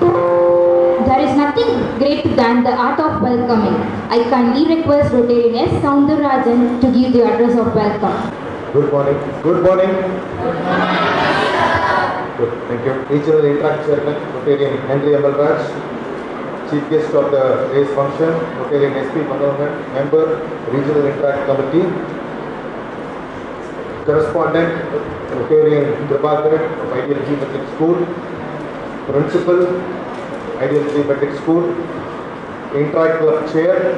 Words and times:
There 0.00 1.20
is 1.20 1.36
nothing 1.36 1.98
great 1.98 2.36
than 2.36 2.62
the 2.62 2.70
art 2.70 3.00
of 3.00 3.20
welcoming. 3.20 3.74
I 4.10 4.22
kindly 4.30 4.76
request 4.76 5.12
Rotarian 5.12 5.56
S. 5.56 5.82
Soundarajan 5.82 6.80
to 6.80 6.86
give 6.92 7.12
the 7.12 7.24
address 7.26 7.58
of 7.58 7.74
welcome. 7.74 8.32
Good 8.72 8.92
morning. 8.92 9.18
Good 9.42 9.62
morning. 9.64 9.90
Good, 12.38 12.52
thank 12.68 12.84
you. 12.86 12.94
Regional 13.10 13.44
Interact 13.44 13.86
Chairman, 13.86 14.14
Rotarian 14.34 14.86
Henry 14.86 15.12
Amalraj, 15.18 15.66
Chief 16.70 16.88
Guest 16.90 17.12
of 17.14 17.32
the 17.32 17.68
day's 17.72 17.92
function, 17.96 18.30
Rotarian 18.62 18.94
SP 19.02 19.26
Manohar, 19.26 19.70
Member, 19.94 20.46
Regional 20.70 21.06
Interact 21.06 21.46
Committee, 21.46 21.86
Correspondent, 24.04 24.70
Rotarian 25.34 26.06
Prabhakaran 26.06 26.62
of 26.78 27.26
Geometric 27.26 27.74
School, 27.74 27.98
Principal, 29.08 29.80
Ideal 30.58 30.84
Geometric 30.92 31.34
School, 31.40 31.64
Interact 32.74 33.20
Club 33.20 33.50
Chair, 33.50 33.96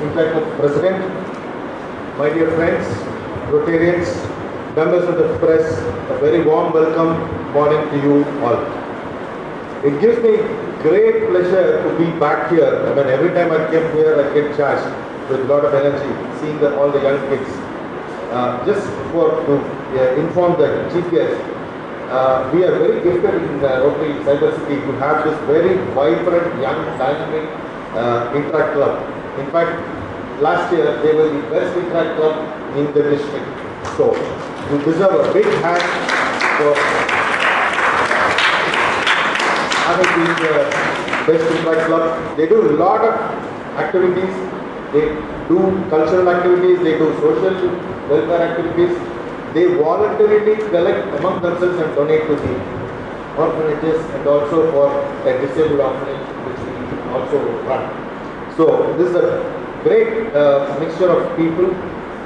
Interact 0.00 0.32
Club 0.32 0.58
President, 0.58 1.04
my 2.16 2.30
dear 2.30 2.50
friends, 2.56 2.86
Rotarians, 3.52 4.08
members 4.74 5.06
of 5.06 5.18
the 5.18 5.36
press, 5.38 5.78
a 6.10 6.18
very 6.18 6.42
warm 6.44 6.72
welcome 6.72 7.12
morning 7.52 7.82
to 7.90 7.96
you 8.00 8.24
all. 8.40 8.56
It 9.84 10.00
gives 10.00 10.16
me 10.22 10.38
great 10.80 11.28
pleasure 11.28 11.82
to 11.82 11.98
be 11.98 12.10
back 12.18 12.50
here. 12.50 12.86
I 12.86 12.94
mean, 12.94 13.06
every 13.08 13.28
time 13.30 13.52
I 13.52 13.58
come 13.66 13.92
here, 13.92 14.16
I 14.18 14.32
get 14.32 14.56
charged 14.56 14.88
with 15.28 15.40
a 15.40 15.44
lot 15.44 15.66
of 15.66 15.74
energy, 15.74 16.40
seeing 16.40 16.58
the, 16.58 16.74
all 16.80 16.90
the 16.90 17.02
young 17.02 17.20
kids. 17.28 17.50
Uh, 18.32 18.64
just 18.64 18.86
for 19.12 19.28
to 19.44 19.54
uh, 19.56 20.16
inform 20.16 20.58
the 20.58 20.88
chief 20.92 21.10
guest, 21.10 21.36
uh, 22.10 22.50
we 22.52 22.64
are 22.64 22.78
very 22.78 23.02
gifted 23.02 23.34
in 23.34 23.64
uh, 23.64 23.80
Rotary 23.84 24.14
Cyber 24.24 24.50
City 24.58 24.80
to 24.80 24.92
have 24.98 25.24
this 25.24 25.38
very 25.46 25.76
vibrant, 25.92 26.60
young, 26.60 26.80
dynamic 26.98 27.48
uh, 27.94 28.32
interact 28.34 28.72
club. 28.74 28.94
In 29.38 29.50
fact, 29.50 29.76
last 30.40 30.72
year 30.72 31.00
they 31.02 31.14
were 31.14 31.28
the 31.28 31.42
best 31.50 31.76
interact 31.76 32.16
club 32.16 32.34
in 32.76 32.86
the 32.94 33.02
district. 33.02 33.46
So, 33.96 34.16
you 34.70 34.78
deserve 34.84 35.28
a 35.28 35.32
big 35.32 35.46
hand 35.60 35.84
for 36.56 36.74
having 39.84 40.10
been 40.16 40.34
the 40.44 40.54
best 41.28 41.44
interact 41.56 41.86
club. 41.88 42.36
They 42.36 42.48
do 42.48 42.70
a 42.70 42.72
lot 42.72 43.04
of 43.04 43.14
activities. 43.76 44.34
They 44.92 45.08
do 45.48 45.84
cultural 45.90 46.28
activities. 46.28 46.78
They 46.78 46.96
do 46.98 47.12
social 47.20 47.54
welfare 48.08 48.42
activities. 48.48 49.17
They 49.54 49.64
voluntarily 49.64 50.56
collect 50.68 51.18
among 51.18 51.42
themselves 51.42 51.78
and 51.80 51.94
donate 51.94 52.26
to 52.26 52.36
the 52.36 52.78
orphanages 53.38 54.04
and 54.14 54.26
also 54.26 54.70
for 54.72 54.88
the 55.24 55.32
disabled 55.46 55.80
orphanage 55.80 56.26
which 56.46 56.60
we 56.66 57.12
also 57.12 57.38
run. 57.70 57.84
So 58.56 58.92
this 58.98 59.08
is 59.10 59.16
a 59.16 59.28
great 59.84 60.34
uh, 60.34 60.76
mixture 60.80 61.10
of 61.10 61.36
people, 61.36 61.72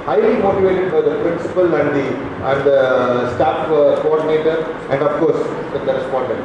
highly 0.04 0.34
motivated 0.42 0.90
by 0.90 1.02
the 1.02 1.16
principal 1.22 1.74
and 1.74 1.88
the 1.96 2.06
and 2.50 2.64
the 2.66 3.34
staff 3.34 3.70
uh, 3.70 4.00
coordinator 4.02 4.56
and 4.90 5.02
of 5.02 5.18
course 5.20 5.42
the 5.72 5.80
correspondent. 5.80 6.42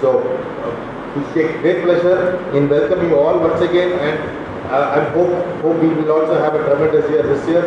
So 0.00 0.20
uh, 0.20 0.90
we 1.16 1.22
take 1.34 1.60
great 1.62 1.82
pleasure 1.84 2.38
in 2.54 2.68
welcoming 2.68 3.10
you 3.10 3.18
all 3.18 3.38
once 3.38 3.60
again 3.62 3.92
and 3.98 4.18
uh, 4.70 4.98
I 4.98 5.00
hope 5.10 5.32
hope 5.62 5.82
we 5.82 5.88
will 5.88 6.12
also 6.12 6.38
have 6.40 6.54
a 6.54 6.62
tremendous 6.68 7.10
year 7.10 7.22
this 7.22 7.48
year. 7.48 7.64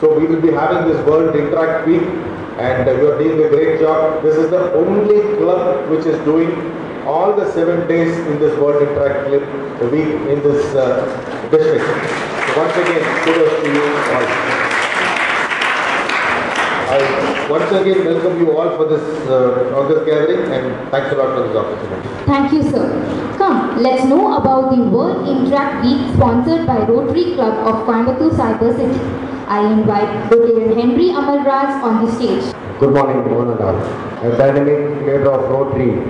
So 0.00 0.18
we 0.18 0.26
will 0.26 0.40
be 0.40 0.50
having 0.52 0.90
this 0.90 1.04
World 1.06 1.34
Interact 1.36 1.86
Week 1.86 2.02
and 2.58 2.88
uh, 2.88 2.92
you 2.92 3.12
are 3.12 3.18
doing 3.18 3.42
a 3.44 3.48
great 3.48 3.80
job. 3.80 4.22
This 4.22 4.36
is 4.36 4.50
the 4.50 4.72
only 4.74 5.20
club 5.38 5.88
which 5.88 6.06
is 6.06 6.18
doing 6.24 6.50
all 7.06 7.34
the 7.34 7.50
seven 7.52 7.86
days 7.88 8.16
in 8.26 8.38
this 8.38 8.58
World 8.58 8.82
Interact 8.82 9.30
Week 9.30 10.08
in 10.32 10.42
this 10.42 10.74
uh, 10.74 11.04
district. 11.50 11.84
So 11.84 12.60
once 12.60 12.76
again, 12.76 13.24
kudos 13.24 13.62
to 13.62 13.68
you 13.72 13.84
all. 14.14 14.54
I 16.94 17.46
once 17.50 17.72
again 17.72 18.04
welcome 18.04 18.38
you 18.38 18.56
all 18.56 18.76
for 18.76 18.86
this 18.86 19.02
uh, 19.28 19.74
August 19.74 20.06
gathering 20.06 20.50
and 20.52 20.90
thanks 20.90 21.12
a 21.12 21.16
lot 21.16 21.34
for 21.36 21.46
this 21.46 21.56
opportunity. 21.56 22.08
Thank 22.24 22.52
you, 22.52 22.62
sir. 22.62 23.34
Come, 23.38 23.82
let's 23.82 24.04
know 24.04 24.36
about 24.36 24.70
the 24.74 24.82
World 24.82 25.28
Interact 25.28 25.84
Week 25.84 26.14
sponsored 26.14 26.66
by 26.66 26.78
Rotary 26.86 27.34
Club 27.34 27.66
of 27.66 27.86
Coimbatore 27.86 28.30
Cyber 28.30 28.74
City. 28.76 29.23
I 29.46 29.72
invite 29.72 30.30
Rotarian 30.30 30.74
Henry 30.74 31.08
Amalraj 31.10 31.82
on 31.82 32.04
the 32.04 32.10
stage. 32.12 32.54
Good 32.80 32.94
morning, 32.94 33.34
one 33.34 33.50
and 33.50 33.60
all. 33.60 33.76
A 34.24 34.36
dynamic 34.38 35.00
leader 35.00 35.30
of 35.30 35.50
Rotary, 35.50 36.00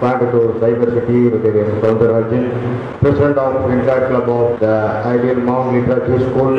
Coimbatore 0.00 0.58
Cyber 0.58 0.88
City, 0.94 1.28
Rotarian 1.28 1.80
Soundarajan, 1.82 2.98
President 3.00 3.36
of 3.36 3.70
Interact 3.70 4.08
Club 4.08 4.28
of 4.30 4.60
the 4.60 5.02
Ideal 5.04 5.40
Mount 5.40 5.74
Literature 5.76 6.30
School, 6.30 6.58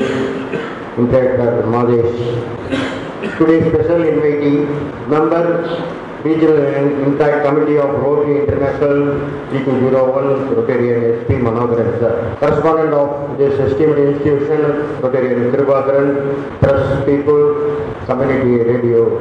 Interact 0.97 1.65
Madesh. 1.65 3.37
Today's 3.39 3.73
special 3.73 4.01
invitee, 4.11 5.07
member, 5.07 6.02
Regional 6.23 6.57
Impact 7.03 7.45
Committee 7.45 7.77
of 7.77 7.89
Rotary 8.01 8.43
International 8.43 9.19
G201, 9.51 10.55
Rotarian 10.55 11.19
SP 11.19 11.31
Manogaran, 11.43 11.99
sir. 11.99 12.35
Correspondent 12.39 12.93
of 12.93 13.37
this 13.37 13.59
esteemed 13.59 13.97
institution, 13.97 14.61
Rotarian 15.03 15.51
Kirubakaran, 15.51 16.59
press 16.61 17.05
people, 17.05 17.75
community 18.05 18.63
radio 18.71 19.19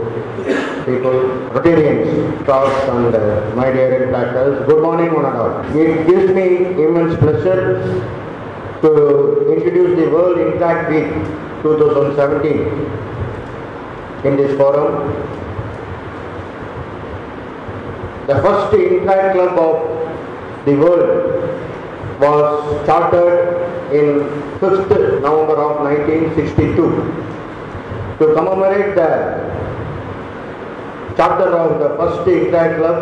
people, 0.87 1.17
Rotarians, 1.51 2.45
staffs 2.45 2.89
and 2.91 3.15
uh, 3.15 3.51
my 3.57 3.73
dear 3.73 4.07
interactors. 4.07 4.65
Good 4.67 4.83
morning, 4.83 5.13
one 5.13 5.25
and 5.25 5.37
all. 5.37 5.77
It 5.77 6.07
gives 6.07 6.33
me 6.33 6.67
immense 6.85 7.19
pleasure 7.19 7.83
to 8.83 9.53
introduce 9.53 9.99
the 9.99 10.09
World 10.09 10.39
Interact 10.39 10.89
Week 10.91 11.11
2017 11.63 12.59
in 14.25 14.37
this 14.37 14.57
forum. 14.57 15.42
The 18.27 18.37
first 18.41 18.73
Interact 18.75 19.35
Club 19.35 19.59
of 19.59 20.65
the 20.65 20.77
world 20.77 21.43
was 22.21 22.87
chartered 22.87 23.67
in 23.93 24.31
5th 24.61 25.23
November 25.23 25.57
of 25.59 25.81
1962 25.83 26.77
to 28.21 28.25
commemorate 28.35 28.95
the 28.95 29.11
charter 31.17 31.51
of 31.51 31.81
the 31.81 31.89
first 31.99 32.29
Interact 32.29 32.79
Club 32.79 32.97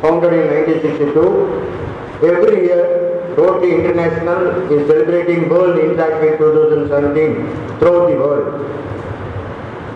founded 0.00 0.32
in 0.34 0.46
1962. 0.46 1.76
Every 2.22 2.66
year, 2.66 3.34
Rotary 3.36 3.74
International 3.80 4.70
is 4.72 4.86
celebrating 4.86 5.48
World 5.48 5.76
Interact 5.76 6.22
Week 6.22 6.38
2017 6.38 7.78
throughout 7.80 8.06
the 8.10 8.16
world. 8.16 8.46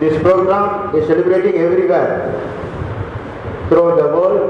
This 0.01 0.21
program 0.23 0.93
is 0.97 1.07
celebrating 1.07 1.55
everywhere 1.61 2.51
throughout 3.71 3.97
the 4.03 4.09
world 4.19 4.41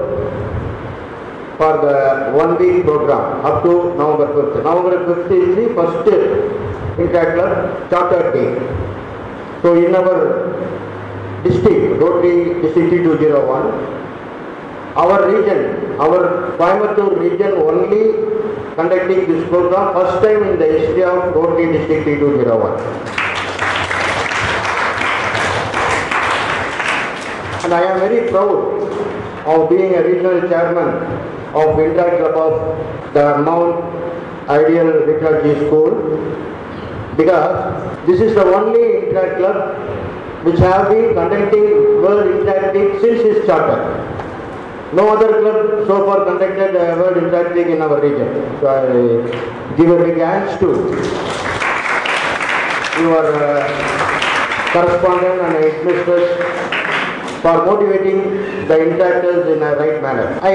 for 1.58 1.72
the 1.84 1.96
one 2.32 2.52
week 2.58 2.84
program 2.84 3.44
up 3.44 3.62
to 3.62 3.72
November 4.00 4.26
5th. 4.34 4.64
November 4.64 5.14
5th 5.14 5.32
is 5.38 5.48
the 5.60 5.66
first 5.76 6.08
Interact 6.98 7.32
Club 7.36 7.90
charter 7.90 8.22
day. 8.32 8.50
So 9.62 9.74
in 9.84 9.94
our 9.94 10.16
district, 11.44 12.00
Rotary 12.00 12.62
District 12.62 12.90
201, 12.90 14.00
our 14.96 15.18
region, 15.30 15.60
our 16.00 16.56
Coimbatore 16.56 17.20
region 17.20 17.52
only 17.68 18.02
conducting 18.74 19.30
this 19.30 19.46
program 19.50 19.92
first 19.92 20.24
time 20.24 20.42
in 20.48 20.58
the 20.58 20.66
history 20.78 21.04
of 21.04 21.34
Rotary 21.34 21.72
District 21.76 22.20
201. 22.20 23.19
And 27.70 27.78
I 27.78 27.92
am 27.92 28.00
very 28.00 28.28
proud 28.28 28.82
of 29.46 29.70
being 29.70 29.94
a 29.94 30.02
regional 30.02 30.40
chairman 30.48 30.88
of 31.54 31.78
Interact 31.78 32.16
Club 32.18 32.36
of 32.36 33.14
the 33.14 33.38
Mount 33.44 34.48
Ideal 34.48 34.86
Liturgy 35.06 35.54
School 35.66 35.92
because 37.16 38.06
this 38.06 38.20
is 38.20 38.34
the 38.34 38.42
only 38.42 39.06
Interact 39.06 39.36
Club 39.36 39.78
which 40.44 40.58
have 40.58 40.88
been 40.88 41.14
conducting 41.14 41.62
World 42.02 42.40
Interact 42.40 42.74
Week 42.74 43.00
since 43.02 43.20
its 43.22 43.46
charter. 43.46 43.78
No 44.92 45.08
other 45.10 45.40
club 45.40 45.86
so 45.86 46.04
far 46.06 46.24
conducted 46.24 46.74
a 46.74 46.96
World 46.98 47.18
Interact 47.18 47.54
Week 47.54 47.68
in 47.68 47.80
our 47.82 48.00
region. 48.00 48.58
So 48.58 48.66
I 48.66 49.76
give 49.76 49.90
a 49.90 50.04
big 50.04 50.18
hands 50.18 50.58
to 50.58 50.66
your 53.00 53.26
uh, 53.44 54.72
correspondent 54.72 55.40
and 55.40 55.54
headmistress 55.54 56.59
for 57.42 57.64
motivating 57.64 58.18
the 58.68 58.76
interactors 58.86 59.54
in 59.54 59.62
a 59.62 59.76
right 59.76 60.02
manner. 60.02 60.38
I, 60.42 60.54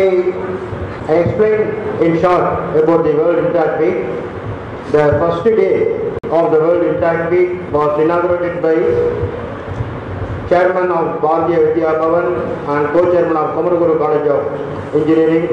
I 1.12 1.16
explained 1.24 2.04
in 2.04 2.22
short 2.22 2.76
about 2.78 3.04
the 3.04 3.14
World 3.14 3.46
Interact 3.46 3.82
Week. 3.82 4.06
The 4.92 5.18
first 5.20 5.44
day 5.46 5.98
of 6.24 6.52
the 6.52 6.60
World 6.60 6.86
Interact 6.86 7.32
Week 7.32 7.72
was 7.72 8.00
inaugurated 8.00 8.62
by 8.62 8.76
chairman 10.50 10.92
of 10.92 11.22
Bharatiya 11.22 11.74
Vidya 11.74 11.94
Bhavan 12.02 12.28
and 12.70 12.88
co-chairman 12.94 13.36
of 13.36 13.56
Komaraguru 13.56 13.98
College 13.98 14.28
of 14.30 14.96
Engineering, 14.96 15.48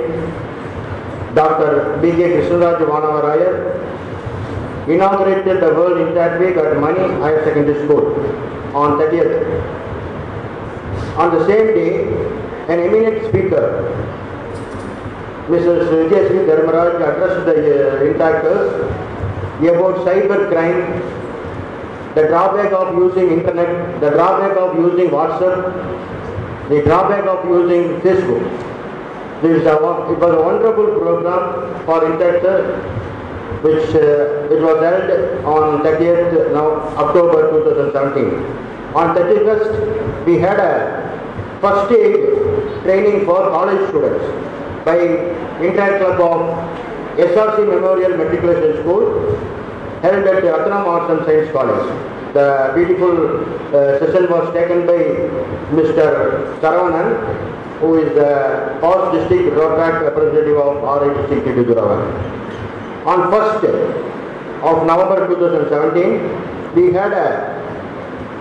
Dr. 1.35 1.99
B.K. 2.02 2.19
Krishnaraj 2.35 2.78
Vanavaraya, 2.93 3.49
inaugurated 4.87 5.62
the 5.62 5.73
World 5.75 5.99
Interact 6.06 6.40
Week 6.40 6.56
at 6.56 6.78
Mani 6.78 7.00
Higher 7.20 7.43
Secondary 7.44 7.82
School 7.87 8.14
on 8.76 8.99
30th. 8.99 9.81
On 11.17 11.31
the 11.31 11.47
same 11.47 11.67
day, 11.75 12.05
an 12.73 12.81
eminent 12.81 13.29
speaker, 13.29 13.64
Mrs. 15.49 15.91
Vijayasri 15.93 16.47
Dharmaraj 16.49 16.94
addressed 17.09 17.44
the 17.44 17.56
uh, 17.56 18.00
interactors 18.09 18.88
about 19.61 19.97
cyber 20.06 20.49
crime, 20.50 21.03
the 22.14 22.29
drawback 22.29 22.73
of 22.73 22.97
using 22.97 23.31
internet, 23.31 24.00
the 24.00 24.11
drawback 24.11 24.56
of 24.56 24.79
using 24.79 25.11
WhatsApp, 25.11 26.69
the 26.70 26.81
drawback 26.82 27.26
of 27.26 27.44
using 27.47 28.00
Facebook. 28.00 28.43
This 29.43 29.61
is 29.61 29.67
a, 29.67 29.75
it 29.75 30.19
was 30.19 30.35
a 30.35 30.41
wonderful 30.41 30.99
program 30.99 31.85
for 31.85 32.00
interactors 32.00 33.03
which 33.62 33.94
uh, 33.94 34.49
it 34.50 34.62
was 34.62 34.82
held 34.82 35.44
on 35.44 35.82
30th 35.85 36.53
now 36.55 36.69
October 36.97 37.50
2017. 37.50 38.73
On 38.94 39.14
31st, 39.14 40.26
we 40.26 40.38
had 40.38 40.59
a 40.59 41.01
first 41.62 41.93
aid 41.93 42.14
training 42.85 43.25
for 43.25 43.38
college 43.55 43.82
students 43.88 44.25
by 44.85 44.97
Interact 45.67 45.99
Club 46.03 46.20
of 46.29 47.19
SRC 47.19 47.67
Memorial 47.75 48.17
Matriculation 48.17 48.82
School 48.82 49.05
held 50.03 50.26
at 50.32 50.43
the 50.43 50.50
Athanam 50.56 50.87
Arts 50.93 51.11
and 51.12 51.25
Science 51.25 51.53
College. 51.53 51.87
The 52.35 52.73
beautiful 52.75 53.14
uh, 53.76 53.99
session 54.00 54.29
was 54.29 54.53
taken 54.53 54.87
by 54.87 54.99
Mr. 55.79 56.09
Saravanan, 56.61 57.09
who 57.79 57.94
is 58.03 58.12
the 58.14 58.32
past 58.81 59.12
district 59.17 59.55
road 59.55 59.76
track 59.76 60.03
representative 60.03 60.56
of 60.56 60.82
RI 60.82 61.14
district 61.20 61.47
Tiduguravan. 61.47 62.03
On 63.06 63.31
1st 63.31 63.62
of 64.62 64.87
November 64.87 65.29
2017, 65.29 66.75
we 66.75 66.93
had 66.93 67.12
a 67.12 67.62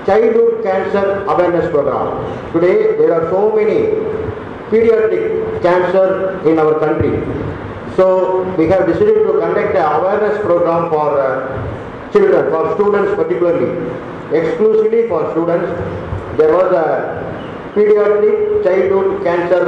childhood 0.06 0.63
cancer 0.63 1.24
awareness 1.25 1.69
program. 1.71 2.07
Today, 2.53 2.98
there 2.98 3.13
are 3.13 3.30
so 3.30 3.56
many 3.56 3.80
pediatric 4.71 5.62
cancer 5.62 6.39
in 6.50 6.57
our 6.59 6.80
country. 6.80 7.13
So, 7.95 8.44
we 8.57 8.68
have 8.68 8.88
decided 8.88 9.24
to 9.25 9.39
conduct 9.39 9.75
an 9.75 9.86
awareness 10.00 10.42
program 10.42 10.89
for 10.89 11.19
uh, 11.19 12.12
children, 12.13 12.50
for 12.51 12.74
students 12.75 13.15
particularly, 13.15 13.71
exclusively 14.33 15.07
for 15.07 15.30
students. 15.31 15.69
There 16.38 16.54
was 16.54 16.71
a 16.74 16.88
pediatric 17.75 18.63
childhood 18.63 19.24
cancer 19.24 19.65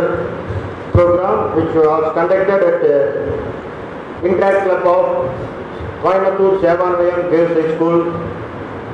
program 0.93 1.55
which 1.57 1.75
was 1.75 2.13
conducted 2.13 2.63
at 2.69 2.79
uh, 2.83 4.25
Interact 4.25 4.65
Club 4.65 4.87
of 4.87 5.03
Coimbatore 6.01 6.61
Sevanvayam 6.61 7.29
Girls 7.29 7.53
High 7.57 7.75
School, 7.75 8.11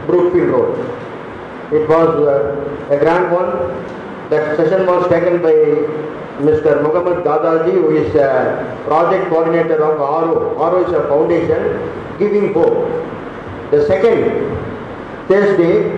Brookfield 0.07 0.49
Road. 0.49 1.08
It 1.71 1.87
was 1.87 2.09
uh, 2.27 2.93
a 2.95 2.97
grand 2.97 3.31
one. 3.31 3.51
That 4.29 4.57
session 4.57 4.85
was 4.87 5.07
taken 5.09 5.41
by 5.41 5.53
Mr. 6.45 6.81
Muhammad 6.81 7.23
Dadaji, 7.23 7.73
who 7.73 7.95
is 7.95 8.15
a 8.15 8.83
project 8.87 9.29
coordinator 9.29 9.83
of 9.83 9.99
RO. 9.99 10.55
RO 10.55 10.85
is 10.85 10.91
a 10.93 11.07
foundation 11.07 12.17
giving 12.17 12.53
hope. 12.53 12.87
The 13.71 13.85
second 13.85 14.57
Thursday, 15.27 15.89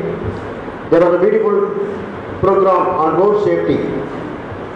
there 0.89 0.99
was 1.05 1.15
a 1.15 1.19
beautiful 1.19 1.71
program 2.41 2.87
on 3.03 3.15
road 3.17 3.43
safety 3.45 3.77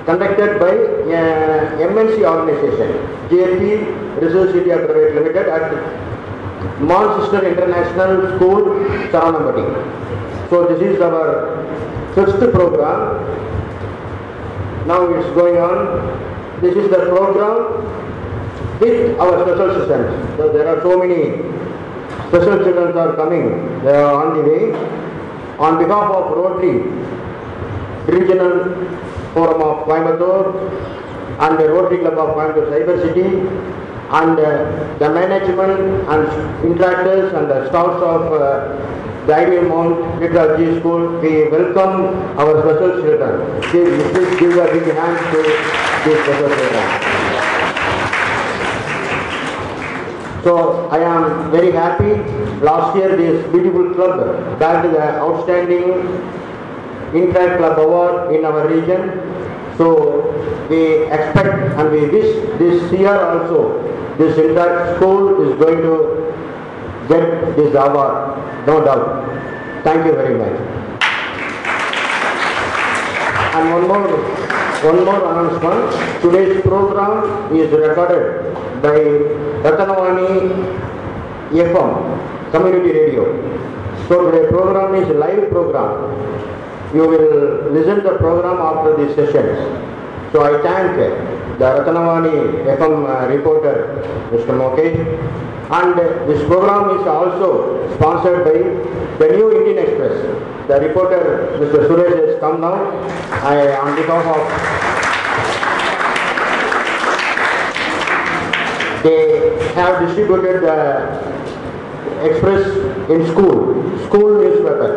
conducted 0.05 0.59
by 0.59 0.69
uh, 0.69 1.89
MNC 1.91 2.23
organization, 2.23 2.89
JP 3.29 4.21
Research 4.21 4.55
India 4.55 4.77
Private 4.77 5.15
Limited 5.15 5.47
at 5.49 6.79
Manchester 6.79 7.45
International 7.47 8.37
School, 8.37 8.61
Saranambati. 9.11 9.65
So 10.49 10.67
this 10.67 10.81
is 10.81 11.01
our 11.01 11.65
fifth 12.13 12.51
program. 12.53 13.25
Now 14.87 15.11
it's 15.13 15.29
going 15.35 15.57
on. 15.57 16.61
This 16.61 16.75
is 16.75 16.89
the 16.89 16.99
program 17.09 17.83
with 18.79 19.19
our 19.19 19.41
special 19.43 19.73
systems. 19.79 20.37
So 20.37 20.53
there 20.53 20.67
are 20.67 20.81
so 20.81 20.99
many 20.99 21.41
special 22.29 22.63
children 22.63 22.97
are 22.97 23.15
coming. 23.15 23.83
They 23.83 23.95
are 23.95 24.13
on 24.13 24.37
the 24.37 24.43
way. 24.49 24.73
On 25.57 25.77
behalf 25.77 26.11
of 26.11 26.37
Rotary 26.37 26.79
Regional 28.07 28.75
Forum 29.33 29.61
of 29.61 29.87
Coimbatore 29.87 30.55
and 31.39 31.59
the 31.59 31.69
Rotary 31.69 31.99
Club 31.99 32.17
of 32.17 32.35
Coimbatore 32.35 32.69
Cyber 32.71 33.01
City 33.01 33.25
and 34.11 34.39
uh, 34.39 34.97
the 34.99 35.09
management 35.09 35.79
and 36.07 36.27
interactors 36.63 37.33
and 37.33 37.49
the 37.49 37.67
staffs 37.69 38.01
of 38.03 38.33
uh, 38.33 39.04
Ideal 39.29 39.63
Mount 39.63 40.19
Liturgy 40.19 40.79
School, 40.79 41.19
we 41.19 41.47
welcome 41.49 42.15
our 42.37 42.61
special 42.61 43.01
children. 43.01 43.61
Please, 43.63 44.39
give 44.39 44.57
a 44.57 44.65
big 44.71 44.93
hand 44.95 45.17
to 45.31 45.41
these 46.05 46.19
special 46.23 46.49
children. 46.49 47.15
So 50.43 50.89
I 50.89 50.99
am 50.99 51.49
very 51.51 51.71
happy. 51.71 52.13
Last 52.63 52.95
year 52.95 53.15
this 53.17 53.51
beautiful 53.51 53.95
club 53.95 54.59
bagged 54.59 54.93
the 54.93 55.01
outstanding 55.19 55.83
Interact 57.15 57.57
Club 57.57 57.79
Award 57.79 58.35
in 58.35 58.45
our 58.45 58.67
region. 58.67 59.21
So 59.77 60.29
we 60.69 61.05
expect 61.11 61.79
and 61.79 61.91
we 61.91 62.07
wish 62.07 62.59
this 62.59 62.91
year 62.93 63.19
also 63.19 63.81
this 64.19 64.37
Interact 64.37 64.97
school 64.97 65.49
is 65.49 65.57
going 65.59 65.81
to 65.81 66.25
get 67.07 67.55
this 67.55 67.75
award, 67.75 68.37
no 68.67 68.83
doubt. 68.83 69.83
Thank 69.83 70.05
you 70.05 70.13
very 70.13 70.37
much. 70.37 70.59
And 73.55 73.71
one 73.71 73.87
more, 73.87 74.07
one 74.83 75.05
more 75.05 75.21
announcement. 75.31 76.21
Today's 76.21 76.61
program 76.61 77.55
is 77.55 77.71
recorded 77.71 78.53
by 78.81 78.97
Ratanavani 79.65 80.85
FM, 81.51 82.51
community 82.51 82.91
radio. 82.91 83.23
So 84.07 84.31
the 84.31 84.47
program 84.49 84.95
is 84.95 85.07
live 85.15 85.49
program. 85.49 86.13
You 86.93 87.07
will 87.07 87.71
listen 87.71 88.03
the 88.03 88.17
program 88.17 88.57
after 88.57 88.97
this 88.97 89.15
sessions. 89.15 89.57
So 90.31 90.43
I 90.43 90.61
thank 90.61 91.34
the 91.59 91.65
FM 92.77 93.05
uh, 93.07 93.27
reporter, 93.33 94.01
Mr. 94.31 94.53
Mokesh. 94.61 94.97
And 95.71 95.97
this 96.29 96.45
program 96.47 96.99
is 96.99 97.07
also 97.07 97.95
sponsored 97.95 98.43
by 98.45 99.25
the 99.25 99.33
New 99.35 99.51
Indian 99.57 99.77
Express. 99.87 100.67
The 100.67 100.79
reporter, 100.79 101.57
Mr. 101.59 101.87
Suresh, 101.87 102.27
has 102.27 102.39
come 102.39 102.61
now. 102.61 102.75
I, 103.43 103.75
on 103.77 103.95
behalf 103.95 104.25
of 104.25 104.95
they 109.03 109.71
have 109.75 110.07
distributed 110.07 110.63
the 110.63 110.79
express 112.25 112.65
in 113.09 113.25
school, 113.27 113.99
school 114.07 114.41
newspaper. 114.41 114.91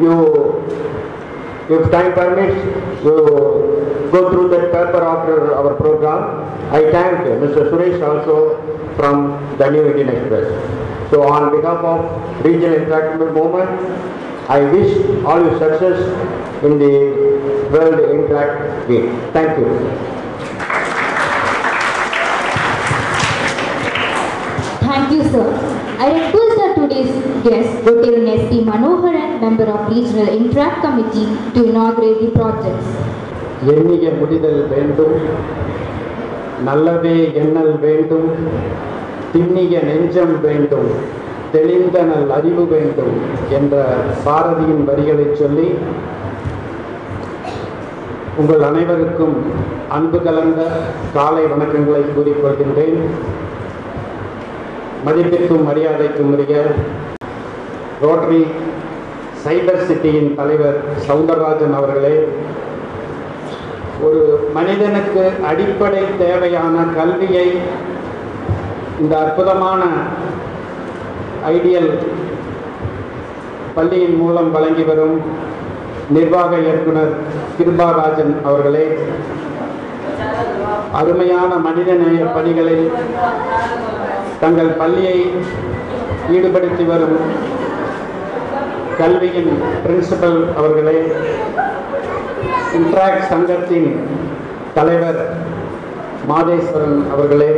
You, 0.00 0.87
if 1.70 1.90
time 1.90 2.12
permits, 2.14 2.56
you 3.04 4.08
go 4.10 4.30
through 4.30 4.48
that 4.48 4.72
paper 4.72 5.02
after 5.04 5.54
our 5.54 5.74
program. 5.74 6.44
I 6.72 6.90
thank 6.90 7.18
Mr. 7.42 7.70
Suresh 7.70 8.00
also 8.06 8.56
from 8.96 9.56
the 9.58 9.70
New 9.70 9.84
Indian 9.90 10.08
Express. 10.08 11.10
So 11.10 11.28
on 11.28 11.50
behalf 11.54 11.84
of 11.84 12.44
Regional 12.44 12.78
Interactive 12.80 13.32
Movement, 13.34 13.70
I 14.48 14.60
wish 14.60 15.24
all 15.24 15.40
you 15.44 15.58
success 15.58 16.00
in 16.64 16.78
the 16.78 17.68
World 17.70 18.00
Interact 18.10 18.88
Week. 18.88 19.10
Thank 19.32 19.58
you. 19.58 19.68
Thank 24.88 25.12
you, 25.12 25.22
sir. 25.30 25.46
I 25.98 26.30
today's 26.78 27.12
guest, 27.44 27.70
Rotarian 27.86 28.26
S.P. 28.40 28.60
Manoharan, 28.62 29.40
member 29.40 29.66
of 29.66 29.88
Regional 29.88 30.28
Interact 30.30 30.78
Committee, 30.84 31.28
to 31.54 31.60
inaugurate 31.70 32.20
the 32.22 32.30
projects. 32.32 32.90
எண்ணிய 33.70 34.08
முடிதல் 34.18 34.60
வேண்டும் 34.72 35.14
நல்லவே 36.66 37.14
எண்ணல் 37.40 37.72
வேண்டும் 37.84 38.28
திண்ணிய 39.32 39.80
நெஞ்சம் 39.88 40.34
வேண்டும் 40.44 40.86
தெளிந்தனல் 41.54 42.28
அறிவு 42.36 42.64
வேண்டும் 42.74 43.16
என்ற 43.58 43.74
பாரதியின் 44.26 44.84
வரிகளை 44.90 45.26
சொல்லி 45.42 45.68
உங்கள் 48.40 48.64
அனைவருக்கும் 48.68 49.36
அன்பு 49.96 50.20
கலந்த 50.26 50.60
காலை 51.16 51.44
வணக்கங்களை 51.52 52.02
கூறிக்கொள்கின்றேன் 52.16 52.98
மதிப்பிற்கும் 55.06 55.66
மரியாதைக்கும் 55.68 56.30
உரிய 56.32 56.54
ரோட்டரி 58.02 58.40
சைபர் 59.44 59.84
சிட்டியின் 59.86 60.30
தலைவர் 60.34 60.78
சவுந்தரராஜன் 61.06 61.74
அவர்களே 61.74 62.14
ஒரு 64.02 64.20
மனிதனுக்கு 64.54 65.22
அடிப்படை 65.46 66.02
தேவையான 66.18 66.84
கல்வியை 66.96 67.46
இந்த 69.00 69.14
அற்புதமான 69.18 69.82
ஐடியல் 71.46 71.90
பள்ளியின் 73.74 74.16
மூலம் 74.16 74.50
வழங்கி 74.50 74.84
வரும் 74.84 75.16
நிர்வாக 76.10 76.52
இயக்குனர் 76.58 77.12
கிருபாராஜன் 77.56 78.34
அவர்களே 78.44 78.86
அருமையான 80.92 81.52
மனிதநேய 81.58 82.22
பணிகளில் 82.34 82.86
தங்கள் 84.42 84.70
பள்ளியை 84.80 85.16
ஈடுபடுத்தி 86.34 86.84
வரும் 86.90 87.16
கல்வியின் 88.98 89.52
பிரின்சிபல் 89.84 90.38
அவர்களே 90.58 90.98
இன்ட்ராக்ட் 92.78 93.26
சங்கத்தின் 93.32 93.90
தலைவர் 94.76 95.20
மாதேஸ்வரன் 96.30 97.00
அவர்களே 97.14 97.52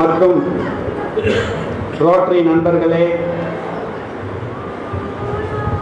மற்றும் 0.00 0.38
ரோட்டரி 2.02 2.40
நண்பர்களே 2.50 3.04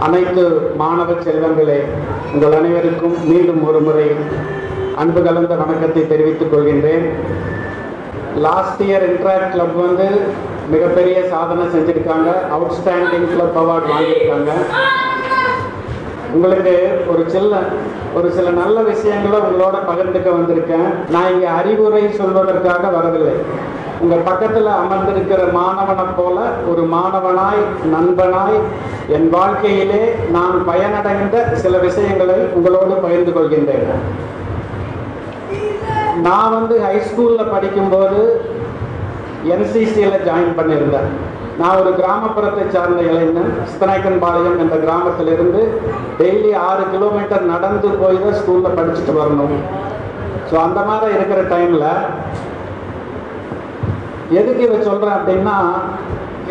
அனைத்து 0.06 0.44
மாணவ 0.82 1.10
செல்வங்களே 1.26 1.80
உங்கள் 2.32 2.56
அனைவருக்கும் 2.58 3.16
மீண்டும் 3.30 3.62
ஒரு 3.68 3.80
முறை 3.86 4.08
அன்பு 5.02 5.20
கலந்த 5.22 5.54
வணக்கத்தை 5.60 6.02
தெரிவித்துக் 6.06 6.52
கொள்கின்றேன். 6.52 7.06
லாஸ்ட் 8.36 8.82
இயர் 8.82 9.06
இன்ட்ராக்ட் 9.10 9.50
கிளப் 9.50 9.76
வந்து 9.76 10.20
மிகப்பெரிய 10.70 11.28
சாதனை 11.28 11.64
செஞ்சுருக்காங்க. 11.64 12.30
அவுட்ஸ்டாண்டிங் 12.56 13.28
கிளப் 13.32 13.58
அவார்ட் 13.58 13.90
வாங்கியிருக்காங்க. 13.92 14.50
உங்களுக்கு 16.32 17.04
ஒரு 17.08 17.30
சில 17.30 17.58
ஒரு 18.14 18.32
சில 18.32 18.50
நல்ல 18.50 18.80
விஷயங்களை 18.80 19.38
உங்களோட 19.38 19.76
பகிர்ந்துக்க 19.90 20.28
வந்திருக்கேன். 20.38 21.10
நான் 21.10 21.32
இங்கே 21.32 21.46
அறிவுரை 21.46 22.02
சொல்வதற்காக 22.04 22.92
வரவில்லை. 22.92 23.34
உங்கள் 24.00 24.24
பக்கத்தில் 24.24 24.66
அமர்ந்திருக்கிற 24.66 25.52
மாணவனை 25.52 26.06
போல 26.16 26.40
ஒரு 26.70 26.82
மாணவனாய் 26.94 27.62
நண்பனாய் 27.94 28.58
என் 29.08 29.30
வாழ்க்கையிலே 29.30 30.14
நான் 30.30 30.64
பயனடைந்த 30.68 31.52
சில 31.52 31.78
விஷயங்களை 31.78 32.34
உங்களோடு 32.34 32.94
பகிர்ந்து 32.94 33.32
கொள்கின்றேன். 33.32 33.88
நான் 36.26 36.54
வந்து 36.56 36.74
ஹைஸ்கூலில் 36.86 37.52
படிக்கும்போது 37.52 38.20
என்சிசியில் 39.52 40.24
ஜாயின் 40.26 40.56
பண்ணியிருந்தேன். 40.58 41.10
நான் 41.60 41.78
ஒரு 41.80 41.90
கிராமப்புறத்தை 42.00 42.64
சார்ந்த 42.74 43.00
இளைஞன் 43.10 43.50
சித்தநாயக்கன்பாளையம் 43.70 44.60
என்ற 44.62 44.76
கிராமத்திலிருந்து 44.84 45.62
டெய்லி 46.20 46.52
ஆறு 46.68 46.84
கிலோமீட்டர் 46.94 47.50
நடந்து 47.52 47.88
போய் 48.02 48.22
தான் 48.24 48.38
ஸ்கூலில் 48.40 48.76
படிச்சுட்டு 48.78 49.14
வரணும். 49.20 49.56
ஸோ 50.48 50.54
அந்த 50.66 50.80
மாதிரி 50.90 51.12
இருக்கிற 51.18 51.42
டைமில் 51.52 51.88
எதுக்கு 54.40 54.62
இதை 54.68 54.78
சொல்கிறேன் 54.88 55.16
அப்படின்னா 55.18 55.56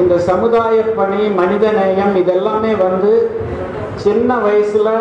இந்த 0.02 0.16
சமுதாய 0.30 0.84
பணி 1.00 1.22
மனித 1.40 1.66
நேயம் 1.80 2.14
இதெல்லாமே 2.22 2.72
வந்து 2.86 3.12
சின்ன 4.06 4.38
வயசில் 4.46 4.94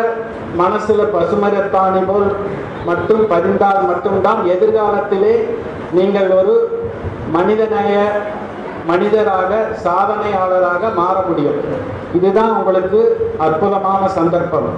மனசில் 0.61 1.11
பசுமரத்தாணி 1.15 2.01
போல் 2.09 2.29
மட்டும் 2.89 3.23
பதிந்தால் 3.33 3.81
மட்டும்தான் 3.91 4.39
எதிர்காலத்திலே 4.53 5.33
நீங்கள் 5.97 6.29
ஒரு 6.39 6.53
மனிதநேய 7.35 7.97
மனிதராக 8.89 9.51
சாதனையாளராக 9.85 10.83
மாற 10.99 11.15
முடியும். 11.27 11.59
இதுதான் 12.17 12.53
உங்களுக்கு 12.59 13.01
அற்புதமான 13.45 14.03
சந்தர்ப்பம். 14.17 14.69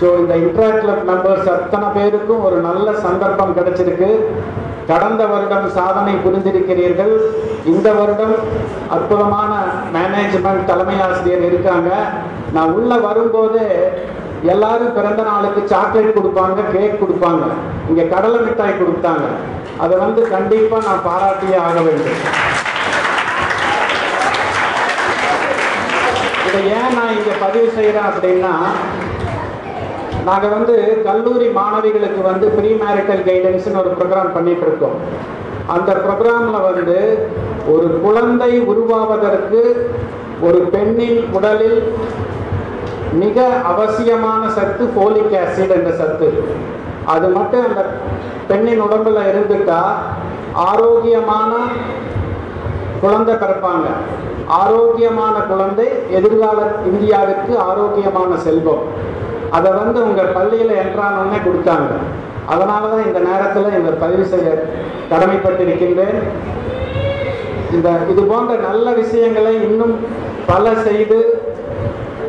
ஸோ 0.00 0.06
இந்த 0.20 0.34
இன்ட்ராக்ட் 0.44 0.82
கிளப் 0.84 1.04
மெம்பர்ஸ் 1.10 1.50
அத்தனை 1.56 1.88
பேருக்கும் 1.96 2.44
ஒரு 2.46 2.56
நல்ல 2.68 2.86
சந்தர்ப்பம் 3.06 3.56
கிடைச்சிருக்கு. 3.58 4.10
கடந்த 4.90 5.22
வருடம் 5.32 5.68
சாதனை 5.76 6.14
புரிந்திருக்கிறீர்கள். 6.24 7.14
இந்த 7.72 7.88
வருடம் 7.98 8.34
அற்புதமான 8.94 9.52
மேனேஜ்மெண்ட் 9.94 10.68
தலைமை 10.70 10.96
ஆசிரியர் 11.06 11.46
இருக்காங்க. 11.50 11.90
நான் 12.56 12.74
உள்ள 12.78 12.94
வரும்போதே 13.06 13.68
எல்லாரும் 14.52 14.94
பிறந்த 14.96 15.22
நாளுக்கு 15.28 15.60
சாக்லேட் 15.72 16.16
கொடுப்பாங்க 16.16 16.60
கேக் 16.72 17.00
கொடுப்பாங்க. 17.02 17.44
இங்கே 17.90 18.04
கடலை 18.14 18.38
மிட்டாய் 18.46 18.80
கொடுத்தாங்க. 18.80 19.26
அதை 19.84 19.94
வந்து 20.02 20.20
கண்டிப்பாக 20.34 20.86
நான் 20.88 21.06
பாராட்டியே 21.06 21.56
ஆக 21.66 21.76
வேண்டும். 21.86 22.18
இதை 26.48 26.60
ஏன் 26.78 26.96
நான் 26.96 27.14
இங்கே 27.18 27.34
பதிவு 27.44 27.68
செய்கிறேன் 27.76 28.08
அப்படின்னா 28.10 28.52
நாங்கள் 30.28 30.54
வந்து 30.56 30.74
கல்லூரி 31.06 31.48
மாணவிகளுக்கு 31.60 32.20
வந்து 32.30 32.46
ப்ரீ 32.56 32.70
மேரிட்டல் 32.82 33.24
கைடன்ஸ்னு 33.30 33.80
ஒரு 33.84 33.90
ப்ரோக்ராம் 33.98 34.34
பண்ணிட்டு 34.36 34.64
இருக்கோம். 34.68 34.98
அந்த 35.74 35.90
ப்ரோக்ராமில் 36.04 36.66
வந்து 36.68 36.98
ஒரு 37.74 37.88
குழந்தை 38.04 38.52
உருவாவதற்கு 38.72 39.62
ஒரு 40.46 40.60
பெண்ணின் 40.74 41.20
உடலில் 41.36 41.78
மிக 43.22 43.46
அவசியமான 43.70 44.50
சத்து 44.50 44.84
ஃபோலிக் 44.94 45.34
ஆசிட் 45.42 45.74
என்ற 45.76 45.90
சத்து. 45.90 46.44
அது 47.04 47.28
மட்டும் 47.28 47.64
அந்த 47.68 47.84
பெண்ணின் 48.48 48.82
உடம்புல 48.82 49.20
இருந்துட்டா 49.30 49.80
ஆரோக்கியமான 50.52 51.52
குழந்தை 53.00 53.34
பிறப்பாங்க. 53.34 53.86
ஆரோக்கியமான 54.46 55.38
குழந்தை 55.38 55.86
எதிர்கால 56.10 56.58
இந்தியாவிற்கு 56.90 57.56
ஆரோக்கியமான 57.56 58.36
செல்வம். 58.36 58.82
அதை 59.50 59.72
வந்து 59.72 59.98
உங்கள் 60.08 60.34
பள்ளியில் 60.36 60.80
என்றானே 60.84 61.38
கொடுத்தாங்க. 61.46 61.92
அதனால 62.46 62.88
தான் 62.88 63.06
இந்த 63.06 63.18
நேரத்தில் 63.18 63.76
இந்த 63.78 63.90
பதிவு 63.90 64.24
செய்ய 64.24 64.48
கடமைப்பட்டிருக்கின்றேன். 65.10 66.18
இந்த 67.72 67.90
இது 68.10 68.22
போன்ற 68.22 68.54
நல்ல 68.56 68.86
விஷயங்களை 68.92 69.54
இன்னும் 69.68 69.94
பல 70.46 70.74
செய்து 70.74 71.33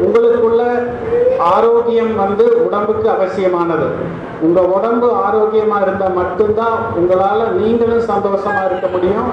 உங்களுக்குள்ள 0.03 0.61
ஆரோக்கியம் 1.39 2.15
வந்து 2.15 2.65
உடம்புக்கு 2.65 3.09
அவசியமானது. 3.09 3.87
உங்க 4.41 4.61
உடம்பு 4.61 5.07
ஆரோக்கியமா 5.27 5.81
இருந்தா 5.81 6.07
மட்டும்தான் 6.07 6.77
உங்களால 6.99 7.49
நீங்களும் 7.51 8.07
சந்தோஷமா 8.09 8.65
இருக்க 8.65 8.87
முடியும். 8.91 9.31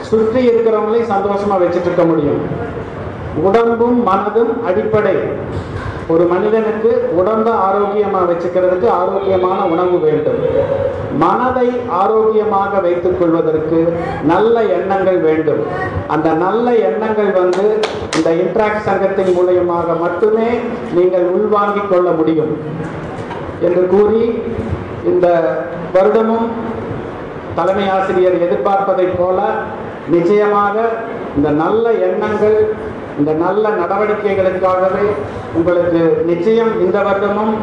சுற்றி 0.00 0.48
இருக்கிறவங்களையும் 0.48 1.12
சந்தோஷமா 1.14 1.56
வச்சுட்டு 1.62 1.88
இருக்க 1.88 2.04
முடியும். 2.04 2.40
உடம்பும் 3.42 4.06
மனதும் 4.06 4.64
அடிப்படை. 4.64 5.16
ஒரு 6.08 6.24
மனிதனுக்கு 6.24 7.10
உடம்பை 7.12 7.52
ஆரோக்கியமா 7.52 8.20
வச்சுக்கிறதுக்கு 8.30 8.88
ஆரோக்கியமான 8.88 9.64
உணவு 9.64 9.98
வேண்டும். 9.98 10.40
மனதை 11.22 11.66
ஆரோக்கியமாக 12.00 12.80
வைத்துக் 12.86 13.18
கொள்வதற்கு 13.18 13.80
நல்ல 14.32 14.62
எண்ணங்கள் 14.76 15.20
வேண்டும். 15.26 15.62
அந்த 16.14 16.28
நல்ல 16.44 16.66
எண்ணங்கள் 16.88 17.30
வந்து 17.40 17.66
இந்த 18.16 18.30
இன்ட்ராக்ட் 18.42 18.86
சங்கத்தின் 18.88 19.32
மூலியமாக 19.36 19.98
மட்டுமே 20.00 20.48
நீங்கள் 20.98 21.26
உள்வாங்கிக் 21.36 21.90
கொள்ள 21.92 22.10
முடியும். 22.10 22.52
என்று 23.66 23.82
கூறி 23.94 24.24
இந்த 25.12 25.26
வருடமும் 25.94 26.46
தலைமை 27.58 27.86
ஆசிரியர் 27.96 28.36
எதிர்பார்ப்பதைப் 28.46 29.16
போல 29.18 29.38
நிச்சயமாக 30.14 30.76
இந்த 31.36 31.48
நல்ல 31.62 31.84
எண்ணங்கள் 32.08 32.58
இந்த 33.18 33.32
நல்ல 33.32 33.64
நடவடிக்கைகளுக்காகவே 33.80 35.06
உங்களுக்கு 35.58 36.00
நிச்சயம் 36.30 36.72
இந்த 36.80 36.98
வருடமும் 37.02 37.54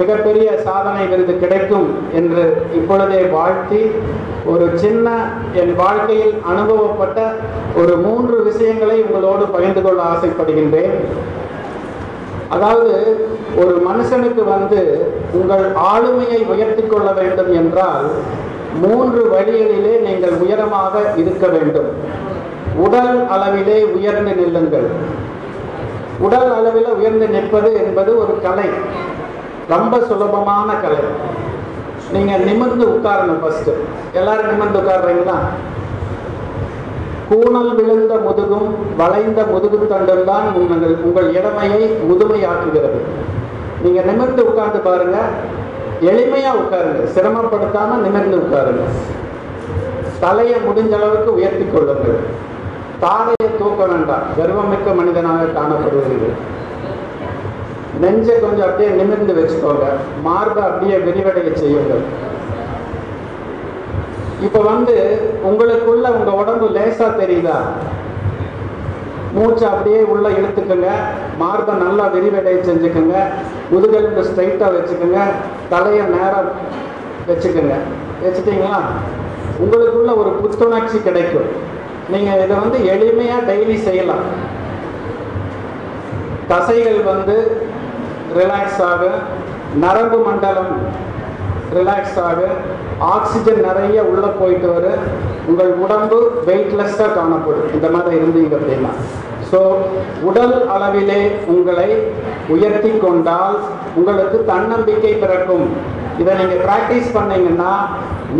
மிகப்பெரிய 0.00 0.48
சாதனை 0.66 1.02
விருது 1.06 1.34
கிடைக்கும் 1.38 1.88
என்று 2.18 2.44
இப்பொழுதே 2.78 3.20
வாழ்த்தி 3.34 3.80
ஒரு 4.52 4.66
சின்ன 4.82 5.08
என் 5.62 5.74
வாழ்க்கையில் 5.74 6.34
அனுபவப்பட்ட 6.52 7.18
ஒரு 7.80 7.92
மூன்று 8.04 8.36
விஷயங்களை 8.48 8.96
உங்களோடு 9.02 9.44
பகிர்ந்து 9.54 9.82
கொள்ள 9.82 10.00
ஆசைப்படுகின்றேன். 10.12 10.96
அதாவது 12.54 12.94
ஒரு 13.62 13.74
மனுஷனுக்கு 13.88 14.42
வந்து 14.54 14.80
உங்கள் 15.32 15.64
ஆளுமையை 15.92 16.40
உயர்த்தி 16.52 16.84
கொள்ள 16.86 17.08
வேண்டும் 17.20 17.52
என்றால் 17.60 18.08
மூன்று 18.82 19.22
வழிகளிலே 19.34 19.94
நீங்கள் 20.06 20.34
உயரமாக 20.44 20.94
இருக்க 21.22 21.46
வேண்டும். 21.46 21.90
உடல் 22.86 23.14
அளவிலே 23.34 23.78
உயர்ந்து 23.96 24.32
நில்லுங்கள். 24.40 24.88
உடல் 26.26 26.50
அளவில் 26.58 26.90
உயர்ந்து 26.98 27.26
நிற்பது 27.28 27.70
என்பது 27.82 28.10
ஒரு 28.22 28.34
கலை. 28.42 28.68
ரொம்ப 29.72 30.00
சுலபமான 30.08 30.74
கலை. 30.74 31.02
நீங்க 32.14 32.32
நிமிர்ந்து 32.36 32.86
உட்காரணும் 32.86 33.40
ஃபர்ஸ்ட் 33.42 33.70
எல்லாரும் 34.12 34.50
நிமிர்ந்து 34.50 34.80
உட்கார்றீங்களா? 34.80 35.36
கூணல் 37.30 37.74
விழுந்த 37.74 38.14
முதுகும் 38.26 38.70
வளைந்த 38.96 39.42
முதுகு 39.52 39.78
தண்டும் 39.92 40.24
தான் 40.24 40.46
உங்கள் 40.60 40.96
உங்கள் 41.06 41.28
இளமையை 41.38 41.82
முதுமையாக்குகிறது. 42.08 43.00
நீங்க 43.82 44.00
நிமிர்ந்து 44.00 44.42
உட்கார்ந்து 44.46 44.78
பாருங்க. 44.78 45.18
எளிமையா 46.10 46.52
உட்காருங்க. 46.62 47.02
சிரமப்படுத்தாம 47.14 47.96
நிமிர்ந்து 48.04 48.36
உட்காருங்க. 48.42 48.84
தலையை 50.20 50.58
முடிஞ்ச 50.66 50.92
அளவுக்கு 50.98 51.30
உயர்த்தி 51.34 51.64
கொள்ளுங்கள். 51.64 52.18
தாரையை 53.00 53.48
தூக்க 53.58 53.84
வேண்டாம். 53.92 54.26
கர்வமிக்க 54.38 54.88
மனிதனாக 54.94 55.44
காணப்படுவீர்கள். 55.58 56.36
நெஞ்சை 58.00 58.40
கொஞ்சம் 58.40 58.66
அப்படியே 58.66 58.88
நிமிர்ந்து 58.88 59.34
வச்சுக்கோங்க. 59.34 59.86
மார்பை 60.22 60.62
அப்படியே 60.62 60.96
விரிவடைய 60.96 61.54
செய்யுங்கள். 61.54 62.04
இப்ப 64.40 64.60
வந்து 64.60 64.94
உங்களுக்குள்ள 65.44 66.06
உங்க 66.18 66.30
உடம்பு 66.32 66.68
லேசா 66.68 67.16
தெரியுதா? 67.18 67.58
மூச்சை 69.32 69.68
அப்படியே 69.68 70.00
உள்ள 70.02 70.28
இழுத்துக்கோங்க. 70.28 70.88
மார்பை 71.38 71.74
நல்லா 71.74 72.04
விரிவடைய 72.04 72.56
செஞ்சுக்கோங்க. 72.68 73.16
முதுகெலும்பு 73.70 74.22
ஸ்ட்ரைட்டாக 74.22 74.74
வச்சுக்கோங்க. 74.76 75.20
தலையை 75.68 76.04
நேரம் 76.06 76.50
வச்சுக்கோங்க. 77.28 77.74
வச்சுட்டீங்களா? 78.24 78.78
உங்களுக்குள்ள 79.64 80.16
ஒரு 80.16 80.30
புத்துணர்ச்சி 80.30 81.02
கிடைக்கும். 81.02 81.48
நீங்கள் 82.08 82.44
இதை 82.44 82.56
வந்து 82.56 82.78
எளிமையாக 82.78 83.46
டெய்லி 83.50 83.74
செய்யலாம். 83.74 84.24
தசைகள் 86.48 87.02
வந்து 87.02 87.66
ரிலாக்ஸ் 88.38 88.80
ஆகும் 88.90 89.18
நரம்பு 89.84 90.18
மண்டலம் 90.28 90.72
ரிலாக்ஸ் 91.76 92.18
ஆகும் 92.28 92.56
ஆக்சிஜன் 93.14 93.60
நிறைய 93.68 93.98
உள்ளே 94.10 94.30
போயிட்டு 94.40 94.68
வரும் 94.74 95.04
உங்கள் 95.50 95.72
உடம்பு 95.84 96.18
வெயிட்லெஸ்ஸாக 96.48 97.14
காணப்படும். 97.18 97.70
இந்த 97.76 97.86
மாதிரி 97.94 98.18
இருந்தீங்க 98.20 98.54
அப்படின்னா. 98.58 98.92
ஸோ 99.50 99.60
உடல் 100.28 100.54
அளவிலே 100.74 101.20
உங்களை 101.54 101.88
உயர்த்தி 102.54 102.92
கொண்டால் 103.04 103.56
உங்களுக்கு 103.98 104.38
தன்னம்பிக்கை 104.52 105.12
பிறக்கும். 105.22 105.66
இதை 106.20 106.32
நீங்கள் 106.40 106.62
ப்ராக்டிஸ் 106.66 107.10
பண்ணீங்கன்னா 107.16 107.72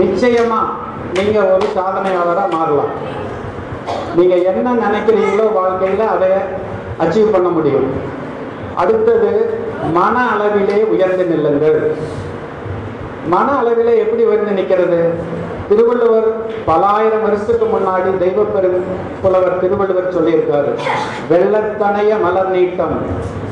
நிச்சயமாக 0.00 0.70
நீங்கள் 1.18 1.50
ஒரு 1.54 1.66
சாதனையாளராக 1.78 2.54
மாறலாம். 2.56 2.92
நீங்கள் 4.18 4.46
என்ன 4.50 4.74
நினைக்கிறீங்களோ 4.84 5.46
வாழ்க்கையில் 5.60 6.06
அதை 6.14 6.32
அச்சீவ் 7.04 7.34
பண்ண 7.34 7.48
முடியும். 7.58 7.88
அடுத்தது 8.82 9.32
மன 9.90 10.24
அளவிலே 10.32 10.78
உயர்ந்து 10.84 11.24
நில்லுங்கள். 11.24 11.94
மன 13.28 13.52
அளவிலே 13.60 13.94
எப்படி 13.96 14.24
உயர்ந்து 14.24 14.52
நிற்கிறது? 14.52 15.00
திருவள்ளுவர் 15.68 16.28
பல 16.64 16.86
ஆயிரம் 16.86 17.22
வருஷத்துக்கு 17.22 17.66
முன்னாடி 17.66 18.18
தெய்வ 18.18 18.42
பெரு 18.42 18.82
புலவர் 19.22 19.60
திருவள்ளுவர் 19.60 20.14
சொல்லியிருக்காரு. 20.16 20.72
வெள்ளத்தனைய 21.30 22.20
மலர் 22.20 22.50
நீட்டம் 22.50 22.96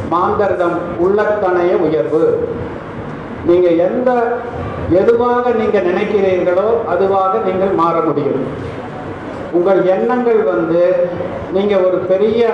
மாந்தர்தம் 0.08 0.78
உள்ளத்தனைய 0.98 1.72
உயர்வு. 1.76 2.48
நீங்க 3.46 3.68
எந்த 3.68 4.10
எதுவாக 4.90 5.50
நீங்க 5.50 5.78
நினைக்கிறீர்களோ 5.78 6.68
அதுவாக 6.88 7.38
நீங்கள் 7.46 7.68
மாற 7.68 8.00
முடியும். 8.00 8.42
உங்கள் 9.52 9.84
எண்ணங்கள் 9.84 10.42
வந்து 10.42 11.08
நீங்க 11.52 11.76
ஒரு 11.76 11.96
பெரிய 11.96 12.50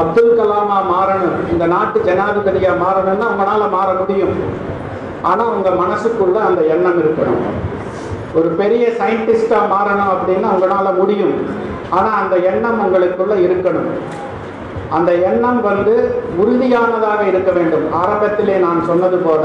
அப்துல் 0.00 0.36
கலாமா 0.38 0.78
மாறணும். 0.92 1.36
இந்த 1.52 1.64
நாட்டு 1.66 1.98
ஜனாதிபதியா 2.08 2.72
மாறணும்னா 2.84 3.26
உங்களால 3.32 3.70
மாற 3.76 3.88
முடியும். 4.00 4.34
ஆனா 5.22 5.44
உங்க 5.54 5.68
மனசுக்குள்ள 5.82 6.38
அந்த 6.48 6.60
எண்ணம் 6.74 6.98
இருக்கணும். 7.02 7.42
ஒரு 8.38 8.48
பெரிய 8.60 8.84
சயின்டிஸ்டா 8.98 9.58
மாறணும் 9.74 10.12
அப்படின்னா 10.14 10.48
உங்களால 10.54 10.88
முடியும். 10.98 11.36
ஆனா 11.90 12.10
அந்த 12.20 12.36
எண்ணம் 12.50 12.80
உங்களுக்குள்ள 12.84 13.34
இருக்கணும். 13.46 13.90
அந்த 14.96 15.10
எண்ணம் 15.28 15.60
வந்து 15.62 15.94
உறுதியானதாக 16.42 17.20
இருக்க 17.26 17.50
வேண்டும். 17.50 17.86
ஆரம்பத்திலே 18.00 18.56
நான் 18.66 18.86
சொன்னது 18.86 19.18
போல 19.18 19.42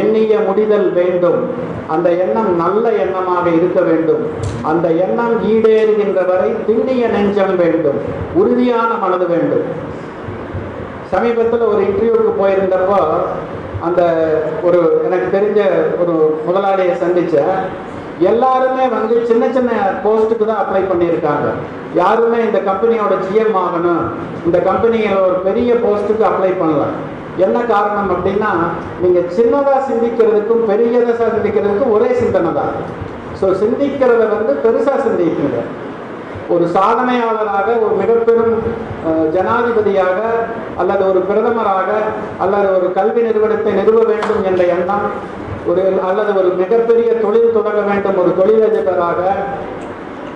எண்ணிய 0.00 0.38
முடிதல் 0.46 0.92
வேண்டும். 0.92 1.40
அந்த 1.88 2.08
எண்ணம் 2.10 2.50
நல்ல 2.56 2.90
எண்ணமாக 3.04 3.46
இருக்க 3.58 3.80
வேண்டும். 3.80 4.22
அந்த 4.62 4.88
எண்ணம் 4.88 5.34
ஈடேறுகின்ற 5.52 6.26
வரை 6.30 6.50
திண்ணிய 6.66 7.08
நெஞ்சம் 7.08 7.56
வேண்டும். 7.56 7.98
உறுதியான 8.34 8.90
மனது 9.04 9.26
வேண்டும். 9.26 9.66
சமீபத்தில் 11.12 11.70
ஒரு 11.72 11.80
இன்டர்வியூக்கு 11.88 12.32
போயிருந்தப்போ 12.40 13.00
அந்த 13.86 14.02
ஒரு 14.62 15.02
எனக்கு 15.06 15.26
தெரிஞ்ச 15.36 15.60
ஒரு 16.02 16.14
முதலாளியை 16.46 16.94
சந்தித்தேன் 17.04 17.58
எல்லாருமே 18.30 18.84
வந்து 18.94 19.26
சின்ன 19.26 19.44
சின்ன 19.56 19.72
போஸ்ட்டுக்கு 20.04 20.44
தான் 20.46 20.62
அப்ளை 20.62 20.82
பண்ணியிருக்காங்க. 20.90 21.46
யாருமே 21.94 22.38
இந்த 22.38 22.58
கம்பெனியோட 22.58 23.14
ஜிஎம் 23.26 23.58
ஆகணும். 23.64 24.04
இந்த 24.46 24.58
கம்பெனியில் 24.58 25.22
ஒரு 25.26 25.36
பெரிய 25.46 25.74
போஸ்ட்டுக்கு 25.74 26.24
அப்ளை 26.30 26.50
பண்ணல. 26.62 26.84
என்ன 27.46 27.58
காரணம் 27.72 28.10
அப்படின்னா 28.14 28.52
நீங்கள் 29.02 29.28
சின்னதாக 29.38 29.80
சிந்திக்கிறதுக்கும் 29.90 30.62
பெரியதாக 30.70 31.28
சிந்திக்கிறதுக்கும் 31.34 31.94
ஒரே 31.96 32.10
சிந்தனை 32.22 32.52
தான். 32.60 32.74
ஸோ 33.40 33.46
சிந்திக்கிறத 33.62 34.22
வந்து 34.34 34.52
பெருசாக 34.64 34.98
சிந்திக்குங்க 35.06 35.60
ஒரு 36.54 36.64
சாதனையாளராக 36.76 37.68
ஒரு 37.84 37.94
மிகப்பெரும் 38.02 38.54
ஜனாதிபதியாக 39.34 40.18
அல்லது 40.80 41.02
ஒரு 41.10 41.20
பிரதமராக 41.30 41.90
அல்லது 42.44 42.68
ஒரு 42.76 42.86
கல்வி 42.98 43.22
நிறுவனத்தை 43.26 43.72
நிறுவ 43.80 44.04
வேண்டும் 44.12 44.42
என்ற 44.50 44.62
எண்ணம் 44.76 45.06
ஒரு 45.70 45.82
அல்லது 46.10 46.30
ஒரு 46.40 46.50
மிகப்பெரிய 46.62 47.10
தொழில் 47.24 47.56
தொடங்க 47.56 47.80
வேண்டும் 47.90 48.20
ஒரு 48.22 48.30
தொழிலதிபராக 48.40 49.20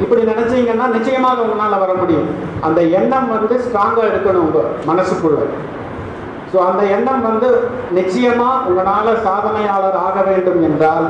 இப்படி 0.03 0.23
நினைச்சீங்கன்னா 0.31 0.87
நிச்சயமாக 0.97 1.43
உங்களால் 1.45 1.83
வர 1.83 1.93
முடியும். 2.01 2.29
அந்த 2.67 2.81
எண்ணம் 2.99 3.29
வந்து 3.37 3.55
ஸ்ட்ராங்காக 3.65 4.11
இருக்கணும் 4.13 4.45
உங்கள் 4.47 4.71
மனசுக்குள்ள. 4.91 5.41
ஸோ 6.53 6.59
அந்த 6.69 6.83
எண்ணம் 6.95 7.23
வந்து 7.29 7.49
நிச்சயமா 7.99 8.49
உங்களால் 8.69 9.11
சாதனையாளர் 9.27 9.99
ஆக 10.07 10.17
வேண்டும் 10.31 10.61
என்றால் 10.69 11.07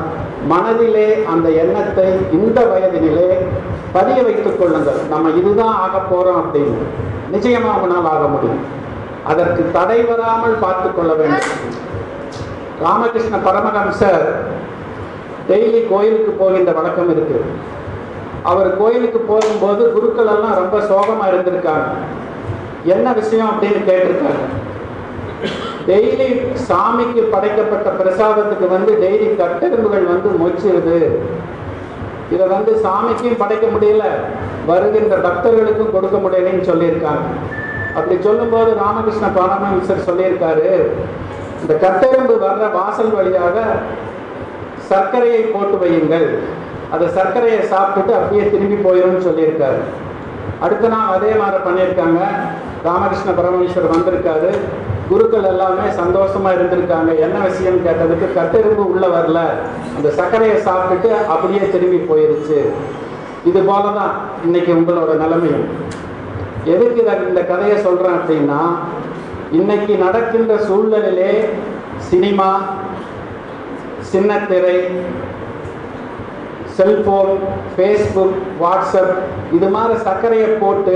மனதிலே 0.51 1.07
அந்த 1.33 1.47
எண்ணத்தை 1.63 2.07
இந்த 2.37 2.59
வயதினிலே 2.71 3.29
பதிய 3.95 4.19
வைத்துக் 4.27 4.59
கொள்ளுங்கள். 4.59 5.01
நம்ம 5.13 5.31
இதுதான் 5.39 5.75
ஆக 5.85 5.97
போறோம் 6.11 6.39
அப்படின்னு. 6.41 6.79
நிச்சயமா 7.33 7.71
உங்களால் 7.77 8.09
ஆக 8.13 8.23
முடியும். 8.35 8.63
அதற்கு 9.31 9.63
தடை 9.77 9.99
வராமல் 10.09 10.55
பார்த்து 10.63 10.89
கொள்ள 10.95 11.11
வேண்டும். 11.19 11.59
ராமகிருஷ்ண 12.85 13.35
பரமஹம்சர் 13.47 14.25
டெய்லி 15.49 15.79
கோயிலுக்கு 15.91 16.31
போகின்ற 16.41 16.71
வழக்கம் 16.79 17.11
இருக்கு. 17.13 17.37
அவர் 18.51 18.69
கோயிலுக்கு 18.81 19.19
போகும்போது 19.31 19.83
குருக்கள் 19.95 20.31
எல்லாம் 20.35 20.59
ரொம்ப 20.61 20.77
சோகமா 20.91 21.25
இருந்திருக்காங்க. 21.31 21.89
என்ன 22.95 23.07
விஷயம் 23.19 23.51
அப்படின்னு 23.51 23.81
கேட்டிருக்காங்க. 23.89 24.43
டெய்லி 25.87 26.27
சாமிக்கு 26.67 27.23
படைக்கப்பட்ட 27.33 27.89
பிரசாதத்துக்கு 28.01 28.67
வந்து 28.75 28.91
டெய்லி 29.03 29.27
கட்டெரும்புகள் 29.41 30.11
வந்து 30.13 30.29
மொச்சிருது. 30.43 30.99
இதை 32.33 32.45
வந்து 32.55 32.71
சாமிக்கும் 32.85 33.41
படைக்க 33.41 33.65
முடியல 33.73 34.03
வருகின்ற 34.69 35.15
பக்தர்களுக்கும் 35.25 35.93
கொடுக்க 35.95 36.17
முடியலன்னு 36.25 36.69
சொல்லியிருக்காங்க. 36.71 37.27
அப்படி 37.97 38.15
சொல்லும்போது 38.27 38.69
ராமகிருஷ்ண 38.83 39.27
பரமஹம்சர் 39.39 40.07
சொல்லியிருக்காரு 40.09 40.69
இந்த 41.61 41.73
கட்டெரும்பு 41.83 42.35
வர்ற 42.45 42.63
வாசல் 42.77 43.11
வழியாக 43.17 43.57
சர்க்கரையை 44.91 45.41
போட்டு 45.51 45.75
வையுங்கள். 45.83 46.27
அந்த 46.93 47.05
சர்க்கரையை 47.17 47.59
சாப்பிட்டுட்டு 47.73 48.13
அப்படியே 48.17 48.43
திரும்பி 48.53 48.77
போயிடும்னு 48.87 49.27
சொல்லியிருக்காரு. 49.27 49.81
அடுத்த 50.65 50.87
நாள் 50.93 51.13
அதே 51.17 51.31
மாதிரி 51.41 51.59
பண்ணியிருக்காங்க. 51.67 52.19
ராமகிருஷ்ண 52.87 53.31
பரமேஸ்வர் 53.37 53.93
வந்திருக்காரு. 53.93 54.49
குருக்கள் 55.13 55.49
எல்லாமே 55.53 55.87
சந்தோஷமா 56.01 56.51
இருந்திருக்காங்க. 56.57 57.11
என்ன 57.25 57.37
விஷயம் 57.47 57.81
கேட்டதுக்கு 57.87 58.27
கட்டெரும்பு 58.37 58.83
உள்ள 58.91 59.05
வரல. 59.15 59.39
அந்த 59.97 60.09
சர்க்கரையை 60.19 60.57
சாப்பிட்டுட்டு 60.67 61.09
அப்படியே 61.33 61.63
திரும்பி 61.73 61.99
போயிருச்சு. 62.11 62.59
இது 63.49 63.59
போல 63.69 63.85
தான் 63.97 64.13
இன்னைக்கு 64.45 64.71
உங்களோட 64.79 65.11
நிலைமையும். 65.23 65.65
எதுக்கு 66.73 67.01
இந்த 67.29 67.41
கதையை 67.51 67.77
சொல்றேன் 67.87 68.17
அப்படின்னா 68.19 68.61
இன்னைக்கு 69.59 69.93
நடக்கின்ற 70.03 70.53
சூழ்நிலையிலே 70.67 71.31
சினிமா 72.09 72.49
சின்னத்திரை 74.11 74.77
செல்போன் 76.77 77.33
ஃபேஸ்புக் 77.73 78.37
வாட்ஸ்அப் 78.63 79.15
இது 79.57 79.67
மாதிரி 79.75 79.95
சர்க்கரையை 80.07 80.49
போட்டு 80.63 80.95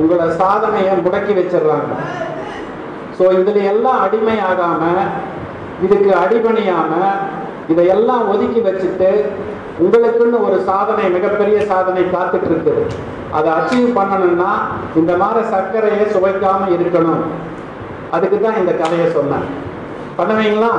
உங்களோட 0.00 0.24
சாதனையை 0.40 0.94
முடக்கி 1.04 1.34
வச்சிடுறாங்க. 1.38 1.92
ஸோ 3.18 3.24
இதில் 3.40 3.60
எல்லாம் 3.72 3.98
அடிமையாகாம 4.06 4.82
இதுக்கு 5.84 6.10
அடிபணியாம 6.22 6.92
இதையெல்லாம் 7.72 8.24
ஒதுக்கி 8.32 8.60
வச்சுட்டு 8.66 9.10
உங்களுக்குன்னு 9.84 10.38
ஒரு 10.46 10.58
சாதனை 10.68 11.04
மிகப்பெரிய 11.14 11.56
சாதனை 11.70 12.02
காத்துட்டு 12.12 12.48
இருக்குது. 12.50 12.84
அதை 13.36 13.48
அச்சீவ் 13.56 13.88
பண்ணணும்னா 13.98 14.50
இந்த 15.00 15.12
மாதிரி 15.22 15.40
சர்க்கரையை 15.54 16.04
சுவைக்காம 16.14 16.68
இருக்கணும். 16.76 17.24
அதுக்கு 18.16 18.38
தான் 18.44 18.60
இந்த 18.60 18.72
கதையை 18.82 19.08
சொன்னேன். 19.16 19.46
பண்ணுவீங்களா? 20.18 20.72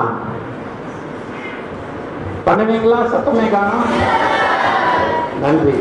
பண்ணுவீங்களா? 2.48 3.00
சத்தமே 3.14 3.46
காணும். 3.56 3.88
நன்றி. 5.44 5.76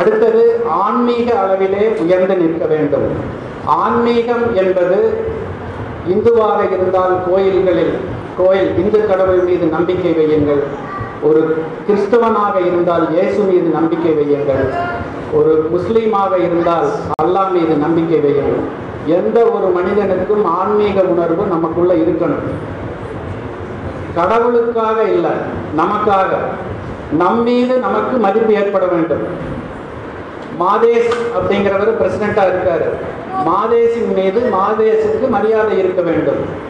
அடுத்தது 0.00 0.42
ஆன்மீக 0.82 1.28
அளவிலே 1.42 1.84
உயர்ந்து 2.02 2.36
நிற்க 2.42 2.64
வேண்டும். 2.74 3.08
ஆன்மீகம் 3.80 4.46
என்பது 4.62 4.98
இந்துவாக 6.08 6.72
இருந்தால் 6.72 7.14
கோயில்களில் 7.30 7.94
கோயில் 8.38 8.76
இந்து 8.76 9.06
கடவுள் 9.06 9.42
மீது 9.42 9.66
நம்பிக்கை 9.66 10.12
வையுங்கள். 10.12 10.62
ஒரு 11.22 11.62
கிறிஸ்தவனாக 11.86 12.56
இருந்தால் 12.66 13.04
இயேசு 13.10 13.42
மீது 13.42 13.68
நம்பிக்கை 13.68 14.12
வையுங்கள். 14.12 14.64
ஒரு 15.32 15.68
முஸ்லீமாக 15.72 16.38
இருந்தால் 16.38 16.88
அல்லாஹ் 17.22 17.52
மீது 17.52 17.74
நம்பிக்கை 17.74 18.18
வையுங்கள். 18.18 18.64
எந்த 19.06 19.44
ஒரு 19.44 19.66
மனிதனுக்கும் 19.66 20.44
ஆன்மீக 20.44 21.02
உணர்வு 21.02 21.46
நமக்குள்ள 21.46 21.94
இருக்கணும். 21.94 22.46
கடவுளுக்காக 24.14 25.02
இல்லை 25.02 25.30
நமக்காக. 25.76 26.30
நம்மீது 27.12 27.78
நமக்கு 27.78 28.16
மதிப்பு 28.18 28.52
ஏற்பட 28.54 28.86
வேண்டும். 28.86 29.24
மாதேஷ் 30.60 31.12
அப்படிங்கிறவர் 31.36 32.00
பிரசிடண்டா 32.00 32.42
இருக்காரு. 32.42 32.88
மாதேஷின் 33.46 34.14
மீது 34.14 34.50
மாதேஷுக்கு 34.52 35.28
மரியாதை 35.28 35.78
இருக்க 35.78 36.02
வேண்டும். 36.02 36.64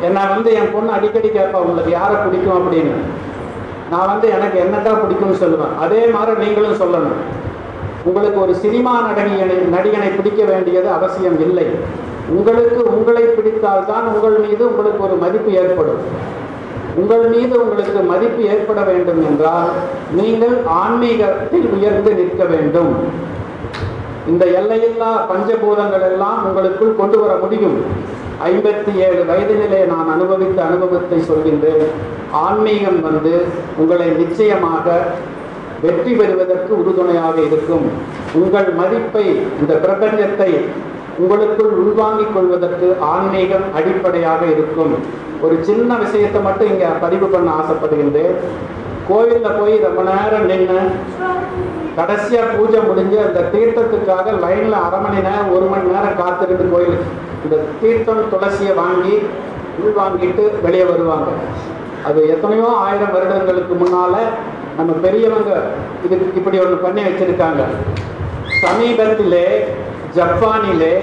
என்ன 0.00 0.24
வந்து 0.24 0.52
என் 0.52 0.72
பொண்ணு 0.72 0.92
அடிக்கடி 0.92 1.28
கேட்பா 1.28 1.52
உங்களுக்கு 1.52 1.90
யாரை 1.90 2.16
பிடிக்கும்? 2.16 2.72
அப்படின்னு. 2.72 2.92
நான் 3.90 4.06
வந்து 4.06 4.28
எனக்கு 4.28 4.58
என்னதான் 4.58 5.00
பிடிக்கும்னு 5.00 5.42
சொல்லுவேன். 5.42 5.78
அதே 5.80 6.06
மாதிரி 6.06 6.46
நீங்களும் 6.46 6.80
சொல்லணும். 6.80 7.20
உங்களுக்கு 8.04 8.40
ஒரு 8.40 8.54
சினிமா 8.54 9.10
நடிகனை 9.10 9.68
நடிகனை 9.72 10.16
பிடிக்க 10.16 10.44
வேண்டியது 10.44 10.88
அவசியம் 10.88 11.40
இல்லை. 11.40 11.66
உங்களுக்கு 12.28 12.82
உங்களை 12.82 13.22
பிடித்தால்தான் 13.22 14.02
உங்கள் 14.02 14.48
மீது 14.48 14.66
உங்களுக்கு 14.66 15.04
ஒரு 15.04 15.14
மதிப்பு 15.14 15.52
ஏற்படும். 15.52 16.30
உங்கள் 17.00 17.24
மீது 17.34 17.54
உங்களுக்கு 17.64 18.00
மதிப்பு 18.10 18.42
ஏற்பட 18.52 18.80
வேண்டும் 18.88 19.20
என்றால் 19.28 19.70
நீங்கள் 20.18 20.56
ஆன்மீகத்தில் 20.80 21.68
உயர்ந்து 21.76 22.10
நிற்க 22.18 22.44
வேண்டும். 22.52 22.92
இந்த 24.30 24.44
எல்லையில்லா 24.58 25.10
பஞ்சபூதங்கள் 25.30 26.04
எல்லாம் 26.10 26.40
உங்களுக்குள் 26.48 26.98
கொண்டு 27.00 27.16
வர 27.22 27.32
முடியும். 27.44 27.78
ஐம்பத்தி 28.50 28.92
ஏழு 29.06 29.22
வயதினிலே 29.30 29.80
நான் 29.92 30.08
அனுபவித்த 30.14 30.58
அனுபவத்தை 30.68 31.18
சொல்கின்றேன். 31.30 31.84
ஆன்மீகம் 32.44 33.00
வந்து 33.08 33.34
உங்களை 33.82 34.08
நிச்சயமாக 34.20 34.86
வெற்றி 35.84 36.12
பெறுவதற்கு 36.18 36.72
உறுதுணையாக 36.80 37.36
இருக்கும். 37.48 37.86
உங்கள் 38.40 38.68
மதிப்பை 38.80 39.26
இந்த 39.60 39.72
பிரபஞ்சத்தை 39.84 40.50
உங்களுக்குள் 41.20 41.72
உள்வாங்கிக் 41.82 42.34
கொள்வதற்கு 42.34 42.88
ஆன்மீகம் 43.12 43.66
அடிப்படையாக 43.78 44.42
இருக்கும். 44.54 44.94
ஒரு 45.44 45.56
சின்ன 45.68 45.90
விஷயத்தை 46.04 46.40
மட்டும் 46.46 46.70
இங்கே 46.72 46.88
பதிவு 47.04 47.26
பண்ண 47.34 47.48
ஆசைப்படுகின்றேன். 47.60 48.36
கோயிலில் 49.08 49.56
போய் 49.58 49.74
ரொம்ப 49.86 50.00
நேரம் 50.10 50.48
நின்று 50.50 50.82
கடைசியாக 51.96 52.52
பூஜை 52.58 52.80
முடிஞ்சு 52.88 53.16
அந்த 53.26 53.40
தீர்த்தத்துக்காக 53.54 54.34
லைனில் 54.44 54.76
அரை 54.84 54.98
மணி 55.04 55.18
நேரம் 55.28 55.50
ஒரு 55.56 55.66
மணி 55.72 55.92
நேரம் 55.94 56.18
காத்திருந்து 56.20 56.66
கோயில் 56.74 56.98
இந்த 57.44 57.56
தீர்த்தம் 57.80 58.22
துளசியை 58.32 58.74
வாங்கி 58.82 59.14
உள்வாங்கிட்டு 59.82 60.44
வெளியே 60.64 60.86
வருவாங்க. 60.92 61.28
அது 62.08 62.20
எத்தனையோ 62.34 62.68
ஆயிரம் 62.84 63.14
வருடங்களுக்கு 63.16 63.74
முன்னால் 63.82 64.20
நம்ம 64.78 64.92
பெரியவங்க 65.04 65.52
இதுக்கு 66.04 66.38
இப்படி 66.40 66.58
ஒன்று 66.64 66.78
பண்ணி 66.86 67.02
வச்சிருக்காங்க. 67.06 67.62
சமீபத்திலே 68.64 69.46
ஜப்பானிலே 70.16 70.94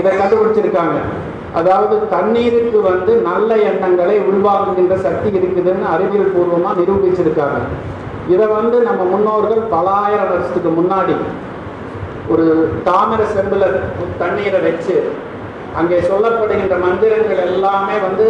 இதை 0.00 0.10
கண்டுபிடிச்சிருக்காங்க. 0.20 0.98
அதாவது 1.58 1.94
தண்ணீருக்கு 2.14 2.78
வந்து 2.90 3.12
நல்ல 3.28 3.50
எண்ணங்களை 3.70 4.16
உள்வாங்குகின்ற 4.30 4.96
சக்தி 5.06 5.28
இருக்குதுன்னு 5.38 5.86
அறிவியல் 5.94 6.34
பூர்வமாக 6.34 6.78
நிரூபிச்சிருக்காங்க. 6.80 7.60
இதை 8.34 8.46
வந்து 8.58 8.76
நம்ம 8.88 9.02
முன்னோர்கள் 9.12 9.62
பலாயிரம் 9.74 10.30
வருஷத்துக்கு 10.32 10.70
முன்னாடி 10.80 11.14
ஒரு 12.32 12.46
தாமிர 12.88 13.22
செம்பில் 13.36 13.66
தண்ணீரை 14.22 14.60
வச்சு 14.66 14.96
அங்கே 15.80 15.98
சொல்லப்படுகின்ற 16.10 16.76
மந்திரங்கள் 16.84 17.40
எல்லாமே 17.46 17.96
வந்து 18.06 18.26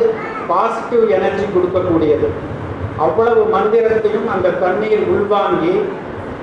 பாசிட்டிவ் 0.50 1.04
எனர்ஜி 1.16 1.46
கொடுக்கக்கூடியது. 1.56 2.28
அவ்வளவு 3.06 3.42
மந்திரத்தையும் 3.56 4.28
அந்த 4.34 4.54
தண்ணீர் 4.64 5.04
உள்வாங்கி 5.14 5.74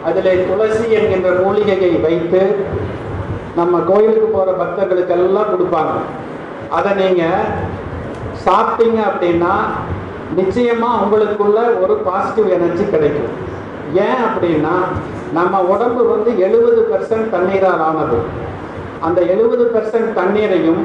அதில் 0.09 0.45
துளசி 0.49 0.85
என்கின்ற 0.99 1.29
மூலிகையை 1.41 1.91
வைத்து 2.05 2.41
நம்ம 3.59 3.79
கோயிலுக்கு 3.89 4.29
போகிற 4.35 4.53
பக்தர்களுக்கெல்லாம் 4.61 5.51
கொடுப்பாங்க. 5.53 5.93
அதை 6.77 6.91
நீங்கள் 7.01 7.51
சாப்பிட்டீங்க 8.47 8.99
அப்படின்னா 9.09 9.53
நிச்சயமாக 10.39 11.01
உங்களுக்குள்ள 11.03 11.59
ஒரு 11.83 11.93
பாசிட்டிவ் 12.07 12.49
எனர்ஜி 12.57 12.85
கிடைக்கும். 12.93 13.31
ஏன் 14.05 14.21
அப்படின்னா 14.27 14.75
நம்ம 15.37 15.61
உடம்பு 15.73 16.01
வந்து 16.13 16.31
எழுபது 16.45 16.81
பெர்சன்ட் 16.91 17.31
தண்ணீரால் 17.35 17.83
ஆனது. 17.87 18.19
அந்த 19.07 19.19
எழுபது 19.33 19.65
பெர்சன்ட் 19.75 20.11
தண்ணீரையும் 20.19 20.83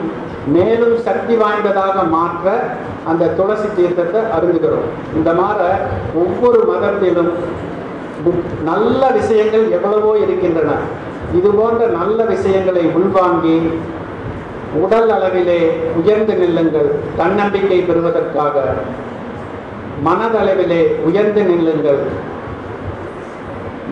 மேலும் 0.55 0.97
சக்தி 1.07 1.35
வாய்ந்ததாக 1.43 1.99
மாற்ற 2.15 2.55
அந்த 3.11 3.31
துளசி 3.39 3.69
தீர்த்தத்தை 3.77 4.21
அருந்துகிறோம். 4.37 4.89
இந்த 5.19 5.31
மாதிரி 5.41 5.71
ஒவ்வொரு 6.23 6.61
மதத்திலும் 6.71 7.33
நல்ல 8.71 9.03
விஷயங்கள் 9.19 9.65
எவ்வளவோ 9.77 10.13
இருக்கின்றன. 10.25 10.73
இது 11.35 11.51
போன்ற 11.51 11.87
நல்ல 11.87 12.25
விஷயங்களை 12.25 12.83
உள்வாங்கி 12.83 13.71
உடல் 14.75 15.11
அளவிலே 15.11 15.71
உயர்ந்து 15.97 16.35
நில்லுங்கள். 16.35 16.95
தன்னம்பிக்கை 17.17 17.81
பெறுவதற்காக. 17.81 18.75
மனதளவிலே 20.05 21.01
உயர்ந்து 21.01 21.43
நில்லுங்கள். 21.43 21.99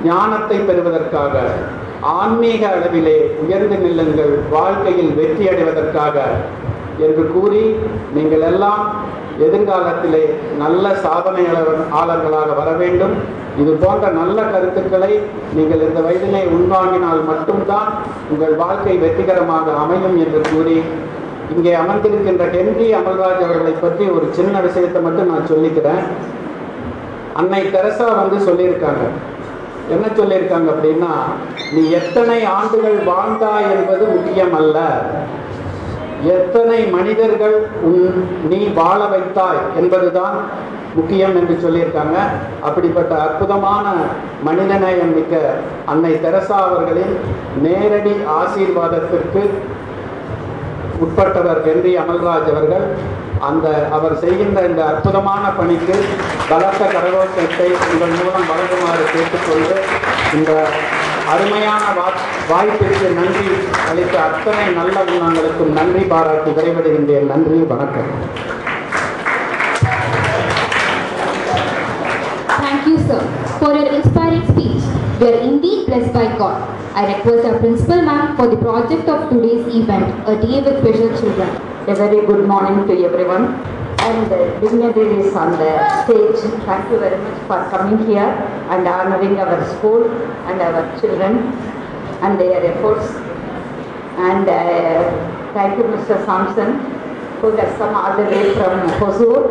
ஞானத்தை 0.04 0.58
பெறுவதற்காக. 0.58 1.40
ஆன்மீக 2.00 2.68
அளவிலே 2.68 3.18
உயர்ந்து 3.38 3.76
நில்லுங்கள். 3.76 4.38
வாழ்க்கையில் 4.50 5.14
வெற்றி 5.14 5.48
அடைவதற்காக. 5.48 6.22
என்று 6.98 7.30
கூறி 7.34 7.76
நீங்கள் 8.14 8.40
எல்லாம் 8.40 8.94
எதிர்காலத்திலே 9.40 10.34
நல்ல 10.58 10.88
சாதனையாளர் 10.88 11.82
ஆளர்களாக 11.90 12.56
வர 12.56 12.70
வேண்டும். 12.76 13.38
இது 13.58 13.72
போன்ற 13.72 14.08
நல்ல 14.10 14.38
கருத்துக்களை 14.42 15.12
நீங்கள் 15.54 15.84
இந்த 15.86 16.00
வயதிலே 16.00 16.42
உள்வாங்கினால் 16.56 17.22
மட்டும்தான் 17.30 17.90
உங்கள் 18.30 18.54
வாழ்க்கை 18.54 18.96
வெற்றிகரமாக 18.98 19.72
அமையும் 19.72 20.16
என்று 20.16 20.40
கூறி 20.50 20.78
இங்கே 21.54 21.72
அமர்ந்திருக்கின்ற 21.74 22.44
ஹென்றி 22.50 22.94
அமல்ராஜ் 22.94 23.42
அவர்களை 23.46 23.72
பற்றி 23.72 24.04
ஒரு 24.08 24.26
சின்ன 24.32 24.60
விஷயத்தை 24.60 25.02
மட்டும் 25.02 25.30
நான் 25.32 25.50
சொல்லிக்கிறேன். 25.50 26.02
அன்னை 27.32 27.70
தெரசா 27.70 28.08
வந்து 28.20 28.38
சொல்லியிருக்காங்க. 28.46 29.04
என்ன 29.88 30.06
சொல்லியிருக்காங்க 30.16 30.68
அப்படின்னா 30.74 31.12
நீ 31.74 31.90
எத்தனை 31.90 32.44
ஆண்டுகள் 32.44 32.98
வாழ்ந்தாய் 33.10 33.70
என்பது 33.76 34.04
முக்கியம் 34.06 34.54
அல்ல 34.54 34.78
எத்தனை 36.24 36.78
மனிதர்கள் 36.86 37.56
உன் 37.82 38.26
நீ 38.48 38.68
வாழ 38.74 39.04
வைத்தாய் 39.04 39.62
என்பதுதான் 39.76 40.36
முக்கியம் 40.98 41.36
என்று 41.40 41.54
சொல்லியிருக்காங்க. 41.64 42.16
அப்படிப்பட்ட 42.68 43.12
அற்புதமான 43.26 43.86
மனிதநேயம் 44.48 45.14
மிக்க 45.18 45.34
அன்னை 45.92 46.12
தெரசா 46.24 46.58
அவர்களின் 46.68 47.14
நேரடி 47.66 48.14
ஆசீர்வாதத்திற்கு 48.40 49.42
உட்பட்டவர் 51.04 51.62
ஹென்றி 51.66 51.92
அமல்ராஜ் 52.02 52.48
அவர்கள். 52.52 52.86
அந்த 53.48 53.66
அவர் 53.96 54.14
செய்கின்ற 54.22 54.58
இந்த 54.70 54.82
அற்புதமான 54.92 55.44
பணிக்கு 55.58 55.96
பலத்த 56.50 56.80
கரகோஷத்தை 56.94 57.68
உங்கள் 57.90 58.16
மூலம் 58.18 58.48
வழங்குமாறு 58.50 59.04
கேட்டுக்கொண்டு 59.14 59.76
இந்த 60.38 60.52
அருமையான 61.34 61.84
வா 61.98 62.06
வாய்ப்பிற்கு 62.50 63.08
நன்றி 63.18 63.48
அளித்த 63.90 64.16
அத்தனை 64.28 64.66
நல்ல 64.78 64.96
குணங்களுக்கும் 65.10 65.74
நன்றி 65.78 66.02
பாராட்டி 66.12 66.50
விரைவடைகின்றேன் 66.58 67.30
நன்றி 67.32 67.58
வணக்கம். 67.72 68.10
For 73.60 73.74
your 73.76 73.88
inspiring 73.94 74.42
speech. 74.52 74.84
We 75.20 75.26
are 75.30 75.40
indeed 75.46 75.86
blessed 75.86 76.14
by 76.14 76.26
God. 76.38 76.56
I 77.00 77.02
request 77.14 77.44
our 77.46 77.58
principal 77.58 78.00
ma'am 78.08 78.34
for 78.36 78.46
the 78.48 78.56
project 78.56 79.06
of 79.06 79.28
today's 79.28 79.66
event, 79.80 80.06
A 80.26 80.34
Day 80.44 80.62
with 80.62 80.80
Special 80.80 81.10
Children. 81.20 81.50
A 81.86 81.94
very 81.94 82.24
good 82.26 82.46
morning 82.48 82.86
to 82.88 82.94
everyone 83.04 83.44
and 84.08 84.32
uh, 84.32 84.60
dignitaries 84.60 85.34
on 85.34 85.52
the 85.60 85.72
stage. 86.04 86.40
Thank 86.64 86.90
you 86.90 86.98
very 87.00 87.18
much 87.22 87.38
for 87.48 87.58
coming 87.68 87.98
here 88.06 88.30
and 88.72 88.88
honoring 88.88 89.38
our 89.38 89.60
school 89.76 90.10
and 90.48 90.62
our 90.62 90.82
children 90.98 91.38
and 92.24 92.40
their 92.40 92.64
efforts. 92.72 93.12
And 94.30 94.48
uh, 94.48 95.52
thank 95.52 95.76
you, 95.76 95.84
Mr. 95.84 96.24
Sampson, 96.24 96.80
who 97.42 97.50
has 97.56 97.76
come 97.76 97.94
all 97.94 98.16
the 98.16 98.24
way 98.24 98.54
from 98.54 98.88
Hosur 99.00 99.42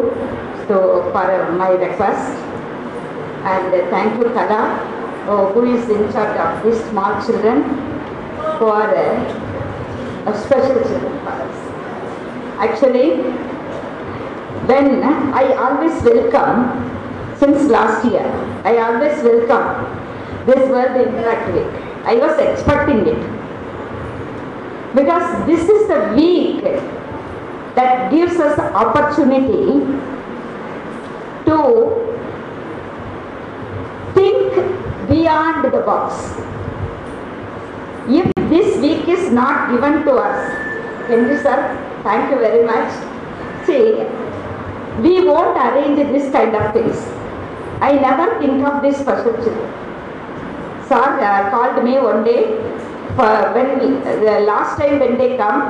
to, 0.67 0.78
for 1.13 1.52
my 1.62 1.69
request. 1.69 2.49
And 3.43 3.73
uh, 3.73 3.89
thank 3.89 4.19
you, 4.19 4.30
Kala, 4.32 4.80
uh, 5.28 5.54
who 5.54 5.73
is 5.73 5.89
in 5.89 6.12
charge 6.12 6.38
of 6.38 6.63
these 6.63 6.84
small 6.89 7.25
children 7.25 7.63
who 8.60 8.65
are 8.65 8.93
uh, 8.93 10.25
a 10.25 10.38
special 10.38 10.82
children 10.84 11.19
for 11.23 11.30
us. 11.30 11.58
Actually, 12.60 13.21
when 14.67 15.04
I 15.04 15.54
always 15.54 16.04
welcome, 16.04 16.89
since 17.38 17.69
last 17.69 18.04
year, 18.06 18.28
I 18.65 18.78
always 18.78 19.23
welcome 19.23 20.45
this 20.45 20.69
World 20.69 21.08
Interact 21.08 21.54
Week. 21.54 21.71
I 22.06 22.15
was 22.15 22.38
expecting 22.39 23.08
it. 23.08 23.39
Because 24.93 25.45
this 25.45 25.69
is 25.69 25.88
the 25.88 26.13
week 26.15 26.63
that 27.75 28.12
gives 28.12 28.36
us 28.38 28.58
the 28.58 28.73
opportunity 28.73 29.86
to 31.45 32.09
think 34.19 35.10
beyond 35.10 35.65
the 35.73 35.82
box. 35.89 36.23
If 38.19 38.27
this 38.53 38.77
week 38.86 39.08
is 39.08 39.32
not 39.32 39.71
given 39.71 40.03
to 40.05 40.13
us, 40.27 40.39
Henry 41.10 41.38
sir, 41.38 41.58
thank 42.03 42.32
you 42.32 42.39
very 42.45 42.63
much. 42.65 42.91
See, 43.65 43.84
we 45.05 45.13
won't 45.27 45.58
arrange 45.65 45.99
this 46.13 46.32
kind 46.32 46.55
of 46.62 46.73
things. 46.73 46.97
I 47.82 47.93
never 48.08 48.27
think 48.39 48.65
of 48.71 48.82
this 48.82 49.03
children. 49.05 49.60
Sir 50.89 51.03
uh, 51.29 51.49
called 51.51 51.84
me 51.84 51.93
one 51.99 52.23
day 52.23 52.41
for 53.17 53.32
when 53.55 53.69
we- 53.82 53.99
the 54.27 54.38
last 54.51 54.79
time 54.82 54.95
when 55.03 55.17
they 55.21 55.29
come, 55.41 55.62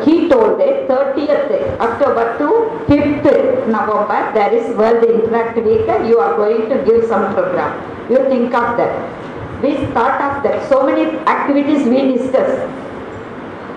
he 0.00 0.28
told 0.28 0.58
it 0.60 0.88
30th 0.88 1.78
October 1.78 2.38
to 2.38 2.48
5th 2.88 3.66
November 3.68 4.32
there 4.32 4.52
is 4.54 4.74
World 4.74 5.04
Interact 5.04 5.56
Week. 5.58 5.86
You 6.08 6.18
are 6.18 6.36
going 6.36 6.68
to 6.70 6.82
give 6.84 7.04
some 7.06 7.34
program. 7.34 7.72
You 8.10 8.16
think 8.28 8.54
of 8.54 8.76
that. 8.78 9.62
We 9.62 9.76
thought 9.92 10.20
of 10.20 10.42
that. 10.44 10.68
So 10.68 10.86
many 10.86 11.04
activities 11.26 11.86
we 11.86 12.16
discussed. 12.16 12.68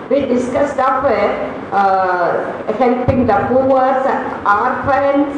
We 0.08 0.20
discussed 0.20 0.78
of 0.78 1.04
uh, 1.04 1.08
uh, 1.72 2.72
helping 2.78 3.26
the 3.26 3.36
poor, 3.48 3.86
orphans, 4.46 5.36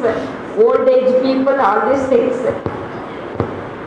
old 0.57 0.87
age 0.87 1.21
people, 1.21 1.59
all 1.59 1.93
these 1.93 2.07
things. 2.07 2.35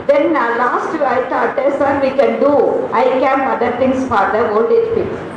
Then 0.07 0.35
uh, 0.35 0.55
last 0.61 0.93
I 1.01 1.27
thought, 1.29 1.57
uh, 1.57 1.77
sir, 1.77 1.99
we 2.03 2.09
can 2.11 2.39
do 2.39 2.87
I 2.93 3.03
camp 3.19 3.43
other 3.43 3.75
things 3.77 4.07
for 4.07 4.31
the 4.31 4.51
old 4.51 4.71
age 4.71 4.93
people. 4.93 5.32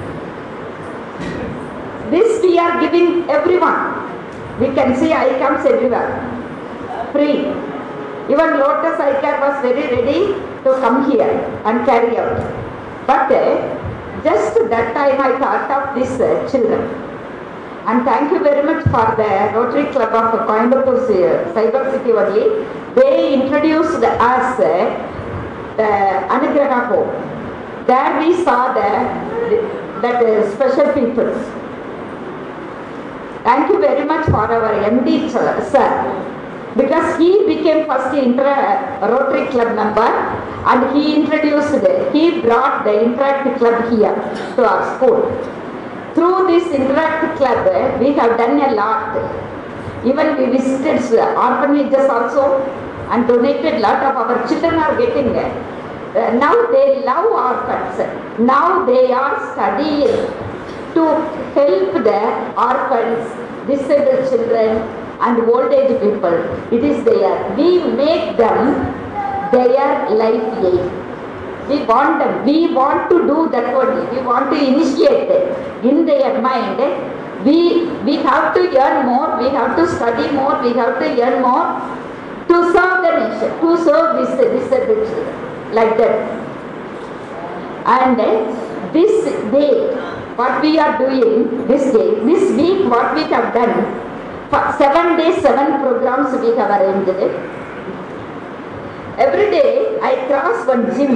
This 2.10 2.42
we 2.42 2.58
are 2.58 2.80
giving 2.80 3.28
everyone. 3.28 4.06
We 4.60 4.68
can 4.74 4.94
see 4.96 5.12
I 5.12 5.28
camps 5.38 5.64
everywhere. 5.66 6.10
Free. 7.12 7.40
Even 8.32 8.58
Lotus 8.60 8.98
I 8.98 9.20
Care 9.20 9.40
was 9.40 9.60
very 9.62 9.86
ready 9.94 10.34
to 10.64 10.70
come 10.80 11.10
here 11.10 11.30
and 11.64 11.84
carry 11.84 12.16
out. 12.18 12.38
But 13.06 13.30
uh, 13.32 14.22
just 14.24 14.54
that 14.70 14.94
time 14.94 15.20
I 15.20 15.38
thought 15.38 15.70
of 15.70 15.94
these 15.94 16.20
uh, 16.20 16.48
children. 16.50 16.82
And 17.86 18.04
thank 18.04 18.32
you 18.32 18.40
very 18.40 18.64
much 18.64 18.84
for 18.84 19.14
the 19.16 19.52
Rotary 19.54 19.86
Club 19.92 20.12
of 20.12 20.46
Coimbatore 20.48 21.06
Cyber 21.54 21.92
City 21.92 22.12
only. 22.12 22.66
They 22.96 23.34
introduced 23.34 24.02
us 24.02 24.58
uh, 24.58 25.16
the 25.76 25.90
Anugraha 26.34 26.88
home. 26.88 27.86
There 27.86 28.18
we 28.18 28.42
saw 28.42 28.72
the, 28.72 30.00
that 30.02 30.24
uh, 30.24 30.54
special 30.54 30.92
people. 30.92 31.32
Thank 33.46 33.68
you 33.70 33.78
very 33.78 34.04
much 34.04 34.24
for 34.26 34.44
our 34.54 34.74
MD 34.90 35.30
sir, 35.30 35.46
because 36.76 37.16
he 37.16 37.46
became 37.46 37.86
first 37.86 38.12
inter 38.12 38.98
Rotary 39.00 39.46
Club 39.52 39.76
member 39.76 40.08
and 40.70 40.96
he 40.96 41.14
introduced, 41.14 41.76
he 42.12 42.40
brought 42.40 42.82
the 42.82 43.04
Interact 43.04 43.56
Club 43.58 43.76
here 43.92 44.16
to 44.56 44.64
our 44.68 44.96
school. 44.96 45.20
Through 46.14 46.48
this 46.48 46.66
Interact 46.74 47.36
Club, 47.36 48.00
we 48.00 48.14
have 48.14 48.36
done 48.36 48.58
a 48.58 48.72
lot. 48.74 49.14
Even 50.04 50.36
we 50.38 50.46
visited 50.58 50.98
orphanages 51.36 52.10
also 52.10 52.60
and 53.10 53.28
donated 53.28 53.80
lot 53.80 54.02
of 54.02 54.16
our 54.16 54.48
children 54.48 54.74
are 54.74 54.96
getting 54.98 55.32
there. 55.32 55.54
Uh, 56.16 56.32
now 56.32 56.54
they 56.72 57.00
love 57.04 57.26
orphans. 57.26 58.40
Now 58.40 58.84
they 58.84 59.12
are 59.12 59.38
studying 59.52 60.45
to 60.96 61.04
help 61.56 62.04
the 62.10 62.20
orphans, 62.68 63.24
disabled 63.70 64.28
children 64.30 64.78
and 65.20 65.40
old 65.48 65.72
age 65.72 65.94
people. 66.00 66.36
It 66.76 66.84
is 66.84 67.04
there. 67.04 67.54
We 67.56 67.70
make 68.02 68.36
them 68.36 68.62
their 69.52 70.10
life 70.10 70.46
aim. 70.70 71.06
We 71.68 71.82
want 71.84 72.20
them, 72.20 72.44
we 72.46 72.72
want 72.72 73.10
to 73.10 73.26
do 73.26 73.48
that 73.50 73.74
only. 73.74 74.06
We 74.16 74.22
want 74.24 74.50
to 74.50 74.56
initiate 74.56 75.30
it 75.30 75.84
in 75.84 76.06
their 76.06 76.40
mind. 76.40 76.78
We, 77.44 77.86
we 78.04 78.16
have 78.16 78.54
to 78.54 78.60
earn 78.80 79.06
more, 79.06 79.38
we 79.38 79.48
have 79.50 79.76
to 79.76 79.86
study 79.88 80.32
more, 80.32 80.62
we 80.62 80.72
have 80.74 80.98
to 81.00 81.22
earn 81.22 81.42
more 81.42 81.66
to 82.48 82.72
serve 82.72 83.02
the 83.02 83.12
nation, 83.18 83.60
to 83.60 83.84
serve 83.84 84.16
this 84.16 84.30
disabled 84.38 85.08
children, 85.08 85.74
like 85.74 85.96
that. 85.98 86.46
And 87.86 88.20
uh, 88.20 88.75
this 88.96 89.24
day, 89.52 89.94
what 90.40 90.62
we 90.62 90.78
are 90.78 90.96
doing 90.98 91.66
this 91.68 91.92
day, 91.92 92.08
this 92.28 92.44
week, 92.56 92.88
what 92.88 93.14
we 93.14 93.24
have 93.34 93.52
done, 93.52 93.74
for 94.50 94.62
seven 94.78 95.16
days, 95.18 95.42
seven 95.42 95.80
programs 95.80 96.40
we 96.40 96.56
have 96.56 96.70
arranged 96.76 97.10
it. 97.26 97.34
Every 99.18 99.46
day 99.50 99.98
I 100.00 100.12
cross 100.26 100.66
one 100.66 100.84
gym, 100.96 101.14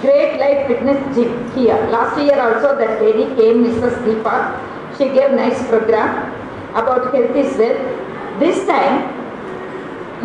Great 0.00 0.38
Life 0.38 0.66
Fitness 0.68 1.00
Gym 1.16 1.32
here. 1.52 1.80
Last 1.96 2.20
year 2.20 2.38
also 2.40 2.76
that 2.76 3.02
lady 3.02 3.26
came, 3.36 3.64
Mrs. 3.64 3.96
Deepa. 4.04 4.36
She 4.96 5.04
gave 5.16 5.32
nice 5.32 5.60
program 5.68 6.10
about 6.74 7.14
health 7.14 7.36
is. 7.36 7.56
This 8.38 8.66
time, 8.66 8.96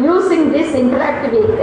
using 0.04 0.52
this 0.52 0.74
interact 0.74 1.32
week, 1.32 1.60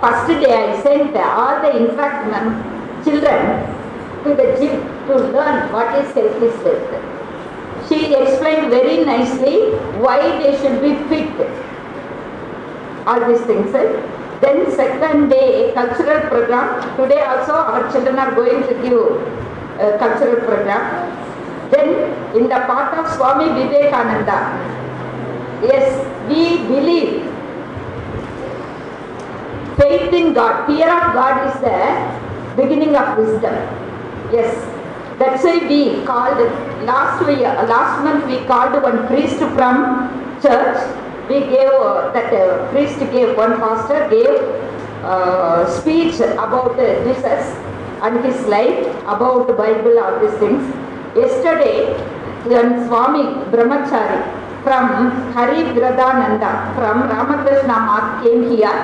first 0.00 0.28
day 0.28 0.52
I 0.54 0.82
sent 0.82 1.16
all 1.16 1.60
the 1.60 1.76
interact 1.76 3.04
children 3.04 3.77
to 4.28 4.34
the 4.40 4.48
gym 4.60 4.80
to 5.08 5.14
learn 5.36 5.72
what 5.72 5.94
is 6.00 6.12
health 6.12 6.42
is. 6.42 6.58
She 7.88 8.14
explained 8.14 8.70
very 8.70 9.04
nicely 9.04 9.72
why 10.04 10.18
they 10.40 10.52
should 10.60 10.80
be 10.82 10.94
fit. 11.08 11.50
All 13.06 13.20
these 13.28 13.40
things. 13.50 13.74
eh? 13.74 13.88
Then 14.40 14.70
second 14.70 15.30
day, 15.30 15.72
cultural 15.72 16.20
program. 16.28 16.66
Today 16.96 17.22
also 17.22 17.54
our 17.54 17.90
children 17.90 18.18
are 18.18 18.34
going 18.34 18.62
to 18.68 18.74
give 18.82 19.00
a 19.80 19.96
cultural 19.98 20.36
program. 20.44 20.84
Then 21.70 21.88
in 22.36 22.44
the 22.44 22.60
part 22.68 22.96
of 22.98 23.10
Swami 23.16 23.48
Vivekananda, 23.56 24.38
yes, 25.62 25.88
we 26.28 26.58
believe 26.68 27.24
faith 29.80 30.12
in 30.12 30.32
God, 30.34 30.66
fear 30.66 30.88
of 30.92 31.14
God 31.14 31.48
is 31.48 31.60
the 31.62 32.62
beginning 32.62 32.94
of 32.94 33.16
wisdom. 33.18 33.87
Yes, 34.30 34.52
that's 35.18 35.42
why 35.42 35.56
we 35.66 36.04
called 36.04 36.38
last 36.84 37.26
year, 37.26 37.52
last 37.66 38.04
month 38.04 38.26
we 38.26 38.44
called 38.46 38.82
one 38.82 39.06
priest 39.06 39.38
from 39.38 40.10
church. 40.42 40.76
We 41.30 41.40
gave 41.40 41.72
uh, 41.72 42.12
that 42.12 42.32
uh, 42.32 42.70
priest 42.70 42.98
gave 42.98 43.36
one 43.36 43.58
pastor 43.58 44.06
gave 44.10 44.28
uh, 45.02 45.66
speech 45.80 46.20
about 46.20 46.78
uh, 46.78 47.04
Jesus 47.04 47.56
and 48.02 48.22
his 48.24 48.46
life, 48.46 48.86
about 49.06 49.46
the 49.46 49.54
Bible, 49.54 49.98
all 49.98 50.20
these 50.20 50.38
things. 50.38 50.62
Yesterday, 51.16 51.94
when 52.44 52.86
Swami 52.86 53.24
Brahmachari 53.50 54.22
from 54.62 55.32
Hari 55.32 55.62
Viradananda 55.72 56.74
from 56.74 57.08
Ramakrishna 57.08 57.76
Math 57.88 58.22
came 58.24 58.50
here 58.50 58.76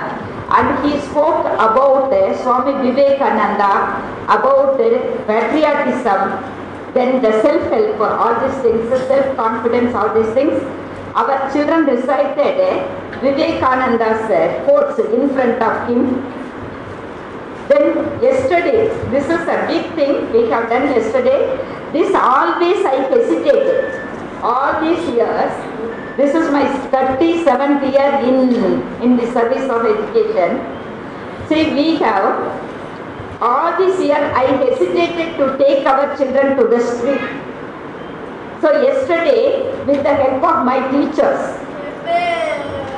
and 0.50 0.84
he 0.84 1.00
spoke 1.00 1.46
about 1.46 2.12
uh, 2.12 2.36
Swami 2.42 2.72
Vivekananda, 2.90 3.96
about 4.24 4.80
uh, 4.80 5.24
patriotism, 5.26 6.54
then 6.92 7.22
the 7.22 7.42
self-help, 7.42 8.00
all 8.00 8.34
these 8.46 8.58
things, 8.62 8.88
self-confidence, 9.08 9.94
all 9.94 10.14
these 10.14 10.32
things. 10.34 10.62
Our 11.14 11.50
children 11.52 11.86
recited 11.86 12.60
uh, 12.60 13.20
Vivekananda's 13.20 14.30
uh, 14.30 14.64
quotes 14.64 14.98
in 14.98 15.28
front 15.30 15.62
of 15.62 15.88
him. 15.88 16.22
Then 17.68 18.22
yesterday, 18.22 18.88
this 19.10 19.24
is 19.24 19.48
a 19.48 19.64
big 19.66 19.90
thing 19.94 20.30
we 20.32 20.50
have 20.50 20.68
done 20.68 20.88
yesterday. 20.90 21.56
This 21.92 22.14
always 22.14 22.84
I 22.84 22.96
hesitated. 23.08 24.00
All 24.42 24.80
these 24.82 25.08
years, 25.08 25.52
this 26.16 26.34
is 26.34 26.50
my 26.50 26.64
37th 26.94 27.82
year 27.92 28.10
in, 28.22 29.02
in 29.02 29.16
the 29.16 29.26
service 29.32 29.68
of 29.68 29.84
education. 29.84 30.62
See, 31.48 31.74
we 31.74 31.96
have, 31.96 33.42
all 33.42 33.76
this 33.76 34.00
year 34.00 34.16
I 34.16 34.44
hesitated 34.62 35.36
to 35.38 35.58
take 35.58 35.84
our 35.86 36.16
children 36.16 36.56
to 36.56 36.68
the 36.68 36.80
street. 36.80 37.20
So 38.60 38.80
yesterday, 38.80 39.74
with 39.86 40.04
the 40.04 40.14
help 40.14 40.44
of 40.44 40.64
my 40.64 40.78
teachers, 40.90 41.60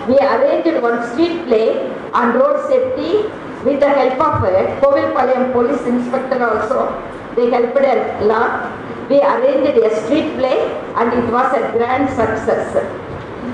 we 0.06 0.18
arranged 0.18 0.82
one 0.82 1.02
street 1.10 1.46
play 1.46 1.90
on 2.12 2.34
road 2.34 2.68
safety 2.68 3.26
with 3.64 3.80
the 3.80 3.88
help 3.88 4.20
of 4.20 4.44
uh, 4.44 4.46
a 4.46 4.80
Kovilpalayam 4.80 5.52
police 5.52 5.82
inspector 5.86 6.44
also. 6.44 6.94
They 7.34 7.50
helped 7.50 7.76
a 7.78 8.24
lot. 8.24 9.10
We 9.10 9.20
arranged 9.20 9.76
a 9.78 9.90
street 10.04 10.36
play 10.36 10.58
and 10.96 11.12
it 11.12 11.32
was 11.32 11.52
a 11.52 11.72
grand 11.72 12.08
success. 12.10 13.05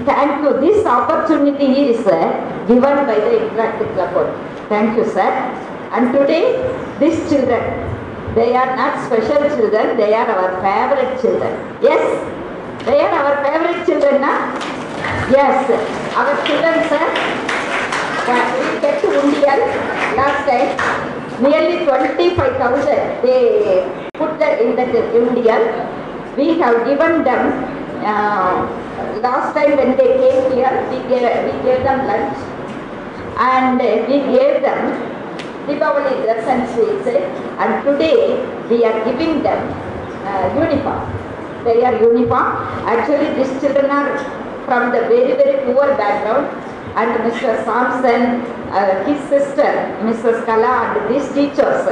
Thank 0.05 0.43
you. 0.43 0.61
This 0.61 0.85
opportunity 0.87 1.91
is 1.93 2.07
uh, 2.07 2.65
given 2.67 3.07
by 3.07 3.15
the 3.15 3.33
Interactive 3.47 3.93
Club. 3.95 4.35
Thank 4.69 4.97
you, 4.97 5.05
sir. 5.05 5.31
And 5.93 6.13
today, 6.13 6.59
these 6.99 7.19
children, 7.29 7.63
they 8.35 8.57
are 8.57 8.75
not 8.77 9.05
special 9.07 9.43
children, 9.57 9.97
they 9.97 10.15
are 10.15 10.27
our 10.27 10.51
favorite 10.63 11.21
children. 11.21 11.53
Yes, 11.83 12.03
they 12.85 13.01
are 13.01 13.13
our 13.13 13.45
favorite 13.45 13.85
children, 13.87 14.21
na? 14.23 14.33
Yes, 15.31 15.71
our 16.17 16.35
children, 16.47 16.89
sir. 16.89 17.07
We 18.23 18.81
get 18.81 19.03
to 19.03 19.09
Indian 19.23 19.61
last 20.17 20.47
time. 20.49 20.71
Nearly 21.43 21.85
25,000 21.85 23.23
they 23.23 23.83
put 24.15 24.39
that 24.39 24.61
in 24.63 24.77
that 24.77 24.95
Indian. 24.95 25.63
We 26.37 26.59
have 26.61 26.87
given 26.87 27.25
them, 27.25 27.43
uh, 28.05 28.63
last 29.23 29.55
time 29.55 29.77
when 29.77 29.97
they 29.97 30.11
came 30.23 30.53
here, 30.53 30.75
we 30.91 30.99
gave, 31.09 31.29
we 31.47 31.55
gave 31.63 31.83
them 31.85 32.07
lunch 32.07 32.37
and 33.39 33.79
we 34.09 34.19
gave 34.37 34.63
them 34.63 35.13
Deepavali 35.67 36.23
dress 36.23 36.45
and 36.47 36.69
sweets 36.75 37.07
and 37.63 37.85
today 37.85 38.35
we 38.69 38.85
are 38.85 39.05
giving 39.05 39.43
them 39.43 39.61
uh, 40.27 40.53
uniform. 40.55 41.03
They 41.65 41.85
are 41.85 41.95
uniform. 42.03 42.57
Actually 42.87 43.35
these 43.35 43.53
children 43.61 43.91
are 43.91 44.19
from 44.67 44.93
the 44.93 45.03
very 45.13 45.35
very 45.41 45.65
poor 45.65 45.87
background 45.97 46.47
and 46.97 47.11
Mr. 47.25 47.65
Sampson, 47.65 48.43
uh, 48.73 49.05
his 49.05 49.21
sister, 49.29 49.71
Mrs. 50.03 50.45
Kala 50.45 50.99
and 50.99 51.15
these 51.15 51.29
teachers. 51.33 51.87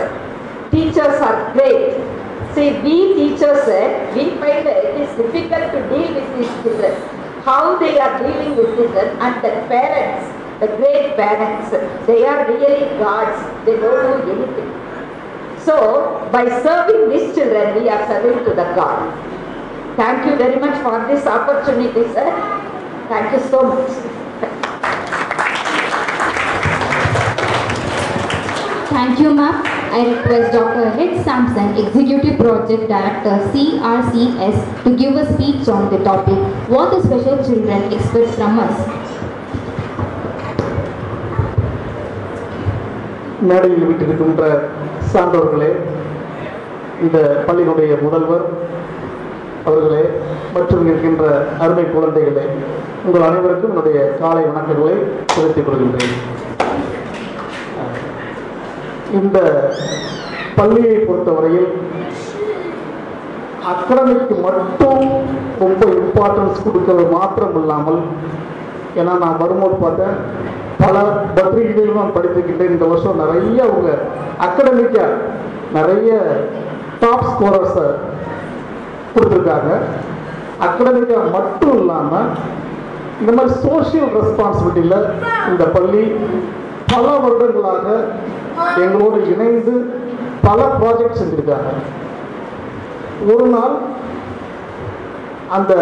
Teachers 0.70 1.20
are 1.22 1.52
great. 1.52 2.19
See, 2.54 2.72
we 2.80 3.14
teachers, 3.14 3.68
uh, 3.68 4.12
we 4.14 4.30
find 4.40 4.66
it 4.66 5.00
is 5.00 5.10
difficult 5.16 5.70
to 5.72 5.80
deal 5.88 6.14
with 6.14 6.28
these 6.36 6.52
children. 6.62 6.94
How 7.44 7.78
they 7.78 7.98
are 7.98 8.18
dealing 8.18 8.56
with 8.56 8.74
children 8.76 9.16
and 9.18 9.36
the 9.36 9.50
parents, 9.68 10.26
the 10.58 10.66
great 10.76 11.16
parents, 11.16 11.70
they 12.06 12.24
are 12.24 12.46
really 12.50 12.86
gods. 12.98 13.38
They 13.64 13.76
don't 13.76 14.02
know 14.02 14.34
anything. 14.34 14.80
So, 15.64 16.28
by 16.32 16.44
serving 16.62 17.10
these 17.10 17.34
children, 17.36 17.82
we 17.82 17.88
are 17.88 18.04
serving 18.08 18.44
to 18.44 18.50
the 18.50 18.66
God. 18.74 19.30
Thank 19.96 20.26
you 20.26 20.36
very 20.36 20.58
much 20.58 20.82
for 20.82 21.06
this 21.06 21.26
opportunity, 21.26 22.02
sir. 22.12 22.26
Thank 23.08 23.32
you 23.32 23.48
so 23.48 23.62
much. 23.62 23.90
Thank 28.90 29.20
you, 29.20 29.34
ma'am. 29.34 29.79
I 29.90 30.06
request 30.06 30.52
Dr. 30.52 30.96
Rick 30.96 31.24
Sampson, 31.24 31.76
Executive 31.76 32.38
Project 32.38 32.82
Director, 32.86 33.34
CRCS, 33.50 34.84
to 34.84 34.96
give 34.96 35.16
a 35.16 35.24
speech 35.26 35.68
on 35.68 35.90
the 35.90 35.98
topic, 36.00 36.38
What 36.68 36.90
the 36.92 37.00
Special 37.02 37.36
Children 37.38 37.92
Expect 37.92 38.30
from 38.32 38.58
Us. 38.60 38.76
மேடையில் 43.42 43.86
விட்டிருக்கின்ற 43.88 44.42
சான்றோர்களே 45.12 45.68
இந்த 47.00 47.18
பள்ளியினுடைய 47.46 47.92
முதல்வர் 48.02 48.44
அவர்களே 49.66 50.02
மற்றும் 50.54 50.84
இருக்கின்ற 50.86 51.24
அருமை 51.62 51.86
குழந்தைகளே 51.88 52.44
உங்கள் 53.06 53.26
அனைவருக்கும் 53.28 53.72
என்னுடைய 53.72 53.98
காலை 54.20 54.44
வணக்கங்களை 54.48 54.94
செலுத்திக் 55.34 55.66
கொள்கின்றேன் 55.68 56.14
இந்த 59.18 59.38
பள்ளியை 60.58 60.96
பொறுத்தவரையில் 60.98 61.70
அக்கடமிக்கு 63.72 64.34
மட்டும் 64.46 65.02
ரொம்ப 65.62 65.82
இம்பார்ட்டன்ஸ் 66.00 66.62
கொடுக்கறது 66.66 67.04
மாத்திரம் 67.16 67.56
இல்லாமல் 67.60 68.00
ஏன்னா 69.00 69.12
நான் 69.24 69.40
வரும்போது 69.42 69.76
பார்த்தேன் 69.82 70.16
பல 70.82 70.94
பத்திரிகைகளும் 71.36 71.98
நான் 72.00 72.14
படித்திருக்கின்றேன். 72.14 72.72
இந்த 72.74 72.86
வருஷம் 72.92 73.20
நிறைய 73.22 73.58
அவங்க 73.68 73.90
அக்கடமிக்காக 74.46 75.18
நிறைய 75.76 76.10
டாப் 77.02 77.28
ஸ்கோரர்ஸை 77.32 77.86
கொடுத்துருக்காங்க. 79.12 79.70
அக்கடமிக்காக 80.66 81.26
மட்டும் 81.36 81.76
இல்லாமல் 81.80 82.30
இந்த 83.20 83.32
மாதிரி 83.36 83.54
சோஷியல் 83.66 84.10
ரெஸ்பான்சிபிலிட்டியில் 84.18 84.98
இந்த 85.50 85.64
பள்ளி 85.76 86.02
பல 86.92 87.06
வருடங்களாக 87.24 87.86
எங்களோடு 88.82 89.18
இணைந்து 89.32 89.74
பல 90.42 90.60
ப்ராஜெக்ட் 90.78 91.20
செஞ்சுருக்காங்க. 91.20 91.70
ஒரு 93.32 93.46
நாள் 93.46 93.74
அந்த 95.48 95.72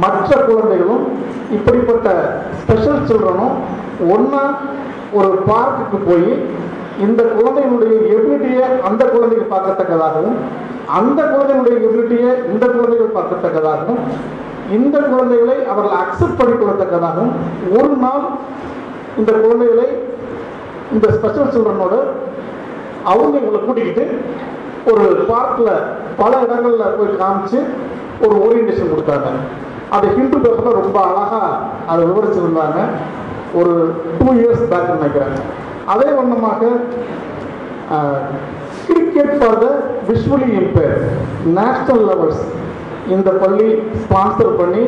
மற்ற 0.00 0.30
குழந்தைகளும் 0.42 1.04
இப்படிப்பட்ட 1.52 2.06
ஸ்பெஷல் 2.60 3.04
சில்ட்ரனும் 3.08 3.56
ஒன்றா 4.14 4.44
ஒரு 5.12 5.30
பார்க்குக்கு 5.46 5.98
போய் 6.06 6.30
இந்த 6.98 7.22
குழந்தையினுடைய 7.36 7.94
எபிலிட்டியை 8.14 8.66
அந்த 8.82 9.02
குழந்தைகள் 9.04 9.52
பார்க்கத்தக்கதாகவும் 9.52 10.36
அந்த 10.98 11.20
குழந்தையினுடைய 11.22 11.76
எபிலிட்டியை 11.80 12.30
இந்த 12.52 12.64
குழந்தைகள் 12.66 13.16
பார்க்கத்தக்கதாகவும் 13.16 14.00
இந்த 14.70 14.96
குழந்தைகளை 15.02 15.56
அவர்கள் 15.66 15.98
அக்செப்ட் 15.98 16.40
பண்ணிக்கொள்ளத்தக்கதாகவும் 16.40 17.34
ஒரு 17.78 17.94
நாள் 17.96 18.24
இந்த 19.16 19.32
குழந்தைகளை 19.32 19.88
இந்த 20.94 21.06
ஸ்பெஷல் 21.16 21.52
சில்ட்ரனோட 21.54 21.94
அவங்க 23.12 23.34
இவங்களை 23.40 23.60
கூட்டிக்கிட்டு 23.64 24.04
ஒரு 24.90 25.04
பார்க்கில் 25.30 25.72
பல 26.20 26.32
இடங்களில் 26.44 26.96
போய் 26.96 27.20
காமிச்சு 27.22 27.58
ஒரு 28.24 28.34
ஓரியன்டேஷன் 28.44 28.92
கொடுத்தாங்க. 28.92 29.28
அது 29.96 30.06
ஹிந்து 30.16 30.38
பேப்பரில் 30.44 30.78
ரொம்ப 30.80 30.98
அழகாக 31.08 31.44
அதை 31.90 32.02
விவரிச்சிருந்தாங்க 32.10 32.78
ஒரு 33.58 33.74
டூ 34.18 34.28
இயர்ஸ் 34.40 34.64
பேக் 34.70 34.94
நினைக்கிறேன். 34.96 35.34
அதே 35.92 36.08
வண்ணமாக 36.18 36.62
cricket 38.86 39.34
for 39.38 39.58
the 39.64 39.66
visually 40.08 40.48
impaired 40.62 40.96
national 41.58 42.02
levels 42.10 42.42
இந்த 43.14 43.30
பள்ளி 43.42 43.68
ஸ்பான்சர் 44.04 44.58
பண்ணி 44.60 44.82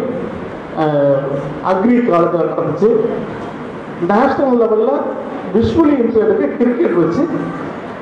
அக்ரி 1.71 1.95
காலத்தில் 2.09 2.51
நடந்துச்சு. 2.53 2.91
நேஷ்னல் 4.13 4.59
லெவலில் 4.63 4.95
விஷுவலி 5.55 5.95
இம்பேர்டுக்கு 6.03 6.47
கிரிக்கெட் 6.59 6.99
வச்சு 7.03 7.23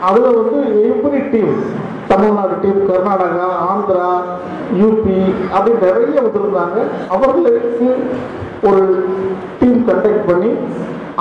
அதில் 0.09 0.38
வந்து 0.40 0.59
every 0.88 1.20
team 1.32 1.54
Tamil Nadu 2.11 2.56
team 2.64 2.80
Karnataka 2.88 3.46
Andhra 3.70 4.11
UP 4.80 5.16
அப்படி 5.54 5.72
நிறைய 5.85 6.18
வந்திருந்தாங்க. 6.26 6.76
அவர்களுக்கு 7.14 7.88
ஒரு 8.68 8.82
டீம் 9.61 9.80
கண்டக்ட் 9.88 10.28
பண்ணி 10.30 10.50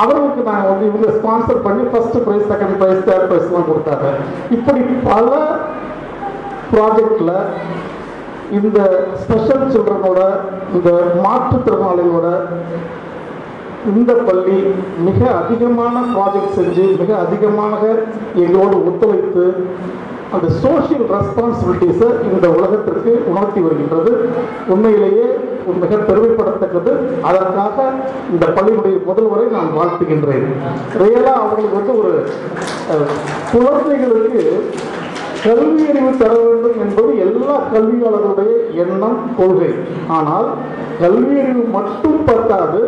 அவர்களுக்கு 0.01 0.41
நாங்கள் 0.49 0.71
வந்து 0.71 0.85
இவங்க 0.89 1.07
ஸ்பான்சர் 1.17 1.65
பண்ணி 1.67 1.83
first 1.91 2.17
prize 2.25 2.49
second 2.51 2.77
prize 2.81 3.05
third 3.09 3.27
ப்ரைஸ்லாம் 3.31 3.69
கொடுத்தாங்க. 3.71 4.07
இப்படி 4.57 4.81
பல 5.09 5.31
ப்ராஜெக்டில் 6.73 7.35
இந்த 8.57 8.79
ஸ்பெஷல் 9.23 9.63
சில்ட்ரனோட 9.73 10.21
இந்த 10.77 10.89
மாற்றுத்திறனாளிகளோட 11.25 12.27
இந்த 13.93 14.11
பள்ளி 14.27 14.57
மிக 15.07 15.19
அதிகமான 15.41 15.95
ப்ராஜெக்ட் 16.15 16.55
செஞ்சு 16.59 16.85
மிக 17.01 17.11
அதிகமாக 17.25 17.81
எங்களோடு 18.43 18.77
ஒத்துழைத்து 18.89 19.45
அந்த 20.35 20.47
சோஷியல் 20.63 21.03
ரெஸ்பான்சிபிலிட்டிஸை 21.15 22.07
இந்த 22.31 22.45
உலகத்திற்கு 22.57 23.11
உணர்த்தி 23.31 23.59
வருகின்றது. 23.65 24.11
உண்மையிலேயே 24.73 25.27
ஒரு 25.67 25.77
மிக 25.83 25.95
பெருமைப்படத்தக்கது. 26.07 26.91
அதற்காக 27.29 27.85
இந்த 28.33 28.45
பள்ளியினுடைய 28.55 28.95
முதல்வரை 29.09 29.45
நான் 29.55 29.69
வாழ்த்துகின்றேன். 29.77 30.47
ரியலாக 31.01 31.39
அவங்களுக்கு 31.41 31.79
வந்து 31.79 31.93
ஒரு 32.01 32.13
குழந்தைகளுக்கு 33.53 34.43
கல்வி 35.45 35.83
அறிவு 35.91 36.11
தர 36.21 36.33
வேண்டும் 36.43 36.77
என்பது 36.83 37.11
எல்லா 37.25 37.55
கல்வியாளர்களுடைய 37.73 38.53
எண்ணம் 38.83 39.19
கொள்கை. 39.39 39.71
ஆனால் 40.17 40.47
கல்வி 41.01 41.35
அறிவு 41.41 41.63
மட்டும் 41.77 42.19
பத்தாது 42.29 42.81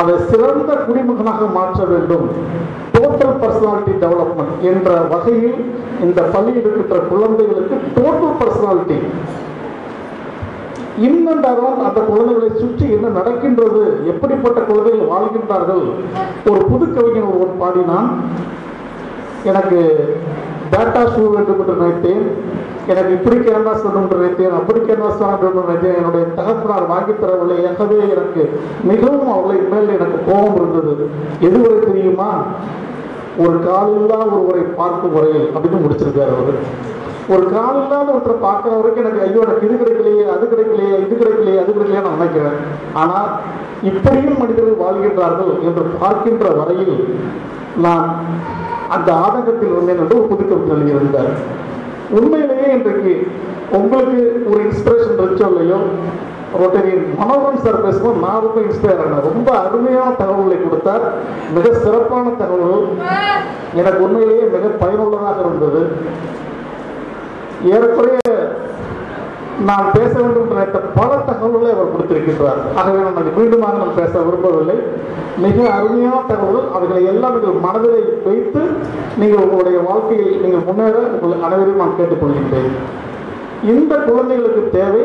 அதை 0.00 0.14
சிறந்த 0.30 0.70
குடிமகனாக 0.86 1.48
மாற்ற 1.56 1.80
வேண்டும். 1.92 2.26
டோட்டல் 2.94 3.38
பர்சனாலிட்டி 3.42 3.92
டெவலப்மெண்ட் 4.04 4.56
என்ற 4.70 4.90
வகையில் 5.12 5.58
இந்த 6.06 6.20
பள்ளியில் 6.34 6.62
இருக்கின்ற 6.62 6.98
குழந்தைகளுக்கு 7.10 7.76
டோட்டல் 7.98 8.38
பர்சனாலிட்டி 8.40 8.98
இன்னும் 11.06 11.42
அந்த 11.88 12.00
குழந்தைகளை 12.10 12.48
சுற்றி 12.60 12.86
என்ன 12.94 13.08
நடக்கின்றது 13.18 13.82
எப்படிப்பட்ட 14.12 14.60
குழந்தைகள் 14.70 15.12
வாழ்கின்றார்கள். 15.12 15.84
ஒரு 16.50 16.62
புது 16.70 16.86
கவிஞன் 16.94 17.28
ஒருவன் 17.32 17.60
பாடினான் 17.60 18.08
எனக்கு 19.50 19.80
டேட்டா 20.72 21.02
ஷூ 21.12 21.22
வேண்டும் 21.34 21.60
என்று 21.60 21.74
நினைத்தேன். 21.74 22.24
எனக்கு 22.92 23.12
இப்படி 23.12 23.36
கேன்வாஸ் 23.36 23.84
வேண்டும் 23.84 24.02
என்று 24.02 24.18
நினைத்தேன். 24.18 24.56
அப்படி 24.58 24.80
கேன்வாஸ் 24.80 25.20
வேண்டும் 25.20 25.48
என்று 25.50 25.64
நினைத்தேன். 25.66 25.96
என்னுடைய 25.96 26.26
தகப்பனார் 26.38 26.90
வாங்கி 26.92 27.12
தரவில்லை. 27.12 27.56
எனவே 27.66 27.98
எனக்கு 28.14 28.42
மிகவும் 28.90 29.32
அவளை 29.36 29.56
மேல் 29.72 29.94
எனக்கு 29.96 30.18
கோபம் 30.28 30.58
இருந்தது. 30.60 31.10
எதுவரை 31.48 31.78
தெரியுமா? 31.86 32.30
ஒரு 33.44 33.56
காலில்லா 33.66 34.20
ஒருவரை 34.34 34.62
பார்க்கும் 34.78 35.12
முறையில் 35.12 35.50
அப்படின்னு 35.54 35.82
முடிச்சிருக்காரு 35.82 36.32
அவர். 36.38 36.56
ஒரு 37.34 37.44
கால் 37.54 37.78
இல்லாத 37.80 38.08
ஒருத்தரை 38.12 38.36
பார்க்குற 38.44 38.72
வரைக்கும் 38.76 39.02
எனக்கு 39.04 39.24
ஐயோ 39.24 39.40
எனக்கு 39.46 39.66
இது 39.66 39.74
கிடைக்கலையே 39.80 40.24
அது 40.34 40.44
கிடைக்கலையே 40.52 40.94
இது 41.04 41.14
கிடைக்கலையே 41.20 41.58
அது 41.62 41.72
கிடைக்கலையே 41.74 42.04
நான் 42.04 42.16
நினைக்கிறேன். 42.18 42.56
ஆனால் 43.02 43.28
இப்படியும் 43.90 44.38
மனிதர்கள் 44.42 44.82
வாழ்கின்றார்கள் 44.84 45.52
என்று 45.68 45.82
பார்க்கின்ற 46.04 46.46
வரையில் 46.60 46.96
நான் 47.84 48.06
அந்த 48.94 49.08
ஆதங்கத்தில் 49.24 49.76
வந்தேன் 49.78 50.00
என்று 50.04 50.18
ஒரு 50.20 50.30
புதுக்கவிதை 50.30 50.72
எழுதியிருந்தார். 50.76 51.32
உண்மையிலேயே 52.18 52.68
இன்றைக்கு 52.76 53.12
உங்களுக்கு 53.78 54.20
ஒரு 54.50 54.60
இன்ஸ்பிரேஷன் 54.68 55.14
இருந்துச்சோ 55.18 55.48
இல்லையோ 55.52 55.80
ரோட்டரியன் 56.60 57.06
மனோகரன் 57.20 57.64
சார் 57.64 57.84
பேசும்போது 57.86 58.22
நான் 58.24 58.44
ரொம்ப 58.44 58.58
இன்ஸ்பயர் 58.66 59.02
ஆனேன். 59.04 59.26
ரொம்ப 59.30 59.48
அருமையான 59.64 60.14
தகவல்களை 60.20 60.58
கொடுத்தார். 60.60 61.04
மிக 61.56 61.66
சிறப்பான 61.84 62.32
தகவல்கள். 62.42 62.86
எனக்கு 63.80 64.00
உண்மையிலேயே 64.06 64.44
மிக 64.54 64.70
பயனுள்ளதாக 64.82 65.38
இருந்தது. 65.46 65.82
ஏறக்குறைய 67.74 68.18
நான் 69.68 69.86
பேச 69.94 70.12
வேண்டும் 70.22 70.50
நினைத்த 70.50 70.78
பல 70.98 71.10
தகவல்களை 71.28 71.70
அவர் 71.74 71.92
கொடுத்திருக்கின்றார். 71.92 72.60
ஆகவே 72.78 72.98
நான் 73.04 73.18
அதை 73.20 73.30
மீண்டுமாக 73.38 73.80
நான் 73.82 73.98
பேச 74.00 74.12
விரும்பவில்லை. 74.26 74.76
மிக 75.44 75.56
அருமையான 75.76 76.20
தகவல்கள். 76.30 76.68
அவர்களை 76.76 77.02
எல்லாம் 77.12 77.34
நீங்கள் 77.36 77.64
மனதில் 77.66 78.06
வைத்து 78.26 78.62
நீங்கள் 79.20 79.42
உங்களுடைய 79.44 79.78
வாழ்க்கையில் 79.88 80.40
நீங்கள் 80.44 80.66
முன்னேற 80.68 80.96
உங்கள் 81.22 81.44
அனைவரையும் 81.48 81.82
நான் 81.82 81.98
கேட்டுக்கொள்கின்றேன். 81.98 82.70
இந்த 83.74 83.92
குழந்தைகளுக்கு 84.08 84.62
தேவை 84.78 85.04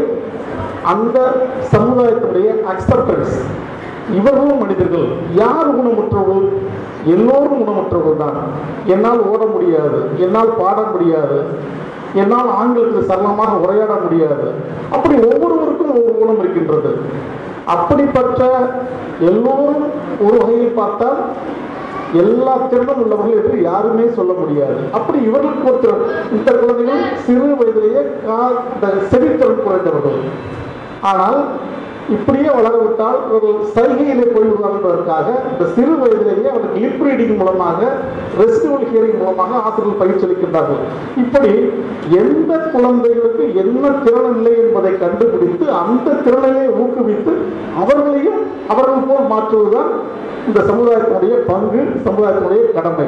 அந்த 0.93 1.17
சமுதாயத்தினுடைய 1.73 2.49
அக்செப்டன்ஸ் 2.71 3.35
இவர்களும் 4.19 4.61
மனிதர்கள். 4.63 5.07
யார் 5.43 5.69
ஊனமுற்றவர்கள் 5.79 6.47
எல்லோரும் 7.13 7.61
ஊனமுற்றவர்கள் 7.63 8.21
தான். 8.23 8.37
என்னால் 8.93 9.21
ஓட 9.31 9.43
முடியாது. 9.53 9.99
என்னால் 10.25 10.57
பாட 10.61 10.79
முடியாது. 10.93 11.37
என்னால் 12.13 12.49
ஆங்கிலத்தில் 12.49 13.03
சரளமாக 13.03 13.55
உரையாட 13.55 13.93
முடியாது. 13.93 14.51
அப்படி 14.91 15.15
ஒவ்வொருவருக்கும் 15.15 15.95
ஒவ்வொரு 15.95 16.17
குணம் 16.19 16.39
இருக்கின்றது. 16.39 16.97
அப்படிப்பட்ட 17.65 18.69
எல்லோரும் 19.19 19.83
ஒரு 20.19 20.37
வகையில் 20.37 20.73
பார்த்தால் 20.75 21.17
எல்லா 22.13 22.57
திறனும் 22.57 23.01
உள்ளவர்கள் 23.01 23.45
என்று 23.45 23.61
யாருமே 23.61 24.09
சொல்ல 24.09 24.33
முடியாது. 24.33 24.75
அப்படி 24.91 25.23
இவர்களுக்கு 25.23 25.69
ஒருத்தர் 25.69 26.31
இந்த 26.31 26.51
குழந்தைகள் 26.51 27.01
சிறு 27.15 27.55
வயதிலேயே 27.55 27.99
கா- 28.27 28.59
இந்த 28.73 28.87
செவித்திறன் 29.11 29.63
குறைந்தவர்கள். 29.63 30.19
ஆனால் 31.01 31.43
இப்படியே 32.09 32.49
வளரவிட்டால் 32.49 33.19
ஒரு 33.31 33.49
சைகையிலே 33.75 34.25
போய்விடுவார்கள் 34.33 34.79
என்பதற்காக 34.79 35.27
இந்த 35.51 35.65
சிறு 35.75 35.93
வயதிலேயே 35.93 36.49
அவருக்கு 36.49 36.81
லிப் 36.81 37.03
ரீடிங் 37.05 37.37
மூலமாக 37.37 37.79
ரெசிடுவல் 38.39 38.87
ஹியரிங் 38.89 39.17
மூலமாக 39.17 39.61
ஆசிரியர்கள் 39.61 40.01
பயிற்சி 40.01 40.25
அளிக்கின்றார்கள் 40.25 40.81
இப்படி 41.17 41.53
எந்த 42.17 42.57
குழந்தைகளுக்கு 42.73 43.55
என்ன 43.55 43.91
திறன் 44.03 44.35
இல்லை 44.35 44.53
என்பதை 44.57 44.97
கண்டுபிடித்து 44.97 45.71
அந்த 45.73 46.17
திறனையே 46.25 46.65
ஊக்குவித்து 46.79 47.33
அவர்களையும் 47.77 48.41
அவர்கள் 48.67 49.07
போல் 49.07 49.31
மாற்றுவதுதான் 49.31 49.91
இந்த 50.47 50.59
சமுதாயத்தினுடைய 50.61 51.35
பங்கு 51.45 51.81
சமுதாயத்தினுடைய 52.05 52.71
கடமை. 52.71 53.07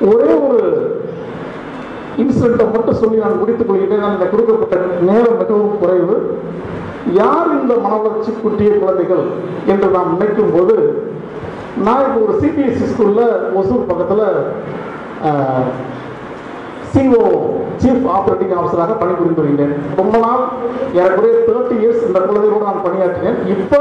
ஒரே 0.00 0.32
ஒரு 0.48 0.62
இன்சிடென்ட்டை 2.22 2.66
மட்டும் 2.74 3.00
சொல்லி 3.02 3.16
நான் 3.24 3.40
முடித்துக் 3.40 3.68
கொள்கிறேன் 3.70 4.04
நான் 4.04 4.32
கொடுக்கப்பட்ட 4.32 4.76
நேரம் 5.08 5.40
மிகவும் 5.42 5.80
குறைவு. 5.82 6.16
யார் 7.20 7.50
இந்த 7.58 7.72
மனவளர்ச்சி 7.82 8.30
குட்டிய 8.44 8.70
குழந்தைகள் 8.82 9.24
என்று 9.72 9.88
நாம் 9.96 10.14
நினைக்கும் 10.14 10.54
போது 10.54 10.76
நான் 11.86 12.06
இப்போ 12.06 12.20
ஒரு 12.26 12.34
சிபிஎஸ்சி 12.42 12.86
ஸ்கூலில் 12.92 13.26
ஒசூர் 13.58 13.90
பக்கத்தில் 13.90 14.24
சிஓ 16.92 17.22
சீஃப் 17.82 18.06
ஆப்ரேட்டிங் 18.16 18.54
ஆஃபீஸராக 18.58 18.94
பணிபுரிந்து 19.00 19.42
வருகிறேன் 19.42 19.74
ரொம்ப 20.00 20.16
நாள் 20.24 20.42
எனக்குரிய 20.98 21.32
தேர்ட்டி 21.48 21.74
இயர்ஸ் 21.82 22.04
இந்த 22.08 22.18
குழந்தைகளோடு 22.28 22.68
நான் 22.68 22.84
பணியாற்றினேன். 22.86 23.38
இப்போ 23.54 23.80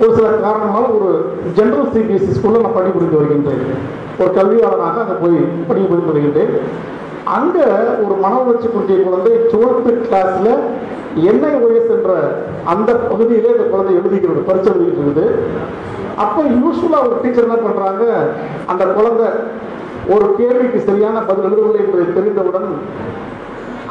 ஒரு 0.00 0.10
சில 0.16 0.26
காரணங்களால் 0.44 0.94
ஒரு 0.96 1.10
ஜென்ரல் 1.58 1.90
சிபிஎஸ்சி 1.94 2.32
ஸ்கூலில் 2.38 2.64
நான் 2.66 2.78
பணிபுரிந்து 2.78 3.20
வருகின்றேன். 3.20 3.62
ஒரு 4.20 4.30
கல்வியாளராக 4.38 5.00
அங்கே 5.04 5.16
போய் 5.22 5.38
பணிபுரிந்து 5.68 6.12
வருகின்றேன். 6.12 6.52
அங்கே 7.36 7.66
ஒரு 8.02 8.14
மன 8.22 8.34
உணர்ச்சி 8.42 8.68
குன்றிய 8.68 8.98
குழந்தை 9.00 9.32
டுவெல்த்து 9.52 9.92
கிளாஸில் 10.04 10.52
என்ஐஓஎஸ் 11.26 11.92
என்ற 11.96 12.10
அந்த 12.72 12.90
பகுதியிலே 13.04 13.54
இந்த 13.54 13.66
குழந்தை 13.66 13.94
எழுதிக்கிறது 13.94 14.48
பரிசு 14.48 14.70
எழுதிக்கிட்டு 14.70 15.02
இருக்குது 15.02 15.26
அப்போ 16.16 16.40
யூஸ்ஃபுல்லாக 16.54 17.06
ஒரு 17.06 17.16
டீச்சர் 17.22 17.46
என்ன 17.48 17.58
பண்ணுறாங்க 17.64 18.04
அந்த 18.66 18.84
குழந்தை 18.96 19.28
ஒரு 20.14 20.26
கேள்விக்கு 20.38 20.80
சரியான 20.80 21.18
பதில் 21.20 21.46
எழுதவில்லை 21.48 21.80
என்பதை 21.84 22.06
தெரிந்தவுடன் 22.14 22.70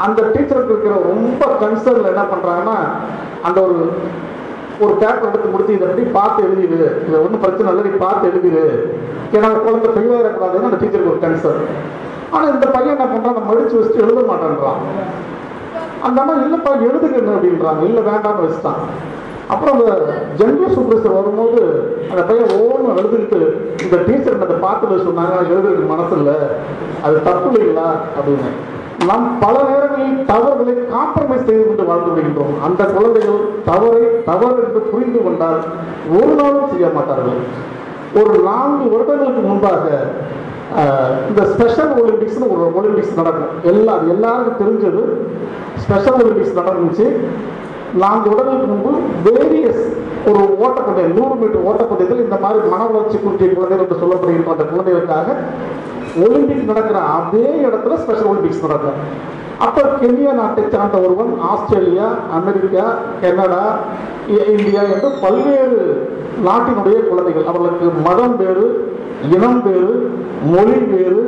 அந்த 0.06 0.20
டீச்சருக்கு 0.34 0.74
இருக்கிற 0.74 0.96
ரொம்ப 1.08 1.44
கன்சர்ன்ல 1.62 2.12
என்ன 2.14 2.26
பண்ணுறாங்கன்னா 2.32 2.78
அந்த 3.44 3.60
ஒரு 3.68 3.78
ஒரு 4.84 4.94
பேப்பர் 4.94 5.30
எடுத்து 5.30 5.50
கொடுத்து 5.50 5.76
இதை 5.76 5.88
எப்படி 5.88 6.04
பார்த்து 6.12 6.46
எழுதிடு? 6.46 6.78
இதை 7.08 7.18
ஒன்றும் 7.24 7.42
பிரச்சனை 7.42 7.72
இல்லை 7.72 7.84
நீ 7.84 7.98
பார்த்து 8.04 8.30
எழுதிடு. 8.30 8.62
ஏன்னா 9.34 9.48
குழந்தை 9.48 9.64
குழந்தை 9.66 9.90
ஃபெயிலாயிடக்கூடாதுன்னு 9.96 10.70
அந்த 10.70 10.80
டீச்சருக்கு 10.82 11.14
ஒரு 11.14 11.24
கன்சர்ன் 11.26 11.66
ஆனால் 12.32 12.54
இந்த 12.56 12.68
பையன் 12.76 12.96
என்ன 12.96 13.08
பண்ணுறான் 13.12 13.38
நம்ம 13.38 13.52
மடிச்சு 13.52 13.78
வச்சுட்டு 13.78 14.04
எழுத 14.06 14.22
மாட்டேன்றான். 14.32 14.82
அந்த 16.08 16.18
அம்மா 16.22 16.34
இல்லைப்பா 16.44 16.72
எழுதுக்கணும் 16.88 17.36
அப்படின்றாங்க. 17.38 17.84
இல்லை 17.90 18.02
வேண்டாம்னு 18.10 18.46
வச்சுட்டான். 18.46 18.82
அப்புறம் 19.54 19.76
அந்த 19.76 19.92
ஜென்ம 20.40 20.66
சூப்பர்வைசர் 20.74 21.18
வரும்போது 21.20 21.62
அந்த 22.10 22.22
பையன் 22.30 22.52
ஓன்னு 22.64 22.98
எழுதுக்கிட்டு 23.00 23.40
இந்த 23.86 23.98
டீச்சர் 24.08 24.44
அதை 24.48 24.58
பார்த்துட்டு 24.66 25.06
சொன்னாங்க 25.08 25.38
எழுதுறதுக்கு 25.52 25.94
மனசு 25.94 26.14
இல்லை 26.20 26.36
அது 27.06 27.24
தப்பு 27.28 27.48
இல்லைங்களா? 27.50 27.88
அப்படின்னு. 28.18 28.52
நாம் 29.10 29.26
பல 29.44 29.56
நேரங்களில் 29.70 30.26
தவறுகளை 30.30 30.74
காம்ப்ரமைஸ் 30.94 31.46
செய்து 31.50 31.64
கொண்டு 31.68 31.84
வாழ்ந்து 31.90 32.10
விடுகின்றோம் 32.10 32.56
அந்த 32.68 32.82
குழந்தைகள் 32.96 33.42
தவறை 33.70 34.02
தவறு 34.30 34.58
என்று 34.66 34.82
புரிந்து 34.92 35.20
கொண்டால் 35.26 35.62
ஒரு 36.20 36.34
நாளும் 36.40 36.72
செய்ய 36.74 36.88
மாட்டார்கள். 36.98 37.40
ஒரு 38.22 38.34
நான்கு 38.50 38.86
வருடங்களுக்கு 38.94 39.42
முன்பாக 39.50 39.86
இந்த 41.30 41.42
ஸ்பெஷல் 41.54 41.92
ஒலிம்பிக்ஸ்னு 42.02 42.50
ஒரு 42.56 42.64
ஒலிம்பிக்ஸ் 42.80 43.18
நடக்கும். 43.20 43.54
எல்லா 43.72 43.94
அது 43.98 44.10
எல்லாருக்கும் 44.16 44.60
தெரிஞ்சது. 44.64 45.04
ஸ்பெஷல் 45.84 46.18
ஒலிம்பிக்ஸ் 46.22 46.60
நடந்துச்சு. 46.60 47.06
நான்கு 48.02 48.30
உடலுக்கு 48.34 48.68
முன்பு 48.72 48.92
வேரியஸ் 49.28 49.84
ஒரு 50.30 50.42
ஓட்டப்பந்தயம் 50.64 51.16
நூறு 51.18 51.36
மீட்டர் 51.42 51.66
ஓட்டப்பந்தயத்தில் 51.70 52.24
இந்த 52.26 52.38
மாதிரி 52.44 52.68
மன 52.74 52.82
வளர்ச்சி 52.92 53.18
குன்றிய 53.18 53.50
குழந்தைகள் 53.54 53.86
என்று 53.86 54.02
சொல்லப்படுகின்ற 54.02 54.56
அந்த 54.56 54.66
குழந்தைகளுக்காக 54.72 55.28
ஒலிம்பிக் 56.26 56.70
நடக்கிற 56.72 57.00
அதே 57.18 57.48
இடத்துல 57.66 57.98
ஸ்பெஷல் 58.04 58.30
ஒலிம்பிக்ஸ் 58.32 58.64
நடக்கும். 58.66 59.02
அப்போ 59.66 59.82
கென்யா 60.02 60.34
நாட்டை 60.40 60.64
சார்ந்த 60.74 60.98
ஒருவன் 61.06 61.32
ஆஸ்திரேலியா 61.52 62.08
அமெரிக்கா 62.38 62.86
கனடா 63.22 63.64
இந்தியா 64.56 64.82
என்று 64.94 65.10
பல்வேறு 65.24 65.80
நாட்டினுடைய 66.48 66.98
குழந்தைகள். 67.10 67.48
அவர்களுக்கு 67.52 67.88
மதம் 68.08 68.36
வேறு 68.42 68.66
இனம் 69.36 69.62
வேறு 69.66 69.96
மொழி 70.54 70.78
வேறு 70.92 71.24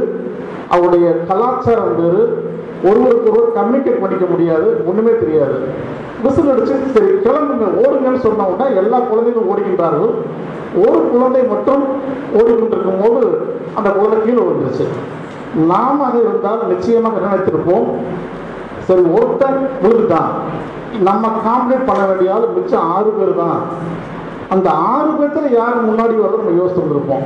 அவருடைய 0.75 1.07
கலாச்சாரம் 1.29 1.95
வேறு. 2.01 2.21
ஒருவருக்கு 2.89 3.27
ஒருவர் 3.32 3.55
கம்யூனிகேட் 3.57 4.01
பண்ணிக்க 4.03 4.25
முடியாது 4.34 4.67
ஒன்றுமே 4.89 5.13
தெரியாது. 5.23 5.57
விசில் 6.23 6.51
அடிச்சு 6.53 6.75
சரி 6.95 7.09
கிளம்புங்க 7.25 7.67
ஓடுங்கன்னு 7.84 8.23
சொன்ன 8.27 8.47
உடனே 8.53 8.75
எல்லா 8.82 8.99
குழந்தைகளும் 9.09 9.49
ஓடுகின்றார்கள். 9.51 10.13
ஒரு 10.86 10.99
குழந்தை 11.13 11.41
மட்டும் 11.53 11.84
ஓடிக்கொண்டிருக்கும் 12.39 13.01
போது 13.03 13.21
அந்த 13.77 13.89
குழந்தை 13.97 14.17
கீழே 14.25 14.41
விழுந்துருச்சு. 14.45 14.88
நாம 15.71 16.09
இருந்தால் 16.21 16.69
நிச்சயமாக 16.73 17.21
நினைத்திருப்போம் 17.25 17.87
சரி 18.87 19.03
ஒருத்தன் 19.17 19.59
விழுந்துட்டான் 19.81 20.31
நம்ம 21.07 21.25
காம்ப்ளீட் 21.47 21.89
பண்ண 21.89 22.01
வேண்டிய 22.07 22.33
ஆள் 22.35 22.55
மிச்சம் 22.55 22.87
ஆறு 22.93 23.09
பேர் 23.17 23.33
தான். 23.41 23.59
அந்த 24.53 24.69
ஆறு 24.93 25.11
பேர்த்துல 25.17 25.49
யார் 25.59 25.85
முன்னாடி 25.89 26.15
வரதும் 26.21 26.41
நம்ம 26.41 26.57
யோசித்து 26.59 26.83
வந்திருப்போம் 26.83 27.25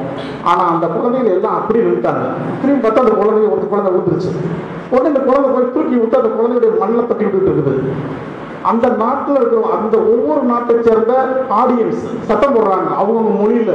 ஆனால் 0.50 0.70
அந்த 0.74 0.86
குழந்தைகள் 0.96 1.36
எல்லாம் 1.36 1.58
அப்படி 1.60 1.80
நின்றுட்டாங்க 1.86 2.26
திரும்பி 2.62 2.82
பார்த்தா 2.84 3.04
அந்த 3.06 3.16
குழந்தைய 3.22 3.54
ஒரு 3.56 3.70
குழந்தை 3.72 3.92
விழுந்துருச்சு. 3.94 4.32
உடனே 4.92 5.12
இந்த 5.12 5.22
குழந்தை 5.28 5.48
போய் 5.56 5.74
தூக்கி 5.76 5.96
விட்டு 6.02 6.20
அந்த 6.22 6.32
குழந்தையுடைய 6.38 6.72
மண்ணில் 6.82 7.10
தட்டி 7.12 7.26
விட்டுட்டு 7.26 7.52
இருக்குது. 7.52 7.82
அந்த 8.72 8.86
நாட்டில் 9.02 9.40
இருக்கிற 9.40 9.62
அந்த 9.78 9.96
ஒவ்வொரு 10.14 10.44
நாட்டை 10.52 10.76
சேர்ந்த 10.88 11.14
ஆடியன்ஸ் 11.60 12.04
சத்தம் 12.30 12.56
போடுறாங்க. 12.56 12.90
அவங்கவுங்க 13.00 13.34
மொழியில 13.42 13.74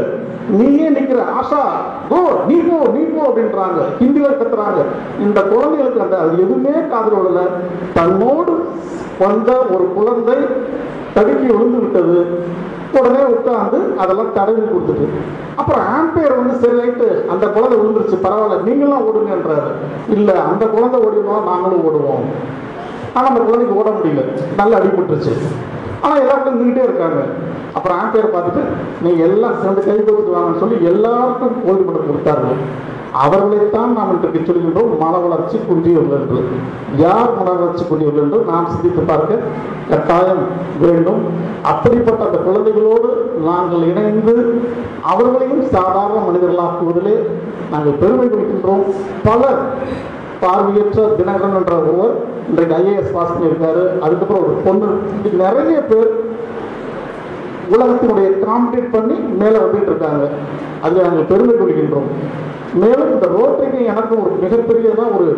நீயே 0.58 0.86
நிக்கிற 0.94 1.20
ஆஷா 1.38 1.62
கோ 2.10 2.20
நீ 2.48 2.56
போ 2.68 2.78
நீ 2.94 3.02
போ 3.10 3.20
அப்படின்றாங்க. 3.28 3.80
ஹிந்தியில 4.00 4.30
கத்துறாங்க. 4.38 4.80
இந்த 5.26 5.38
குழந்தைகளுக்கு 5.52 6.04
அந்த 6.06 6.16
அது 6.22 6.32
எதுவுமே 6.44 6.74
காதல் 6.92 7.18
விடல 7.18 7.42
தன்னோடு 7.98 8.54
வந்த 9.22 9.50
ஒரு 9.74 9.86
குழந்தை 9.98 10.36
தடுக்கி 11.14 11.46
விழுந்து 11.52 11.78
விட்டது. 11.82 12.18
உடனே 12.98 13.22
உட்காந்து 13.34 13.78
அதெல்லாம் 14.02 14.32
தடவி 14.36 14.62
கொடுத்துட்டு. 14.70 15.06
அப்புறம் 15.60 15.82
ஆம்பையர் 15.96 16.38
வந்து 16.38 16.54
சரி 16.62 16.76
ரைட்டு 16.80 17.08
அந்த 17.32 17.44
குழந்தை 17.56 17.76
விழுந்துருச்சு 17.80 18.16
பரவாயில்ல 18.24 18.58
நீங்களாம் 18.68 19.06
ஓடுங்கன்றாரு. 19.08 19.70
இல்லை 20.16 20.34
அந்த 20.50 20.64
குழந்தை 20.74 20.98
ஓடினோம் 21.06 21.48
நாங்களும் 21.50 21.84
ஓடுவோம். 21.88 22.24
ஆனால் 23.14 23.30
அந்த 23.30 23.42
குழந்தைக்கு 23.48 23.78
ஓட 23.80 23.88
முடியல. 23.96 24.24
நல்லா 24.60 24.78
அடிபட்டுருச்சு 24.80 25.32
ஆனால் 26.04 26.20
எல்லாருக்கும் 26.24 26.60
நின்றுட்டே 26.60 26.84
இருக்காங்க. 26.88 27.22
அப்புறம் 27.76 27.98
ஆம்பையர் 28.02 28.34
பார்த்துட்டு 28.34 28.62
நீங்கள் 29.04 29.26
எல்லாம் 29.32 29.58
சிறந்த 29.62 29.80
கை 29.88 29.98
கொடுத்து 29.98 30.36
வாங்கன்னு 30.36 30.62
சொல்லி 30.62 30.76
எல்லாருக்கும் 30.92 31.56
ஓய்வு 31.68 31.84
படம் 31.88 32.08
கொடுத்தார்கள். 32.10 32.60
அவர்களைத்தான் 33.22 33.92
நாம் 33.98 34.10
இன்றைக்கு 34.14 34.40
சொல்கின்றோம் 34.48 34.90
மன 35.02 35.14
வளர்ச்சி 35.22 35.56
குன்றியவர்கள் 35.68 36.20
என்று 36.24 36.40
யார் 37.04 37.30
மன 37.38 37.48
வளர்ச்சி 37.60 37.84
குன்றியவர்கள் 37.88 38.26
என்று 38.26 38.40
நாம் 38.50 38.70
சிந்தித்து 38.72 39.02
பார்க்க 39.08 39.38
கட்டாயம் 39.90 40.42
வேண்டும். 40.84 41.22
அப்படிப்பட்ட 41.70 42.20
அந்த 42.28 42.38
குழந்தைகளோடு 42.46 43.08
நாங்கள் 43.48 43.86
இணைந்து 43.90 44.34
அவர்களையும் 45.12 45.64
சாதாரண 45.74 46.18
மனிதர்களாக்குவதிலே 46.28 47.16
நாங்கள் 47.72 47.98
பெருமை 48.02 48.28
கொள்கின்றோம். 48.28 48.84
பலர் 49.28 49.60
பார்வையற்ற 50.42 51.00
தினகரன் 51.18 51.56
என்ற 51.60 51.74
ஒருவர் 51.80 52.12
இன்றைக்கு 52.48 52.74
ஐஏஎஸ் 52.80 53.14
பாஸ் 53.16 53.32
பண்ணியிருக்காரு. 53.32 53.82
அதுக்கப்புறம் 54.06 54.44
ஒரு 54.44 54.54
பொண்ணு. 54.66 54.88
இப்படி 55.16 55.34
நிறைய 55.44 55.80
பேர் 55.90 56.10
உலகத்தினுடைய 57.74 58.28
காம்பீட் 58.46 58.92
பண்ணி 58.94 59.16
மேலே 59.42 59.58
வந்துட்டு 59.64 59.90
இருக்காங்க 59.92 60.24
அதில் 60.84 61.04
நாங்கள் 61.06 61.28
பெருமை 61.30 61.54
கொள்கின்றோம். 61.54 62.08
மேலும் 62.82 63.12
இந்த 63.14 63.26
ரோட்டரிக்கு 63.36 63.80
எனக்கு 63.92 64.14
ஒரு 64.22 64.32
மிகப்பெரியதாக 64.42 65.14
ஒரு 65.18 65.28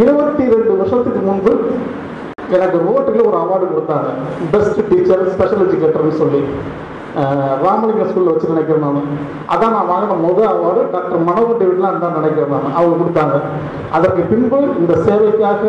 இருபத்தி 0.00 0.44
ரெண்டு 0.54 0.72
வருஷத்துக்கு 0.76 1.20
முன்பு 1.28 1.52
எனக்கு 2.56 2.78
ரோட்டரியில் 2.88 3.28
ஒரு 3.28 3.38
அவார்டு 3.42 3.66
கொடுத்தாங்க. 3.74 4.08
பெஸ்ட் 4.52 4.80
டீச்சர் 4.90 5.24
ஸ்பெஷல் 5.34 5.64
எஜுகேட்டர்னு 5.66 6.20
சொல்லி. 6.22 6.42
ராமலிங்க 7.64 8.06
ஸ்கூலில் 8.08 8.32
வச்சு 8.32 8.52
நினைக்கிறேன் 8.54 8.84
நான். 8.86 9.06
அதான் 9.52 9.74
நான் 9.76 9.90
வாங்கின 9.92 10.16
முதல் 10.26 10.50
அவார்டு 10.54 10.82
டாக்டர் 10.94 11.26
மனோகர் 11.28 11.60
டேவிட்லாம் 11.60 12.02
தான் 12.04 12.18
நினைக்கிறேன் 12.18 12.52
நான். 12.54 12.74
அவங்க 12.78 12.96
கொடுத்தாங்க. 13.00 13.36
அதற்கு 13.98 14.22
பின்பு 14.32 14.58
இந்த 14.82 14.94
சேவைக்காக 15.06 15.62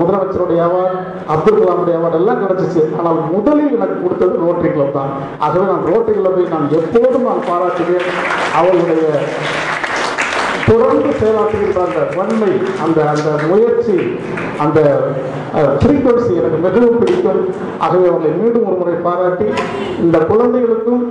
முதலமைச்சருடைய 0.00 0.60
அவார்டு 0.66 0.98
அப்துல் 1.32 1.58
கலாமுடைய 1.60 1.96
அவார்டு 1.98 2.18
எல்லாம் 2.20 2.40
கிடைச்சிச்சு. 2.42 2.82
ஆனால் 2.98 3.18
முதலில் 3.34 3.74
எனக்கு 3.78 3.96
கொடுத்தது 4.04 4.40
ரோட்டரி 4.44 4.70
கிளப் 4.76 4.96
தான். 4.98 5.10
ஆகவே 5.46 5.64
நான் 5.72 5.86
ரோட்டரி 5.90 6.16
கிளப்பை 6.18 6.46
நான் 6.54 6.72
எப்போதும் 6.80 7.28
நான் 7.30 7.46
பாராட்டுவேன் 7.50 8.08
அவர்களுடைய 8.58 9.06
தொடர்ந்து 10.66 11.10
செயலாற்றுகின்ற 11.18 11.80
அந்த 11.86 12.00
வன்மை 12.16 12.52
அந்த 12.84 12.98
அந்த 13.10 13.28
முயற்சி 13.44 13.96
அந்த 14.60 14.78
ஃப்ரீக்வன்சி 15.76 16.32
எனக்கு 16.38 16.58
மிகவும் 16.64 16.98
பிடிக்கும் 16.98 17.42
ஆகவே 17.80 18.06
அவர்களை 18.06 18.30
மீண்டும் 18.38 18.66
ஒரு 18.68 18.76
முறை 18.80 18.94
பாராட்டி 19.04 19.46
இந்த 20.00 20.18
குழந்தைகளுக்கும் 20.30 21.02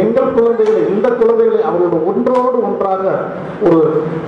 எங்கள் 0.00 0.34
குழந்தைகளை 0.34 0.82
இந்த 0.92 1.08
குழந்தைகளை 1.14 1.60
அவர்களோட 1.62 1.98
ஒன்றோடு 2.10 2.58
ஒன்றாக 2.62 3.02
ஒரு 3.66 3.80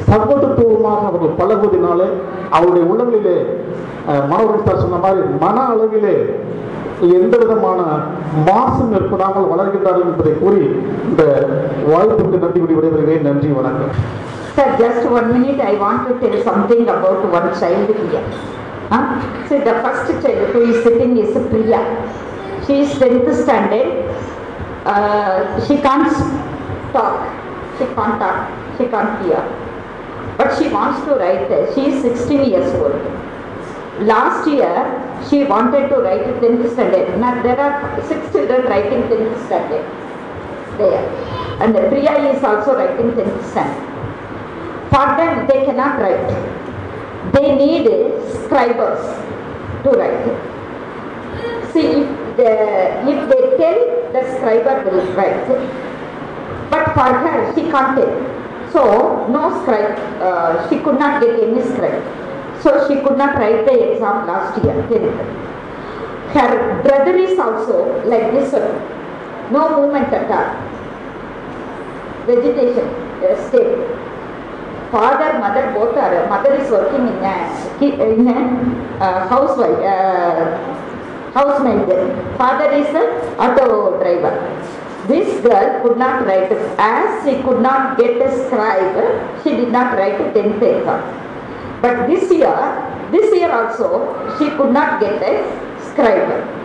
சர்வதத்துவமாக 0.09 1.09
அவர்கள் 1.09 1.39
பழகுவதினாலே 1.41 2.09
அவருடைய 2.51 2.85
உள்ளங்களிலே 2.87 3.39
அஹ், 4.09 4.25
மனோரன் 4.31 4.67
சார் 4.67 4.83
சொன்ன 4.83 4.99
மாதிரி 4.99 5.23
மன 5.41 5.57
அளவிலே 5.69 6.17
எந்த 7.15 7.35
விதமான 7.39 7.81
மாசும் 8.47 8.93
ஏற்படாமல் 8.93 9.51
வளர்கின்றார்கள் 9.51 10.07
என்பதை 10.07 10.35
கூறி 10.37 10.63
இந்த 11.09 11.23
வாய்ப்புக்கு 11.89 12.37
நன்றி 12.37 12.61
விடைபெறுகிறேன். 12.71 13.27
நன்றி 13.27 13.49
வணக்கம். 13.53 13.95
Sir, 14.55 14.77
just 14.79 15.11
one 15.11 15.33
minute, 15.33 15.61
I 15.61 15.75
want 15.75 16.07
to 16.07 16.15
tell 16.21 16.45
something 16.45 16.83
about 16.83 17.29
one 17.29 17.59
child 17.59 17.89
here. 17.89 18.23
Huh? 18.89 19.49
See, 19.49 19.59
the 19.59 19.75
first 19.83 20.25
child 20.25 20.51
who 20.51 20.61
is 20.71 20.85
sitting 20.85 21.17
is 21.17 21.33
Priya. 21.49 21.81
She 22.65 22.83
is 22.83 22.91
10th 23.01 23.43
standard. 23.43 23.89
Uh, 24.87 25.67
she 25.67 25.79
can't 25.79 26.07
talk. 26.93 27.19
She 27.79 27.85
can't 27.97 28.21
talk. 28.21 28.79
She 28.79 28.87
can't 28.87 29.25
hear. 29.25 29.43
But 30.39 30.57
she 30.57 30.69
wants 30.69 31.05
to 31.07 31.17
write. 31.17 31.75
She 31.75 31.87
is 31.91 32.03
16 32.03 32.49
years 32.49 32.73
old. 32.75 33.03
Last 34.07 34.49
year, 34.49 34.77
she 35.29 35.43
wanted 35.43 35.89
to 35.89 35.97
write 35.97 36.27
10th 36.41 36.73
standard. 36.75 37.19
Now, 37.19 37.43
there 37.43 37.59
are 37.59 38.01
six 38.07 38.31
children 38.31 38.67
writing 38.67 39.03
10th 39.03 39.47
standard 39.47 39.85
there. 40.79 41.05
And 41.61 41.75
Priya 41.75 42.33
is 42.33 42.45
also 42.45 42.77
writing 42.77 43.11
10th 43.19 43.51
standard. 43.51 43.94
For 44.95 45.07
them, 45.19 45.49
they 45.49 45.65
cannot 45.65 45.99
write. 45.99 46.31
They 47.33 47.57
need 47.57 47.87
scribers 48.45 49.03
to 49.83 49.91
write. 49.91 50.27
See, 51.73 51.87
if, 51.87 52.37
the, 52.37 52.53
if 53.11 53.29
they 53.29 53.43
tell, 53.59 53.81
the 54.15 54.23
scriber 54.35 54.85
will 54.85 55.05
write. 55.15 55.49
But 56.71 56.95
for 56.95 57.11
her, 57.25 57.53
she 57.57 57.63
can't 57.73 57.99
tell. 57.99 58.71
So, 58.71 59.27
no 59.33 59.61
scribe, 59.63 59.99
uh, 60.23 60.69
she 60.69 60.79
could 60.79 61.01
not 61.01 61.21
get 61.21 61.43
any 61.43 61.61
scribe. 61.63 62.01
So, 62.63 62.87
she 62.87 63.03
could 63.03 63.19
not 63.19 63.35
write 63.35 63.67
the 63.67 63.95
exam 63.95 64.29
last 64.29 64.63
year, 64.63 64.75
10th. 64.75 66.35
Her 66.35 66.83
brother 66.85 67.17
is 67.17 67.37
also 67.37 68.01
like 68.07 68.31
this 68.31 68.53
one. 68.53 69.53
No 69.53 69.77
movement 69.77 70.13
at 70.13 70.31
all. 70.31 70.55
Vegetation 72.27 72.89
uh, 73.25 73.49
state. 73.49 74.05
Father, 74.95 75.41
mother 75.41 75.73
both 75.75 75.97
are. 75.97 76.29
Mother 76.29 76.55
is 76.55 76.71
working 76.71 77.09
in 77.09 77.19
a, 77.19 77.37
in 77.83 78.29
a 78.29 79.03
uh, 79.03 79.27
housewife, 79.27 79.81
uh, 79.83 80.55
housemaid. 81.35 81.89
Father 82.39 82.71
is 82.71 82.87
a 82.95 83.05
auto 83.43 83.99
driver. 83.99 84.35
This 85.09 85.41
girl 85.41 85.83
could 85.83 85.99
not 85.99 86.25
write. 86.25 86.53
As 86.79 87.25
she 87.25 87.43
could 87.43 87.61
not 87.61 87.99
get 87.99 88.23
a 88.23 88.31
scribe, 88.47 89.43
she 89.43 89.57
did 89.57 89.73
not 89.73 89.99
write 89.99 90.21
a 90.21 90.31
10th 90.31 90.63
exam. 90.63 91.03
But 91.83 92.07
this 92.07 92.31
year, 92.31 92.55
this 93.11 93.35
year 93.35 93.51
also, 93.51 94.15
she 94.39 94.49
could 94.51 94.73
not 94.73 95.01
get 95.01 95.21
a 95.21 95.35
scribe 95.91 96.63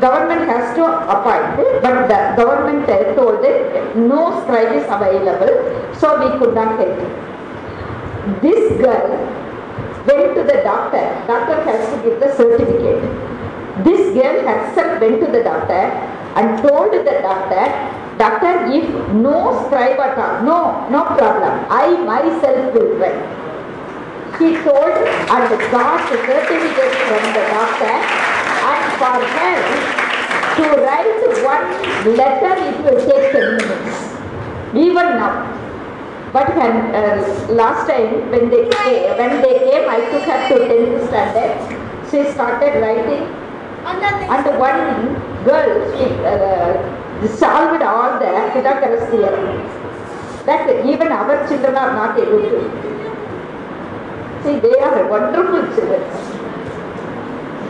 government 0.00 0.42
has 0.42 0.76
to 0.76 0.84
appoint, 0.84 1.56
but 1.80 2.08
the 2.08 2.34
government 2.36 2.86
told 3.16 3.42
it 3.42 3.96
no 3.96 4.42
scribe 4.42 4.74
is 4.76 4.84
available, 4.84 5.94
so 5.94 6.18
we 6.20 6.38
could 6.38 6.54
not 6.54 6.78
help. 6.78 7.25
This 8.42 8.80
girl 8.80 9.10
went 10.04 10.34
to 10.34 10.42
the 10.42 10.60
doctor. 10.64 11.04
Doctor 11.28 11.62
has 11.62 11.94
to 11.94 12.02
give 12.02 12.18
the 12.18 12.34
certificate. 12.34 13.02
This 13.84 14.14
girl 14.14 14.42
herself 14.46 15.00
went 15.00 15.20
to 15.20 15.30
the 15.30 15.44
doctor 15.44 15.82
and 16.34 16.58
told 16.60 16.92
the 16.92 17.18
doctor, 17.22 17.64
doctor, 18.18 18.66
if 18.72 18.88
no 19.14 19.64
scribe 19.66 20.00
at 20.00 20.18
all, 20.18 20.42
no, 20.42 20.88
no 20.90 21.04
problem. 21.04 21.66
I 21.70 21.96
myself 22.02 22.74
will 22.74 22.96
write. 22.98 23.22
She 24.38 24.56
told 24.64 24.90
and 24.90 25.70
got 25.70 26.10
the 26.10 26.18
certificate 26.26 26.94
from 27.06 27.22
the 27.32 27.44
doctor 27.54 27.96
and 28.70 28.84
for 28.98 29.16
her 29.38 30.06
to 30.56 30.64
write 30.82 31.16
one 31.44 32.16
letter 32.16 32.54
it 32.68 32.76
will 32.84 33.00
take 33.06 33.32
10 33.32 33.56
minutes. 33.56 34.16
Even 34.74 35.16
now. 35.16 35.55
But 36.32 36.54
when, 36.56 36.94
uh, 36.94 37.46
last 37.50 37.88
time 37.88 38.30
when 38.30 38.50
they, 38.50 38.68
came, 38.68 39.16
when 39.16 39.42
they 39.42 39.58
came, 39.70 39.88
I 39.88 40.00
took 40.10 40.22
her 40.24 40.48
to 40.48 40.54
10th 40.68 41.08
standard. 41.08 42.10
She 42.10 42.30
started 42.32 42.80
writing 42.82 43.46
and 43.86 44.44
the 44.44 44.52
one 44.58 45.14
girl, 45.44 45.96
she 45.96 46.04
uh, 46.24 47.36
solved 47.36 47.82
all 47.82 48.18
the 48.18 48.50
Pythagoras 48.52 49.08
theorem. 49.10 49.64
That 50.44 50.84
even 50.84 51.12
our 51.12 51.46
children 51.48 51.76
are 51.76 51.92
not 51.94 52.18
able 52.18 52.40
to. 52.40 52.60
See, 54.42 54.58
they 54.60 54.78
are 54.80 55.08
wonderful 55.08 55.62
children. 55.74 56.02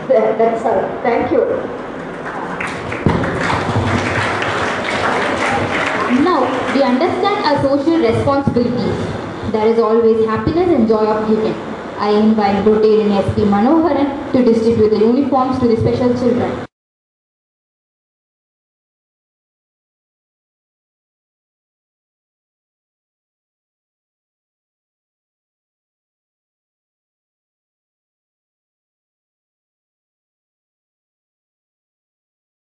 That's 0.07 0.65
all. 0.65 0.81
Thank 1.03 1.31
you. 1.31 1.45
Now, 6.23 6.56
we 6.74 6.82
understand 6.82 7.44
our 7.44 7.58
social 7.62 7.98
responsibilities. 7.98 8.96
There 9.52 9.66
is 9.66 9.78
always 9.78 10.24
happiness 10.26 10.68
and 10.68 10.88
joy 10.88 11.04
of 11.14 11.28
giving. 11.28 11.54
I 11.98 12.10
invite 12.10 12.64
Rotarian 12.64 13.12
SP 13.26 13.46
Manoharan 13.54 14.32
to 14.32 14.44
distribute 14.44 14.90
the 14.90 14.98
uniforms 14.98 15.58
to 15.60 15.68
the 15.68 15.76
special 15.76 16.12
children. 16.14 16.52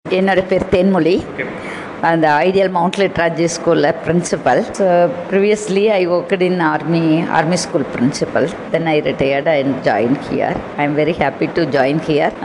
என்னோட 0.05 0.41
பேர் 0.51 0.71
தேன்மொழி 0.75 1.15
அந்த 2.10 2.28
ideal 2.48 2.72
mount 2.76 2.98
Litera Zee 3.02 3.46
ஸ்கூலில் 3.56 3.90
principal 4.06 4.62
so 4.80 4.88
previously 5.30 5.84
I 5.98 6.02
worked 6.16 6.44
in 6.48 6.62
army 6.72 7.04
army 7.38 7.58
school 7.64 7.86
principal 7.94 8.48
then 8.74 8.90
I 8.94 8.96
retired 9.10 9.50
and 9.54 9.76
join 9.88 10.18
here 10.28 10.58
I 10.80 10.86
am 10.88 10.98
very 11.02 11.16
happy 11.22 11.48
to 11.58 11.64
join 11.76 12.02
here 12.10 12.36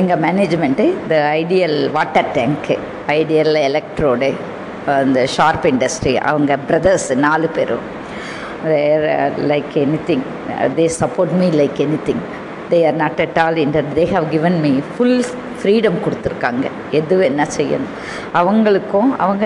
எங்கள் 0.00 0.20
management 0.26 0.86
the 1.12 1.20
ideal 1.42 1.78
water 1.98 2.32
tank 2.38 2.76
ideal 3.18 3.54
electrode 3.68 4.30
அந்த 4.98 5.20
sharp 5.36 5.66
industry 5.72 6.16
அவங்க 6.30 6.52
brothers 6.68 7.08
நாலு 7.26 7.48
பேரும். 7.56 7.86
Like 9.50 9.74
any 9.84 9.98
thing 10.08 10.24
they 10.78 10.86
support 11.00 11.34
me 11.40 11.48
like 11.60 11.78
any 11.84 11.98
thing 12.06 12.22
they 12.70 12.78
are 12.88 12.98
not 13.02 13.20
at 13.24 13.38
all 13.44 13.58
inter 13.66 13.90
they 13.98 14.04
have 14.14 14.26
given 14.34 14.56
me 14.64 14.72
full 14.92 15.20
freedom 15.60 15.96
கொடுத்துருக்காங்க. 16.04 16.66
எது 16.98 17.14
என்ன 17.28 17.42
செய்யணும். 17.56 17.94
அவங்களுக்கும் 18.40 19.10
அவங்க 19.24 19.44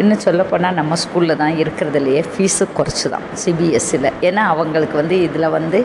இன்னும் 0.00 0.22
சொல்லப்போனால் 0.24 0.78
நம்ம 0.80 0.96
ஸ்கூலில் 1.02 1.40
தான் 1.42 1.54
இருக்கிறதுலையே 1.62 2.22
ஃபீஸு 2.32 2.64
குறைச்சி 2.78 3.06
தான் 3.14 3.26
சிபிஎஸ்சியில் 3.42 4.10
ஏன்னா 4.28 4.42
அவங்களுக்கு 4.54 4.96
வந்து 5.02 5.18
இதில் 5.26 5.54
வந்து 5.56 5.80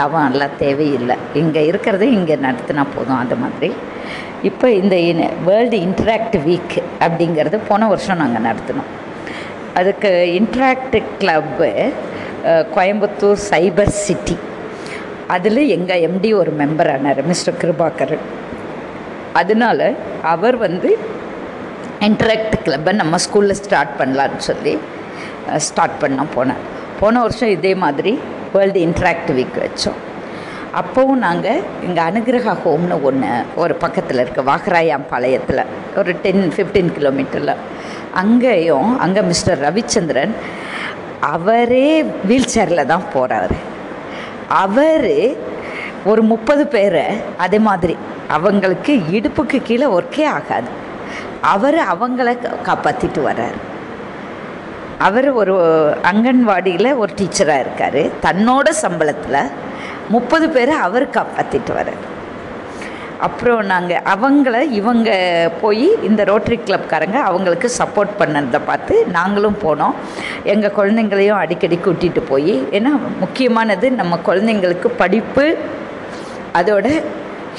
லவம் 0.00 0.28
எல்லாம் 0.30 0.56
தேவையில்லை. 0.64 1.16
இங்கே 1.42 1.64
இருக்கிறது 1.70 2.08
இங்கே 2.18 2.36
நடத்தினா 2.46 2.84
போதும் 2.96 3.20
அந்த 3.22 3.36
மாதிரி. 3.44 3.70
இப்போ 4.50 4.66
இந்த 4.80 4.96
வேர்ல்டு 5.48 5.78
இன்ட்ராக்ட் 5.86 6.36
வீக் 6.48 6.78
அப்படிங்கிறது 7.04 7.58
போன 7.70 7.88
வருஷம் 7.94 8.22
நாங்கள் 8.22 8.46
நடத்தினோம். 8.48 8.90
அதுக்கு 9.80 10.10
interact 10.40 10.98
club 11.22 11.70
Coimbatore 12.76 13.40
cyber 13.50 13.92
city 14.04 14.36
அதில் 15.34 15.62
எங்கள் 15.76 16.02
எம்டி 16.08 16.30
ஒரு 16.40 16.52
மெம்பர் 16.60 16.90
ஆனார் 16.94 17.20
மிஸ்டர் 17.30 17.58
கிருபாகர். 17.62 18.16
அதனால 19.40 19.80
அவர் 20.34 20.56
வந்து 20.66 20.90
இன்டராக்ட் 22.08 22.56
கிளப்பை 22.64 22.92
நம்ம 23.02 23.18
ஸ்கூலில் 23.24 23.58
ஸ்டார்ட் 23.62 23.94
பண்ணலான்னு 24.00 24.42
சொல்லி 24.50 24.74
ஸ்டார்ட் 25.68 26.00
பண்ண 26.02 26.26
போனேன் 26.34 26.62
போன 27.00 27.20
வருஷம் 27.24 27.54
இதே 27.56 27.72
மாதிரி 27.84 28.12
வேர்ல்டு 28.54 28.80
இன்ட்ராக்ட் 28.86 29.30
வீக் 29.38 29.58
வச்சோம். 29.64 29.98
அப்போவும் 30.80 31.22
நாங்கள் 31.26 31.60
எங்கள் 31.86 32.06
அனுகிரகா 32.10 32.52
ஹோம்னு 32.64 32.96
ஒன்று 33.08 33.30
ஒரு 33.62 33.74
பக்கத்தில் 33.84 34.22
இருக்க 34.22 34.42
வாகராயாம் 34.50 35.06
பாளையத்தில் 35.12 35.62
ஒரு 36.00 36.12
டென் 36.24 36.44
ஃபிஃப்டீன் 36.54 36.90
கிலோமீட்டரில் 36.96 37.54
அங்கேயும் 38.22 38.90
அங்கே 39.04 39.22
மிஸ்டர் 39.30 39.62
ரவிச்சந்திரன் 39.66 40.34
அவரே 41.34 41.88
வீல் 42.30 42.52
சேரில் 42.54 42.90
தான் 42.92 43.06
போகிறாரு 43.14 43.56
அவர் 44.48 45.10
ஒரு 46.04 46.22
முப்பது 46.22 46.66
பேரை 46.66 47.04
அதே 47.36 47.58
மாதிரி 47.58 47.96
அவங்களுக்கு 48.28 49.02
இடுப்புக்கு 49.12 49.62
கீழே 49.62 49.86
ஒர்க்கே 49.86 50.26
ஆகாது. 50.26 50.84
அவர் 51.40 51.74
அவங்கள 51.74 52.36
காப்பாற்றிட்டு 52.64 53.20
வர்றார். 53.26 53.58
அவர் 54.98 55.30
ஒரு 55.30 55.54
அங்கன்வாடியில் 56.02 56.96
ஒரு 56.96 57.14
டீச்சராக 57.16 57.60
இருக்கார். 57.60 58.00
தன்னோட 58.22 58.72
சம்பளத்தில் 58.82 59.50
முப்பது 60.08 60.50
பேரை 60.50 60.74
அவர் 60.74 61.10
காப்பாற்றிட்டு 61.10 61.70
வர்றார். 61.70 62.15
அப்புறம் 63.20 63.60
நாங்கள் 63.64 64.02
அவங்கள 64.14 64.60
இவங்க 64.78 65.10
போய் 65.60 65.86
இந்த 66.02 66.24
ரோட்டரி 66.24 66.58
கிளப்காரங்க 66.64 67.18
அவங்களுக்கு 67.28 67.70
சப்போர்ட் 67.78 68.12
பண்ணதை 68.18 68.60
பார்த்து 68.66 69.06
நாங்களும் 69.16 69.56
போனோம். 69.62 69.94
எங்கள் 70.44 70.74
குழந்தைங்களையும் 70.78 71.40
அடிக்கடி 71.42 71.78
கூட்டிகிட்டு 71.84 72.22
போய். 72.28 72.54
ஏன்னா 72.70 72.92
முக்கியமானது 73.22 73.90
நம்ம 74.00 74.18
குழந்தைங்களுக்கு 74.26 74.90
படிப்பு 75.02 75.46
அதோட 76.60 77.02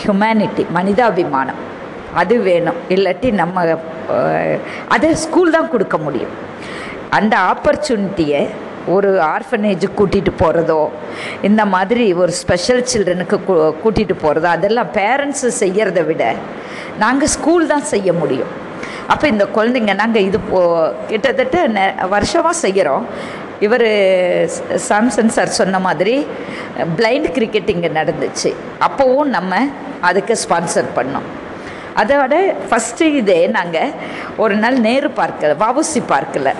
ஹியூமனிட்டி 0.03 0.65
மனிதாபிமானம். 0.77 1.61
அது 2.13 2.35
வேணும். 2.49 2.79
இல்லாட்டி 2.89 3.31
நம்ம 3.41 3.77
அதை 4.87 5.09
ஸ்கூல் 5.25 5.51
தான் 5.51 5.69
கொடுக்க 5.69 5.97
முடியும். 5.97 6.35
அந்த 7.09 7.37
ஆப்பர்ச்சுனிட்டியை 7.51 8.47
ஒரு 8.95 9.09
ஆர்ஃபனேஜுக்கு 9.35 9.97
கூட்டிகிட்டு 9.99 10.33
போகிறதோ 10.43 10.81
இந்த 11.47 11.61
மாதிரி 11.73 12.05
ஒரு 12.21 12.31
ஸ்பெஷல் 12.41 12.83
சில்ட்ரனுக்கு 12.91 13.37
கூட்டிகிட்டு 13.83 14.15
போகிறதோ 14.23 14.47
அதெல்லாம் 14.55 14.91
பேரண்ட்ஸு 14.99 15.49
செய்கிறத 15.63 16.01
விட 16.09 16.23
நாங்கள் 17.03 17.31
ஸ்கூல் 17.35 17.71
தான் 17.73 17.89
செய்ய 17.93 18.09
முடியும். 18.21 18.53
அப்போ 19.13 19.25
இந்த 19.33 19.45
குழந்தைங்க 19.55 19.93
நாங்கள் 20.03 20.25
இது 20.29 20.39
போ 20.51 20.59
கிட்டத்தட்ட 21.09 21.57
நெ 21.75 21.83
வருஷமாக 22.15 22.55
செய்கிறோம் 22.63 23.03
இவர் 23.65 23.87
சாம்சன் 24.87 25.33
சார் 25.35 25.57
சொன்ன 25.59 25.79
மாதிரி 25.87 26.15
பிளைண்ட் 26.97 27.29
கிரிக்கெட் 27.37 27.71
இங்கே 27.75 27.91
நடந்துச்சு. 27.99 28.49
அப்போவும் 28.87 29.29
நம்ம 29.37 29.61
அதுக்கு 30.09 30.33
ஸ்பான்சர் 30.43 30.89
பண்ணோம். 30.97 31.27
அதோட 32.01 32.35
ஃபஸ்ட்டு 32.69 33.05
இதே 33.19 33.39
நாங்கள் 33.57 33.93
ஒரு 34.43 34.55
நாள் 34.63 34.77
நேரு 34.87 35.09
பார்க்கல 35.21 35.55
வவுசி 35.63 36.01
பார்க்கில் 36.13 36.51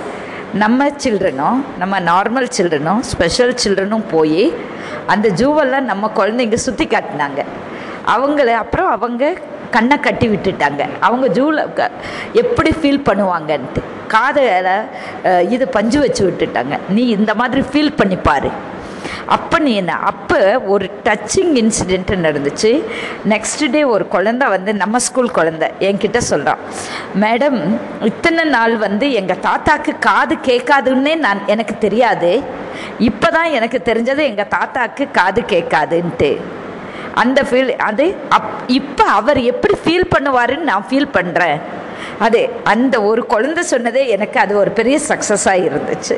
நம்ம 0.54 0.88
சில்ட்ரனும் 1.04 1.58
நம்ம 1.80 2.00
நார்மல் 2.00 2.48
சில்ட்ரனும் 2.58 3.02
ஸ்பெஷல் 3.10 3.54
சில்ட்ரனும் 3.64 4.06
போய் 4.12 4.54
அந்த 5.14 5.28
ஜூவெல்லாம் 5.40 5.90
நம்ம 5.90 6.12
குழந்தைங்க 6.20 6.58
சுற்றி 6.66 6.86
காட்டினாங்க. 6.86 7.42
அவங்கள 8.14 8.54
அப்புறம் 8.64 8.90
அவங்க 8.96 9.34
கண்ணை 9.76 10.00
கட்டி 10.00 10.28
விட்டுட்டாங்க. 10.28 10.82
அவங்க 11.08 11.28
ஜூவில் 11.38 11.62
எப்படி 12.42 12.72
ஃபீல் 12.80 13.02
பண்ணுவாங்கன்ட்டு. 13.10 13.82
காதை 14.14 14.44
இதை 14.60 14.76
இது 15.56 15.68
பஞ்சு 15.68 16.00
வச்சு 16.00 16.24
விட்டுட்டாங்க. 16.28 16.78
நீ 16.90 17.04
இந்த 17.18 17.36
மாதிரி 17.42 17.64
ஃபீல் 17.72 17.98
பண்ணி 18.02 18.16
பாரு. 18.30 18.52
அப்போ 19.36 19.58
நீ 19.66 19.72
என்ன? 19.82 19.94
அப்போ 20.12 20.40
ஒரு 20.74 20.86
டச்சிங் 21.06 21.54
இன்சிடெண்ட் 21.62 22.12
நடந்துச்சு. 22.28 22.72
நெக்ஸ்ட் 23.34 23.64
டே 23.76 23.82
ஒரு 23.94 24.06
குழந்த 24.16 24.44
வந்து 24.56 24.74
நம்ம 24.82 25.00
ஸ்கூல் 25.08 25.36
குழந்த 25.38 25.66
என்கிட்ட 25.88 26.20
சொல்கிறான் 26.32 26.62
மேடம் 27.24 27.60
இத்தனை 28.12 28.46
நாள் 28.56 28.76
வந்து 28.86 29.08
எங்கள் 29.22 29.44
தாத்தாக்கு 29.48 29.94
காது 30.08 30.38
கேட்காதுன்னே 30.50 31.16
நான் 31.26 31.42
எனக்கு 31.56 31.76
தெரியாது. 31.86 32.32
இப்போ 33.10 33.28
தான் 33.38 33.56
எனக்கு 33.58 33.82
தெரிஞ்சது 33.90 34.22
எங்கள் 34.32 34.54
தாத்தாக்கு 34.56 35.06
காது 35.20 35.44
கேட்காதுன்ட்டு. 35.54 36.32
அந்த 37.22 37.40
ஃபீல் 37.50 37.72
அது 37.90 38.06
அப் 38.38 38.50
இப்போ 38.80 39.06
அவர் 39.20 39.40
எப்படி 39.52 39.76
ஃபீல் 39.84 40.12
பண்ணுவாருன்னு 40.16 40.70
நான் 40.72 40.88
ஃபீல் 40.90 41.14
பண்ணுறேன் 41.18 41.58
அது 42.26 42.40
அந்த 42.74 42.96
ஒரு 43.10 43.22
குழந்தை 43.34 43.64
சொன்னதே 43.72 44.04
எனக்கு 44.16 44.38
அது 44.44 44.54
ஒரு 44.62 44.72
பெரிய 44.80 44.98
சக்ஸஸாக 45.10 45.66
இருந்துச்சு. 45.68 46.16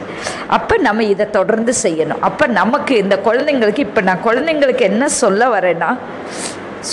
அப்போ 0.58 0.76
நம்ம 0.88 1.04
இதை 1.14 1.26
தொடர்ந்து 1.38 1.74
செய்யணும். 1.84 2.22
அப்போ 2.30 2.48
நமக்கு 2.60 2.94
இந்த 3.04 3.18
குழந்தைங்களுக்கு 3.28 3.84
இப்போ 3.88 4.02
நான் 4.10 4.26
குழந்தைங்களுக்கு 4.30 4.86
என்ன 4.92 5.10
சொல்ல 5.24 5.50
வரேன்னா 5.56 5.92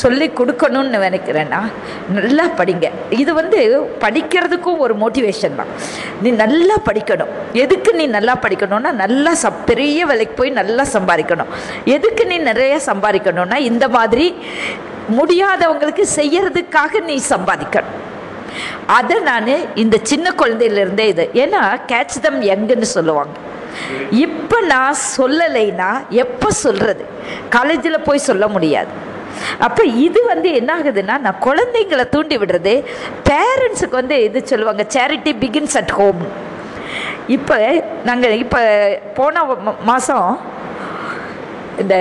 சொல்லி 0.01 0.27
கொடுக்கணும்னு 0.39 0.97
நினைக்கிறேன்னா 0.99 1.59
நல்லா 2.17 2.45
படிங்க. 2.61 2.87
இது 3.23 3.33
வந்து 3.41 3.59
படிக்கிறதுக்கும் 4.05 4.81
ஒரு 4.85 4.95
மோட்டிவேஷன் 5.03 5.59
தான். 5.61 5.71
நீ 6.23 6.31
நல்லா 6.43 6.77
படிக்கணும். 6.89 7.31
எதுக்கு 7.65 7.93
நீ 8.01 8.07
நல்லா 8.17 8.35
படிக்கணும்னா 8.45 8.93
நல்லா 9.03 9.35
ச 9.43 9.53
பெரிய 9.71 10.07
வேலைக்கு 10.11 10.35
போய் 10.41 10.59
நல்லா 10.61 10.87
சம்பாதிக்கணும். 10.97 11.53
எதுக்கு 11.97 12.27
நீ 12.33 12.39
நிறைய 12.51 12.81
சம்பாதிக்கணும்னா 12.91 13.61
இந்த 13.71 13.89
மாதிரி 13.99 14.27
முடியாதவங்களுக்கு 15.19 16.07
செய்யறதுக்காக 16.19 17.05
நீ 17.11 17.19
சம்பாதிக்கணும். 17.33 17.95
அதை 18.99 19.17
நான் 19.31 19.51
இந்த 19.85 19.97
சின்ன 20.11 20.33
குழந்தையிலேருந்தே 20.43 21.07
இது. 21.15 21.27
ஏன்னா 21.45 21.63
கேட்ச் 21.93 22.17
தம் 22.27 22.41
யங்குன்னு 22.53 22.89
சொல்லுவாங்க. 22.97 23.35
இப்போ 24.27 24.59
நான் 24.75 25.03
சொல்லலைன்னா 25.17 25.91
எப்போ 26.25 26.51
சொல்கிறது 26.65 27.05
காலேஜில் 27.57 28.05
போய் 28.09 28.27
சொல்ல 28.29 28.47
முடியாது. 28.57 28.93
அப்போ 29.67 29.83
இது 30.07 30.21
வந்து 30.33 30.49
என்ன 30.59 30.71
ஆகுதுன்னா 30.79 31.15
நான் 31.25 31.43
குழந்தைங்களை 31.47 32.05
தூண்டி 32.15 32.37
விடுறது 32.43 32.75
பேரண்ட்ஸுக்கு 33.29 33.97
வந்து 34.03 34.17
இது 34.29 34.39
சொல்லுவாங்க 34.53 34.85
சேரிட்டி 34.95 35.33
பிகின்ஸ் 35.43 35.77
அட் 35.81 35.93
ஹோம் 35.99 36.23
இப்போ 37.37 37.57
நாங்கள் 38.09 38.35
இப்போ 38.45 38.61
போன 39.19 39.45
மாதம் 39.91 40.31
இந்த 41.83 41.97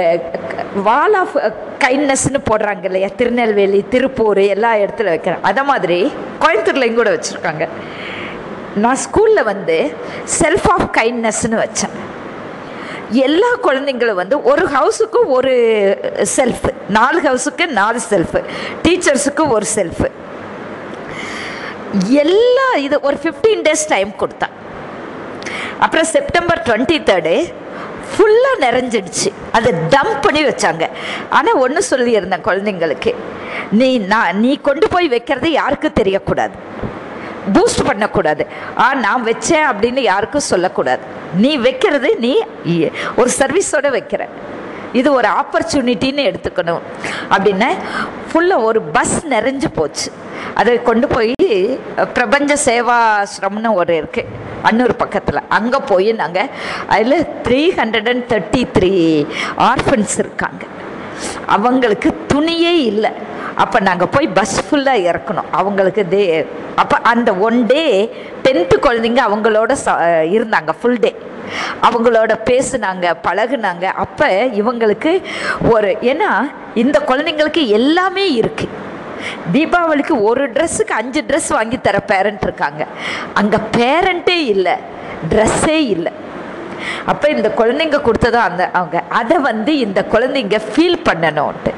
வால் 0.88 1.16
ஆஃப் 1.22 1.36
கைண்ட்னஸ்னு 1.84 2.40
போடுறாங்க 2.50 2.84
இல்லையா? 2.90 3.10
திருநெல்வேலி 3.20 3.80
திருப்பூர் 3.94 4.42
எல்லா 4.56 4.72
இடத்துல 4.84 5.12
வைக்கிறேன். 5.14 5.44
அதை 5.50 5.64
மாதிரி 5.72 6.00
கோயம்புத்தூர்லையும் 6.44 7.00
கூட 7.02 7.12
வச்சுருக்காங்க. 7.16 7.66
நான் 8.84 9.02
ஸ்கூலில் 9.06 9.50
வந்து 9.52 9.78
செல்ஃப் 10.40 10.68
ஆஃப் 10.76 10.88
கைண்ட்னஸ்னு 11.00 11.58
வச்சேன். 11.66 11.96
எல்லா 13.26 13.50
குழந்தைங்களும் 13.66 14.22
வந்து 14.22 14.36
ஒரு 14.52 14.64
ஹவுஸுக்கு 14.76 15.20
ஒரு 15.36 15.52
செல்ஃப் 16.36 16.66
நாலு 16.98 17.20
ஹவுஸுக்கு 17.28 17.66
நாலு 17.80 18.00
செல்ஃபு 18.12 18.40
டீச்சர்ஸுக்கு 18.86 19.44
ஒரு 19.56 19.66
செல்ஃபு 19.76 20.08
எல்லா 22.24 22.68
இது 22.86 22.98
ஒரு 23.10 23.18
ஃபிஃப்டீன் 23.24 23.62
டேஸ் 23.68 23.86
டைம் 23.94 24.10
கொடுத்தேன் 24.22 24.56
அப்புறம் 25.86 26.08
செப்டம்பர் 26.16 26.62
டுவெண்ட்டி 26.68 26.98
தேர்டு 27.10 27.36
ஃபுல்லாக 28.18 28.62
நிறைஞ்சிடுச்சு. 28.62 29.34
அதை 29.52 29.74
டம்ப் 29.90 30.22
பண்ணி 30.22 30.46
வச்சாங்க. 30.46 30.90
ஆனால் 31.30 31.54
ஒன்று 31.54 31.84
சொல்லியிருந்தேன் 31.90 32.42
குழந்தைங்களுக்கு. 32.46 33.16
நீ 33.72 33.98
நான் 33.98 34.40
நீ 34.40 34.58
கொண்டு 34.58 34.88
போய் 34.88 35.08
வைக்கிறது 35.08 35.52
யாருக்கும் 35.52 35.94
தெரியக்கூடாது. 36.02 36.52
பூஸ்ட் 37.54 37.86
பண்ணக்கூடாது. 37.86 38.48
ஆ 38.78 38.94
நான் 38.94 39.26
வச்சேன் 39.26 39.64
அப்படின்னு 39.72 40.00
யாருக்கும் 40.00 40.42
சொல்லக்கூடாது. 40.42 41.02
நீ 41.36 41.58
வைக்கிறது 41.58 42.16
நீ 42.16 42.44
இ- 42.66 42.92
ஒரு 43.16 43.30
சர்வீஸோடு 43.40 43.90
வைக்கிற. 43.92 44.28
இது 44.94 45.14
ஒரு 45.14 45.28
ஆப்பர்ச்சுனிட்டின்னு 45.28 46.34
எடுத்துக்கணும். 46.34 46.80
அப்படின்னு 47.30 47.76
ஃபுல்லாக 48.34 48.64
ஒரு 48.64 48.82
பஸ் 48.82 49.26
நிறைஞ்சு 49.30 49.66
போச்சு. 49.74 50.12
அதை 50.54 50.82
கொண்டு 50.82 51.08
போய் 51.08 51.34
பிரபஞ்ச 52.14 52.56
சேவாசிரம்னு 52.66 53.74
ஒரு 53.74 53.94
இருக்குது 53.94 54.26
அன்னூர் 54.70 54.94
பக்கத்தில். 55.04 55.48
அங்கே 55.58 55.80
போய் 55.92 56.10
நாங்கள் 56.24 56.52
அதில் 56.96 57.28
three 57.46 57.62
hundred 57.80 58.10
and 58.14 58.28
thirty 58.32 58.64
three 58.78 58.94
orphans 59.70 60.16
இருக்காங்க. 60.24 60.64
அவங்களுக்கு 61.56 62.10
துணியே 62.34 62.76
இல்லை. 62.92 63.12
அப்போ 63.64 63.78
நாங்கள் 63.88 64.12
போய் 64.14 64.28
பஸ் 64.38 64.58
ஃபுல்லாக 64.68 65.06
இறக்கணும். 65.10 65.52
அவங்களுக்கு 65.60 66.04
தே 66.14 66.24
அப்போ 66.82 66.96
அந்த 67.12 67.30
ஒன் 67.48 67.60
டே 67.72 67.84
டென்த்து 68.46 68.78
குழந்தைங்க 68.86 69.22
அவங்களோட 69.28 69.72
ச 69.84 69.94
இருந்தாங்க 70.36 70.72
ஃபுல் 70.80 71.00
டே 71.06 71.12
அவங்களோட 71.88 72.32
பேசுனாங்க 72.50 73.06
பழகுனாங்க. 73.28 73.86
அப்போ 74.06 74.28
இவங்களுக்கு 74.62 75.12
ஒரு 75.74 75.92
ஏன்னா 76.12 76.32
இந்த 76.84 76.98
குழந்தைங்களுக்கு 77.12 77.64
எல்லாமே 77.80 78.26
இருக்குது 78.42 78.84
தீபாவளிக்கு 79.56 80.16
ஒரு 80.30 80.44
ட்ரெஸ்ஸுக்கு 80.56 80.96
அஞ்சு 81.02 81.24
ட்ரெஸ் 81.30 81.50
வாங்கி 81.58 81.80
தர 81.88 82.00
பேரண்ட் 82.12 82.46
இருக்காங்க. 82.48 82.84
அங்கே 83.42 83.60
பேரண்ட்டே 83.78 84.38
இல்லை 84.54 84.76
ட்ரெஸ்ஸே 85.32 85.80
இல்லை. 85.96 86.14
அப்போ 87.12 87.28
இந்த 87.36 87.50
குழந்தைங்க 87.60 87.98
கொடுத்ததோ 88.08 88.40
அந்த 88.50 88.64
அவங்க. 88.80 88.98
அதை 89.20 89.38
வந்து 89.50 89.72
இந்த 89.86 90.00
குழந்தைங்க 90.14 90.58
ஃபீல் 90.72 91.00
பண்ணணும்ட்டு 91.10 91.72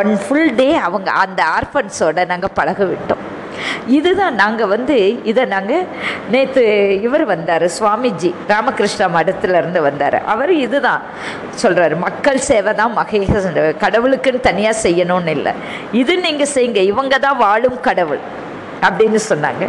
ஒன் 0.00 0.12
ஃபுல் 0.22 0.54
டே 0.54 0.68
அவங்க 0.86 1.10
அந்த 1.24 1.40
ஆர்ஃபன்ஸோட 1.58 2.26
நாங்கள் 2.32 2.56
பழக 2.60 2.84
விட்டோம். 2.84 3.24
இதுதான் 3.98 4.34
நாங்கள் 4.42 4.70
வந்து 4.74 4.96
இதை 5.30 5.44
நாங்கள் 5.54 5.86
நேற்று 6.34 6.64
இவர் 7.06 7.24
வந்தார் 7.32 7.64
சுவாமிஜி 7.76 8.30
ராமகிருஷ்ணா 8.52 9.06
மடத்துல 9.16 9.58
இருந்து 9.62 9.80
வந்தார். 9.88 10.18
அவர் 10.32 10.52
இதுதான் 10.66 11.02
சொல்கிறாரு 11.62 11.96
மக்கள் 12.06 12.40
சேவை 12.48 12.74
தான் 12.80 12.96
மகேக 12.98 13.64
கடவுளுக்குன்னு 13.84 14.46
தனியாக 14.50 14.82
செய்யணும்னு 14.86 15.34
இல்லை. 15.38 15.54
இது 16.02 16.16
நீங்கள் 16.26 16.52
செய்யுங்க 16.54 16.82
இவங்க 16.92 17.18
தான் 17.26 17.40
வாழும் 17.44 17.78
கடவுள் 17.88 18.22
அப்படின்னு 18.86 19.20
சொன்னாங்க. 19.30 19.64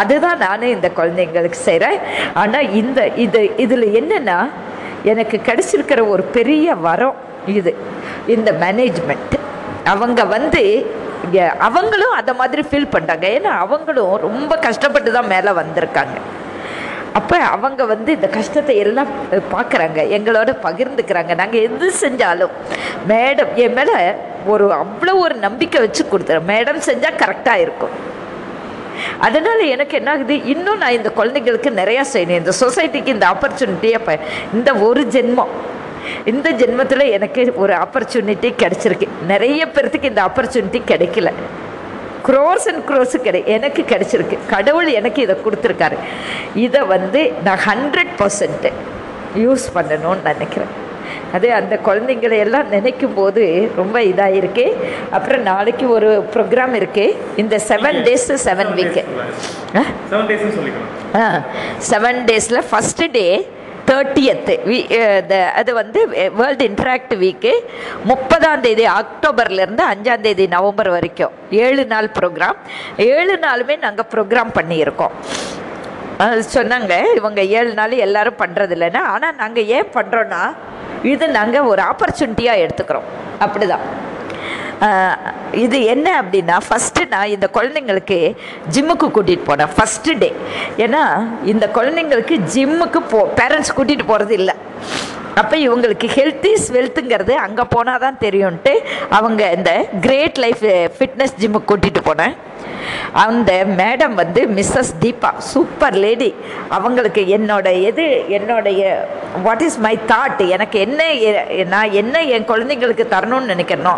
அதுதான் 0.00 0.38
நானும் 0.46 0.74
இந்த 0.76 0.88
குழந்தைங்களுக்கு 0.98 1.58
செய்கிறேன் 1.68 1.98
ஆனால் 2.42 2.70
இந்த 2.80 3.00
இது 3.24 3.40
இதில் 3.64 3.86
என்னென்னா 4.00 4.38
எனக்கு 5.12 5.36
கிடச்சிருக்கிற 5.48 6.00
ஒரு 6.14 6.22
பெரிய 6.36 6.74
வரம் 6.86 7.16
இது 7.58 7.72
இந்த 8.34 8.50
மேனேஜ்மெண்ட் 8.62 9.34
அவங்க 9.92 10.20
வந்து 10.34 10.62
அவங்களும் 11.68 12.14
அதை 12.20 12.32
மாதிரி 12.42 12.62
ஃபீல் 12.68 12.92
பண்ணிட்டாங்க. 12.92 13.26
ஏன்னா 13.38 13.52
அவங்களும் 13.64 14.14
ரொம்ப 14.28 14.52
கஷ்டப்பட்டு 14.68 15.10
தான் 15.16 15.30
மேலே 15.34 15.50
வந்திருக்காங்க. 15.62 16.16
அப்போ 17.18 17.36
அவங்க 17.54 17.82
வந்து 17.92 18.10
இந்த 18.16 18.28
கஷ்டத்தை 18.36 18.74
எல்லாம் 18.84 19.10
பார்க்குறாங்க 19.54 19.98
எங்களோட 20.16 20.50
பகிர்ந்துக்கிறாங்க. 20.66 21.32
நாங்கள் 21.40 21.64
எது 21.68 21.88
செஞ்சாலும் 22.04 22.54
மேடம் 23.10 23.52
என் 23.64 23.76
மேலே 23.78 23.96
ஒரு 24.52 24.66
அவ்வளோ 24.82 25.14
ஒரு 25.24 25.34
நம்பிக்கை 25.46 25.80
வச்சு 25.84 26.04
கொடுத்துறேன். 26.12 26.48
மேடம் 26.52 26.80
செஞ்சால் 26.88 27.20
கரெக்டாக 27.22 27.64
இருக்கும். 27.64 27.94
அதனால் 29.26 29.62
எனக்கு 29.74 29.94
என்ன 29.98 30.10
ஆகுது? 30.14 30.34
இன்னும் 30.52 30.80
நான் 30.82 30.96
இந்த 30.98 31.10
குழந்தைங்களுக்கு 31.18 31.70
நிறையா 31.80 32.02
செய்யணும். 32.14 32.40
இந்த 32.42 32.52
சொசைட்டிக்கு 32.62 33.14
இந்த 33.16 33.26
ஆப்பர்ச்சுனிட்டியை 33.32 33.98
இப்போ 34.00 34.14
இந்த 34.56 34.72
ஒரு 34.88 35.02
ஜென்மம். 35.16 35.52
இந்த 36.32 36.48
ஜென்மத்தில் 36.60 37.04
எனக்கு 37.18 37.42
ஒரு 37.62 37.74
ஆப்பர்ச்சுனிட்டி 37.84 38.50
கிடச்சிருக்கு. 38.62 39.08
நிறைய 39.32 39.66
பேர்த்துக்கு 39.74 40.10
இந்த 40.12 40.22
ஆப்பர்ச்சுனிட்டி 40.28 40.80
கிடைக்கல. 40.92 41.30
க்ரோஸ் 42.26 42.66
அண்ட் 42.70 42.84
க்ரோஸு 42.88 43.16
கிடை 43.26 43.40
எனக்கு 43.56 43.82
கிடைச்சிருக்கு. 43.92 44.36
கடவுள் 44.54 44.88
எனக்கு 44.98 45.22
இதை 45.26 45.36
கொடுத்துருக்காரு. 45.46 45.96
இதை 46.66 46.82
வந்து 46.94 47.22
நான் 47.46 47.64
ஹண்ட்ரட் 47.68 48.14
பர்சன்ட்டு 48.20 48.72
யூஸ் 49.44 49.66
பண்ணணும்னு 49.76 50.30
நினைக்கிறேன். 50.30 50.72
அது 51.36 51.48
அந்த 51.58 51.74
குழந்தைங்களை 51.86 52.36
எல்லாம் 52.44 52.68
நினைக்கும் 52.74 53.14
போது 53.18 53.42
ரொம்ப 53.76 53.96
இதாக 54.10 54.38
இருக்கு 54.40 54.64
அப்புறம் 55.16 55.42
நாளைக்கு 55.50 55.84
ஒரு 55.96 56.10
ப்ரோக்ராம் 56.32 56.74
இருக்கு. 56.80 57.04
இந்த 57.42 57.56
seven 57.68 57.98
days 58.06 58.26
seven 58.46 58.72
week 58.78 59.02
seven 60.10 60.28
சொல்லிக்கலாம். 60.58 61.40
செவன் 61.90 62.20
டேஸில் 62.30 62.60
first 62.70 63.10
day 63.16 63.26
thirtieth 63.88 64.54
we 64.68 64.76
uh, 64.98 65.46
அது 65.60 65.70
வந்து 65.80 66.00
வேர்ல்டு 66.38 66.64
இன்ட்ராக்ட் 66.70 67.14
வீக்கு 67.22 67.52
முப்பதாம் 68.10 68.62
தேதி 68.66 68.84
அக்டோபர்லேருந்து 69.00 69.84
அஞ்சாம் 69.92 70.24
தேதி 70.26 70.44
நவம்பர் 70.56 70.90
வரைக்கும். 70.96 71.32
ஏழு 71.64 71.84
நாள் 71.92 72.08
ப்ரோக்ராம் 72.18 72.58
ஏழு 73.10 73.34
நாளுமே 73.46 73.76
நாங்கள் 73.86 74.08
ப்ரோக்ராம் 74.14 74.52
பண்ணியிருக்கோம். 74.58 75.16
சொன்னாங்க 76.56 76.94
இவங்க 77.18 77.40
ஏழு 77.58 77.72
நாள் 77.80 77.94
எல்லாரும் 78.06 78.40
பண்ணுறது 78.42 78.74
இல்லைன்னா 78.76 79.02
ஆனால் 79.14 79.38
நாங்கள் 79.42 79.68
ஏன் 79.78 79.92
பண்ணுறோன்னா 79.96 80.42
இது 81.12 81.26
நாங்கள் 81.38 81.68
ஒரு 81.72 81.82
ஆப்பர்ச்சுனிட்டியாக 81.90 82.62
எடுத்துக்கிறோம். 82.64 83.08
அப்படிதான். 83.44 83.86
இது 85.64 85.78
என்ன 85.84 86.08
அப்படின்னா 86.22 86.56
ஃபஸ்ட்டு 86.66 87.08
நான் 87.08 87.32
இந்த 87.34 87.46
குழந்தைங்களுக்கு 87.54 88.18
ஜிம்முக்கு 88.74 89.08
கூட்டிகிட்டு 89.16 89.48
போனேன் 89.50 89.72
ஃபஸ்ட்டு 89.76 90.18
டே 90.22 90.30
ஏன்னா 90.76 91.02
இந்த 91.52 91.66
குழந்தைங்களுக்கு 91.74 92.36
ஜிம்முக்கு 92.54 93.02
போ 93.12 93.20
பேரண்ட்ஸ் 93.40 93.74
கூட்டிகிட்டு 93.76 94.06
போகிறது 94.06 94.34
இல்லை. 94.40 94.54
அப்போ 95.40 95.56
இவங்களுக்கு 95.66 96.06
ஹெல்த் 96.16 96.46
இஸ் 96.52 96.66
வெல்த்துங்கிறது 96.76 97.34
அங்கே 97.46 97.64
போனால் 97.74 98.02
தான் 98.04 98.18
தெரியும்ன்ட்டு 98.24 98.72
அவங்க 99.18 99.42
இந்த 99.56 99.72
கிரேட் 100.06 100.38
லைஃப் 100.44 100.64
ஃபிட்னஸ் 100.96 101.38
ஜிம்முக்கு 101.42 101.70
கூட்டிகிட்டு 101.70 102.02
போனேன். 102.08 102.34
அந்த 103.24 103.50
மேடம் 103.78 104.14
வந்து 104.20 104.40
மிஸ்ஸஸ் 104.56 104.92
தீபா 105.02 105.30
சூப்பர் 105.50 105.96
லேடி 106.04 106.28
அவங்களுக்கு 106.76 107.22
என்னோட 107.36 107.66
எது 107.88 108.04
என்னுடைய 108.36 108.82
வாட் 109.46 109.64
இஸ் 109.66 109.78
மை 109.86 109.94
தாட் 110.12 110.42
எனக்கு 110.56 110.78
என்ன 110.86 111.02
நான் 111.74 111.96
என்ன 112.02 112.22
என் 112.36 112.48
குழந்தைங்களுக்கு 112.52 113.06
தரணும்னு 113.14 113.52
நினைக்கிறனோ 113.54 113.94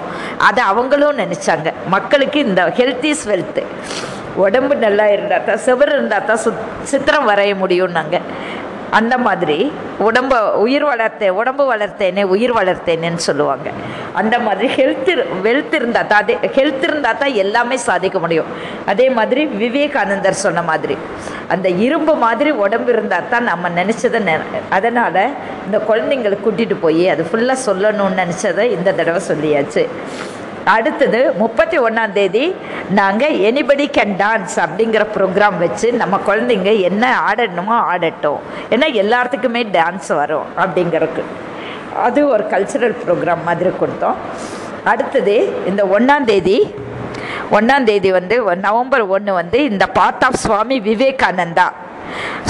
அதை 0.49 0.63
அவங்களும் 0.73 1.23
நினச்சாங்க. 1.25 1.71
மக்களுக்கு 1.95 2.41
இந்த 2.49 2.65
ஹெல்த் 2.81 3.07
இஸ் 3.13 3.27
வெல்த்து 3.33 3.65
உடம்பு 4.45 4.75
நல்லா 4.87 5.07
இருந்தால் 5.15 5.47
தான் 5.49 5.65
செவர் 5.69 5.93
இருந்தால் 5.97 6.29
தான் 6.31 6.43
சுத் 6.45 6.63
சித்திரம் 6.93 7.29
வரைய 7.31 7.53
முடியும்னாங்க. 7.63 8.17
அந்த 8.99 9.15
மாதிரி 9.19 9.73
உடம்ப 10.07 10.33
உயிர் 10.65 10.87
வளர்த்தேன் 10.91 11.37
உடம்பு 11.41 11.65
வளர்த்தேனே 11.73 12.23
உயிர் 12.35 12.55
வளர்த்தேனேன்னு 12.59 13.23
சொல்லுவாங்க. 13.29 13.69
அந்த 14.21 14.39
மாதிரி 14.39 14.69
ஹெல்த் 14.79 15.11
வெல்த் 15.47 15.75
இருந்தால் 15.79 16.09
தான் 16.11 16.23
அதே 16.23 16.35
ஹெல்த் 16.57 16.85
இருந்தால் 16.89 17.19
தான் 17.23 17.39
எல்லாமே 17.45 17.77
சாதிக்க 17.89 18.19
முடியும். 18.19 18.51
அதே 18.93 19.11
மாதிரி 19.19 19.45
விவேகானந்தர் 19.63 20.43
சொன்ன 20.45 20.63
மாதிரி 20.71 20.97
அந்த 21.55 21.69
இரும்பு 21.87 22.15
மாதிரி 22.27 22.51
உடம்பு 22.65 22.93
இருந்தால் 22.93 23.29
தான் 23.33 23.49
நம்ம 23.51 23.71
நினச்சதை 23.81 24.21
நெ 24.29 24.37
அதனால் 24.77 25.21
இந்த 25.67 25.79
குழந்தைங்களை 25.91 26.39
கூட்டிகிட்டு 26.45 26.79
போய் 26.87 27.05
அது 27.15 27.25
ஃபுல்லாக 27.31 27.65
சொல்லணும்னு 27.67 28.21
நினச்சதை 28.23 28.65
இந்த 28.77 28.93
தடவை 28.93 29.23
சொல்லியாச்சு. 29.31 29.85
அடுத்தது 30.73 31.21
முப்பத்தி 31.41 31.77
ஒன்றாம் 31.79 32.13
தேதி 32.13 32.45
நாங்கள் 32.99 33.35
எனிபடி 33.49 33.87
கேன் 33.97 34.15
டான்ஸ் 34.23 34.57
அப்படிங்கிற 34.65 35.03
ப்ரோக்ராம் 35.17 35.59
வச்சு 35.59 35.93
நம்ம 35.93 36.21
குழந்தைங்க 36.27 36.81
என்ன 36.81 37.05
ஆடணுமோ 37.29 37.77
ஆடட்டும். 37.93 38.41
ஏன்னா 38.71 38.89
எல்லாத்துக்குமே 39.03 39.63
டான்ஸ் 39.77 40.11
வரும் 40.21 40.47
அப்படிங்கிறதுக்கு. 40.63 41.25
அது 42.07 42.29
ஒரு 42.29 42.45
கல்ச்சுரல் 42.53 42.97
ப்ரோக்ராம் 43.05 43.47
மாதிரி 43.49 43.73
கொடுத்தோம். 43.83 44.19
அடுத்தது 44.93 45.35
இந்த 45.67 45.85
ஒன்றாம் 45.97 46.25
தேதி 46.25 46.59
ஒன்றாம் 47.59 47.85
தேதி 47.85 48.11
வந்து 48.11 48.37
நவம்பர் 48.67 49.05
ஒன்று 49.17 49.33
வந்து 49.41 49.59
இந்த 49.71 49.87
part 49.87 50.25
of 50.25 50.43
Swami 50.45 50.81
Vivekananda 50.81 51.67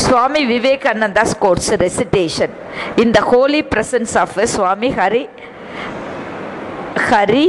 Swami 0.05 0.41
Vivekananda 0.53 1.23
quotes 1.33 1.73
recitation 1.83 2.55
இந்த 3.03 3.19
holy 3.31 3.61
presence 3.75 4.15
of 4.23 4.39
Swami 4.55 4.89
Hari 4.99 5.23
Hari 7.11 7.47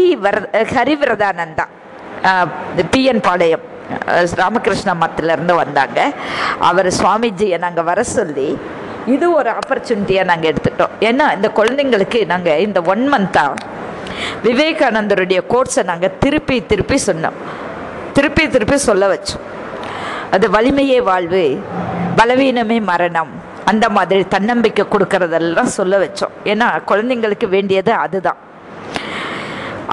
Harivratananda 0.74 1.66
P N 2.93 3.24
Palayam. 3.28 3.66
Ramakrishna 4.41 4.91
மத்திலேருந்து 5.02 5.54
வந்தாங்க. 5.62 6.00
அவர் 6.70 6.89
சுவாமிஜியை 7.00 7.58
நாங்கள் 7.66 7.88
வர 7.89 8.04
சொல்லி 8.18 8.48
இது 9.14 9.26
ஒரு 9.39 9.50
ஆப்பர்ச்சுனிட்டியாக 9.60 10.30
நாங்கள் 10.30 10.52
எடுத்துட்டோம். 10.52 10.93
ஏன்னா 11.10 11.26
இந்த 11.38 11.50
குழந்தைங்களுக்கு 11.60 12.20
நாங்கள் 12.32 12.62
இந்த 12.68 12.80
ஒன் 12.93 13.04
மந்த்தாக 13.14 13.74
விவேகானந்தருடைய 14.46 15.39
கோர்ஸை 15.52 15.84
நாங்கள் 15.91 16.16
திருப்பி 16.24 16.58
திருப்பி 16.72 16.98
சொன்னோம். 17.08 17.38
திருப்பி 18.16 18.43
திருப்பி 18.56 18.78
சொல்ல 18.88 19.06
வச்சோம். 19.14 19.46
அது 20.36 20.46
வலிமையே 20.56 21.00
வாழ்வு 21.10 21.43
பலவீனமே 22.20 22.78
மரணம் 22.91 23.32
அந்த 23.72 23.86
மாதிரி 23.98 24.24
தன்னம்பிக்கை 24.34 24.86
கொடுக்கறதெல்லாம் 24.93 25.76
சொல்ல 25.78 25.98
வச்சோம். 26.04 26.34
ஏன்னா 26.54 26.68
குழந்தைங்களுக்கு 26.89 27.48
வேண்டியது 27.56 27.93
அதுதான். 28.06 28.41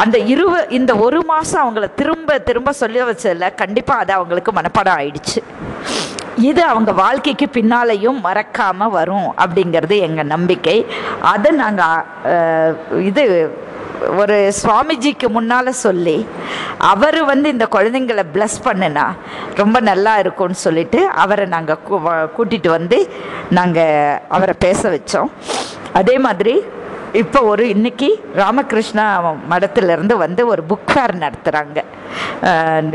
அந்த 0.03 0.17
இருவ 0.33 0.53
இந்த 0.79 0.93
ஒரு 1.05 1.19
மாதம் 1.31 1.63
அவங்கள 1.63 1.87
திரும்ப 2.01 2.39
திரும்ப 2.49 2.73
சொல்ல 2.83 3.05
வச்சதில் 3.09 3.57
கண்டிப்பாக 3.63 4.03
அது 4.03 4.13
அவங்களுக்கு 4.19 4.53
மனப்பாடம் 4.59 4.99
ஆயிடுச்சு. 5.01 5.41
இது 6.51 6.63
அவங்க 6.73 6.91
வாழ்க்கைக்கு 7.03 7.47
பின்னாலையும் 7.57 8.21
மறக்காமல் 8.27 8.95
வரும் 8.99 9.29
அப்படிங்கிறது 9.43 9.97
எங்கள் 10.07 10.31
நம்பிக்கை. 10.35 10.79
அதை 11.33 11.51
நாங்கள் 11.63 13.03
இது 13.11 13.25
ஒரு 14.21 14.37
சுவாமிஜிக்கு 14.61 15.27
முன்னால் 15.35 15.81
சொல்லி 15.83 16.17
அவர் 16.93 17.19
வந்து 17.31 17.49
இந்த 17.55 17.67
குழந்தைங்களை 17.75 18.25
ப்ளஸ் 18.35 18.57
பண்ணுனா 18.65 19.05
ரொம்ப 19.61 19.77
நல்லா 19.91 20.15
இருக்கும்னு 20.23 20.59
சொல்லிட்டு 20.67 21.01
அவரை 21.25 21.47
நாங்கள் 21.57 21.83
கூட்டிகிட்டு 22.37 22.71
வந்து 22.79 22.99
நாங்கள் 23.59 24.21
அவரை 24.37 24.55
பேச 24.67 24.83
வச்சோம். 24.95 25.31
அதே 26.01 26.17
மாதிரி 26.27 26.55
இப்போ 27.21 27.41
ஒரு 27.41 27.69
இன்னைக்கு 27.69 28.07
ராமகிருஷ்ணா 28.35 29.05
மடத்திலிருந்து 29.51 30.15
வந்து 30.23 30.43
ஒரு 30.53 30.63
புக் 30.71 30.93
ஃபேர் 30.93 31.13
நடத்துகிறாங்க 31.25 31.81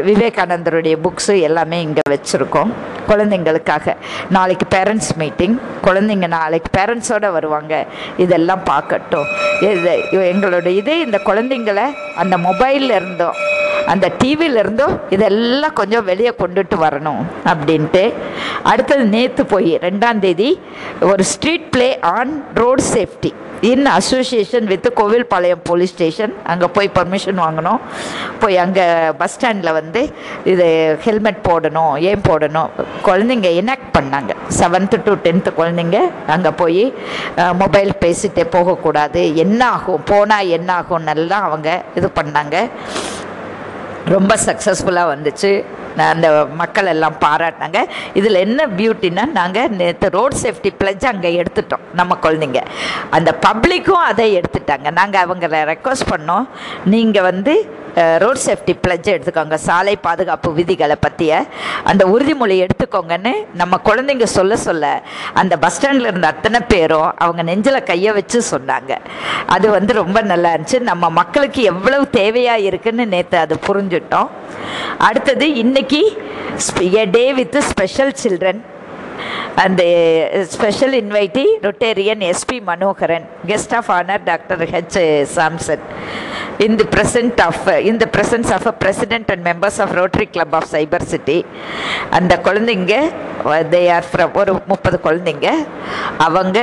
விவேகானந்தருடைய 0.08 0.96
புக்ஸு 1.06 1.34
எல்லாமே 1.48 1.82
இங்கே 1.82 2.02
வச்சுருக்கோம். 2.10 2.72
குழந்தைங்களுக்காக. 3.10 3.96
நாளைக்கு 4.30 4.66
பேரண்ட்ஸ் 4.78 5.12
மீட்டிங் 5.16 5.56
குழந்தைங்க 5.84 6.28
நாளைக்கு 6.28 6.72
பேரண்ட்ஸோடு 6.78 7.30
வருவாங்க. 7.38 7.86
இதெல்லாம் 8.18 8.64
பார்க்கட்டும். 8.72 9.28
இது 9.62 9.94
எங்களோட 10.34 10.66
இதே 10.82 10.98
இந்த 11.00 11.20
குழந்தைங்கள 11.26 11.84
அந்த 12.24 12.38
மொபைலில் 12.38 12.96
இருந்தோம். 13.00 13.38
அந்த 13.94 14.06
டிவியில 14.22 14.62
இருந்தும் 14.64 14.96
இதெல்லாம் 15.16 15.78
கொஞ்சம் 15.80 16.08
வெளியே 16.12 16.34
கொண்டுட்டு 16.42 16.78
வரணும் 16.86 17.22
அப்படின்ட்டு. 17.52 18.06
அடுத்தது 18.72 19.04
நேற்று 19.16 19.46
போய் 19.56 19.72
ரெண்டாம் 19.88 20.24
தேதி 20.28 20.50
ஒரு 21.12 21.26
street 21.34 21.68
play 21.76 21.90
on 22.16 22.34
road 22.62 22.84
safety 22.94 23.32
in 23.70 23.86
association 23.98 24.66
with 24.72 24.88
Kovilpalayam 25.00 25.62
police 25.70 25.94
station 25.94 26.34
அங்கே 26.52 26.68
போய் 26.76 26.90
பர்மிஷன் 26.98 27.40
வாங்கினோம் 27.44 27.80
போய் 28.42 28.58
அங்கே 28.64 28.86
பஸ் 29.22 29.34
ஸ்டாண்டில் 29.36 29.72
வந்து 29.78 30.02
இது 30.52 30.66
ஹெல்மெட் 31.06 31.42
போடணும் 31.48 31.94
ஏன் 32.10 32.26
போடணும்? 32.30 32.70
குழந்தைங்க 33.08 33.50
எனாக்ட் 33.62 33.90
பண்ணாங்க. 33.98 34.32
செவன்த்து 34.60 35.00
டு 35.08 35.14
டென்த்து 35.26 35.52
குழந்தைங்க 35.60 36.00
அங்கே 36.36 36.52
போய் 36.62 36.84
மொபைல் 37.62 37.92
பேசிகிட்டே 38.04 38.46
போகக்கூடாது. 38.58 39.24
என்ன 39.46 39.62
ஆகும் 39.76 40.06
போனால் 40.12 40.52
என்ன 40.58 40.70
ஆகும்னெல்லாம் 40.82 41.48
அவங்க 41.50 41.70
இது 42.00 42.10
பண்ணாங்க. 42.20 42.56
ரொம்ப 44.16 44.36
சக்ஸஸ்ஃபுல்லாக 44.46 45.12
வந்துச்சு. 45.14 45.52
அந்த 46.14 46.30
மக்கள் 46.62 46.92
எல்லாம் 46.94 47.18
பாராட்டினாங்க. 47.26 47.80
இதில் 48.20 48.44
என்ன 48.46 48.68
பியூட்டின்னா 48.78 49.26
நாங்கள் 49.40 49.74
நேற்று 49.80 50.10
ரோட் 50.18 50.38
சேஃப்டி 50.44 50.72
பிளட்ஜ் 50.82 51.08
அங்கே 51.14 51.32
எடுத்துட்டோம் 51.42 51.86
நம்ம 52.00 52.18
குழந்தைங்க. 52.26 52.62
அந்த 53.18 53.30
பப்ளிக்கும் 53.48 54.06
அதை 54.12 54.28
எடுத்துட்டாங்க. 54.40 54.88
நாங்கள் 55.00 55.24
அவங்கள 55.26 55.64
ரெக்வஸ்ட் 55.74 56.12
பண்ணோம். 56.14 56.48
நீங்கள் 56.94 57.28
வந்து 57.32 57.56
ரோட் 58.24 58.42
சேஃப்டி 58.46 58.74
பிளட்ஜ் 58.82 59.08
எடுத்துக்கோங்க. 59.14 59.58
சாலை 59.68 59.94
பாதுகாப்பு 60.08 60.50
விதிகளை 60.58 60.96
பற்றிய 61.06 61.40
அந்த 61.90 62.04
உறுதிமொழி 62.14 62.56
எடுத்துக்கோங்கன்னு 62.66 63.34
நம்ம 63.62 63.80
குழந்தைங்க 63.88 64.28
சொல்ல 64.36 64.58
சொல்ல 64.66 64.92
அந்த 65.42 65.54
பஸ் 65.64 65.76
ஸ்டாண்டில் 65.78 66.10
இருந்த 66.10 66.28
அத்தனை 66.34 66.60
பேரும் 66.74 67.10
அவங்க 67.26 67.42
நெஞ்சில் 67.50 67.88
கையை 67.90 68.12
வச்சு 68.18 68.42
சொன்னாங்க. 68.54 68.94
அது 69.56 69.68
வந்து 69.78 69.94
ரொம்ப 70.02 70.22
நல்லா 70.32 70.52
இருந்துச்சு. 70.54 70.80
நம்ம 70.92 71.10
மக்களுக்கு 71.22 71.64
எவ்வளவு 71.72 72.06
தேவையாக 72.20 72.68
இருக்குன்னு 72.70 73.06
நேற்று 73.16 73.40
அது 73.46 73.58
புரிஞ்சுட்டோம். 73.68 74.30
அடுத்தது 75.08 75.46
இன்னைக்கு 75.90 76.08
a 76.98 77.04
day 77.14 77.26
with 77.36 77.54
special 77.68 78.10
children 78.22 78.60
அந்த 79.64 79.82
special 80.54 80.96
invitee 81.00 81.44
rotarian 81.66 82.24
SP 82.30 82.58
Manoharan 82.68 83.28
guest 83.50 83.76
of 83.78 83.90
honour 83.96 84.24
doctor 84.26 84.64
H 84.74 84.98
Samson 85.36 85.84
இந்த 86.66 86.78
the 86.82 86.88
present 86.96 87.40
of 87.46 87.62
in 87.90 88.00
the 88.02 88.08
presence 88.16 88.52
of 88.56 88.68
a 88.72 88.74
president 88.82 89.32
and 89.34 89.46
members 89.50 89.80
of 89.86 89.94
rotary 90.00 90.28
club 90.36 90.56
of 90.60 90.68
cyber 90.74 91.08
city 91.12 91.38
அந்த 92.18 92.36
குழந்தைங்க 92.48 92.98
they 93.72 93.82
are 93.98 94.10
from 94.10 94.36
ஒரு 94.42 94.56
முப்பது 94.72 95.00
குழந்தைங்க 95.08 95.50
அவங்க 96.28 96.60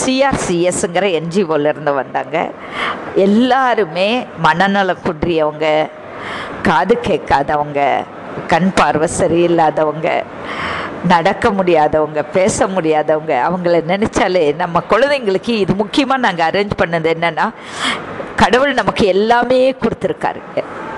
சிஆர்சிஎஸ்ங்கிற 0.00 1.12
என்ஜிஓலேருந்து 1.20 1.94
வந்தாங்க 2.02 2.36
எல்லாருமே 3.28 4.08
மனநலம் 4.48 5.04
குன்றியவங்க 5.06 5.68
காது 6.62 6.96
கேட்காதவங்க 7.08 7.80
கண் 8.46 8.70
பார்வை 8.74 9.08
சரியில்லாதவங்க 9.18 10.08
நடக்க 11.08 11.50
முடியாதவங்க 11.50 12.22
பேச 12.32 12.66
முடியாதவங்க 12.66 13.32
அவங்கள 13.48 13.80
நினச்சாலே 13.92 14.56
நம்ம 14.56 14.82
குழந்தைங்களுக்கு 14.90 15.54
இது 15.64 15.74
முக்கியமாக 15.74 16.20
நாங்கள் 16.20 16.48
அரேஞ்ச் 16.50 16.80
பண்ணது 16.82 17.10
என்னென்னா 17.14 17.46
கடவுள் 18.36 18.74
நமக்கு 18.74 19.06
எல்லாமே 19.06 19.60
கொடுத்துருக்காரு. 19.72 20.40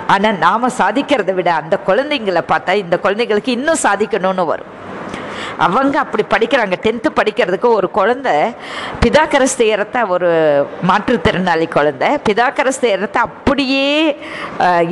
ஆனால் 0.06 0.38
நாம் 0.38 0.74
சாதிக்கிறத 0.78 1.32
விட 1.34 1.54
அந்த 1.54 1.78
குழந்தைங்களை 1.86 2.42
பார்த்தா 2.52 2.72
இந்த 2.72 2.98
குழந்தைங்களுக்கு 3.02 3.48
இன்னும் 3.48 3.82
சாதிக்கணும்னு 3.82 4.44
வரும். 4.44 4.72
அவங்க 5.64 5.96
அப்படி 6.04 6.24
படிக்கிறாங்க. 6.34 6.76
டென்த்து 6.84 7.10
படிக்கிறதுக்கு 7.18 7.68
ஒரு 7.78 7.88
குழந்தை 7.98 8.34
பிதாக்கரஸ் 9.02 9.58
தேரத்தை 9.62 10.00
ஒரு 10.14 10.30
மாற்றுத்திறனாளி 10.90 11.66
குழந்தை 11.76 12.08
பிதாக்கரஸ் 12.28 12.82
தேரத்தை 12.86 13.20
அப்படியே 13.28 13.86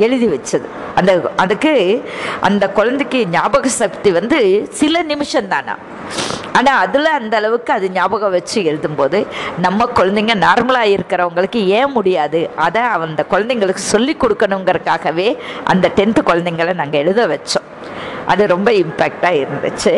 எழுதி 0.05 0.27
வச்சது. 0.35 0.67
அந்த 0.99 1.11
அதுக்கு 1.43 1.73
அந்த 2.47 2.65
குழந்தைக்கு 2.79 3.19
ஞாபக 3.35 3.71
சக்தி 3.81 4.11
வந்து 4.19 4.39
சில 4.81 5.01
நிமிஷம் 5.11 5.51
தானா 5.53 5.75
ஆனால் 6.57 6.81
அதில் 6.83 7.09
அந்த 7.19 7.35
அளவுக்கு 7.39 7.71
அது 7.77 7.87
ஞாபகம் 7.97 8.35
வச்சு 8.35 8.59
எழுதும்போது 8.71 9.19
நம்ம 9.65 9.87
குழந்தைங்க 9.97 10.35
நார்மலாக 10.43 10.93
இருக்கிறவங்களுக்கு 10.95 11.61
ஏன் 11.77 11.93
முடியாது? 11.97 12.41
அதை 12.65 12.83
அந்த 13.07 13.23
குழந்தைங்களுக்கு 13.33 13.83
சொல்லி 13.93 14.13
கொடுக்கணுங்கிறதுக்காகவே 14.23 15.27
அந்த 15.73 15.91
டென்த்து 15.99 16.21
குழந்தைங்களை 16.31 16.75
நாங்கள் 16.81 17.01
எழுத 17.03 17.21
வச்சோம். 17.33 17.67
அது 18.31 18.43
ரொம்ப 18.53 18.69
இம்பேக்டாக 18.81 19.41
இருந்துச்சு. 19.43 19.93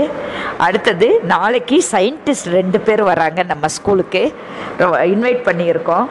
அடுத்தது 0.68 1.08
நாளைக்கு 1.34 1.78
சயின்டிஸ்ட் 1.92 2.50
ரெண்டு 2.58 2.80
பேர் 2.88 3.04
வராங்க 3.12 3.44
நம்ம 3.52 3.68
ஸ்கூலுக்கு. 3.78 4.24
இன்வைட் 5.14 5.46
பண்ணியிருக்கோம். 5.50 6.08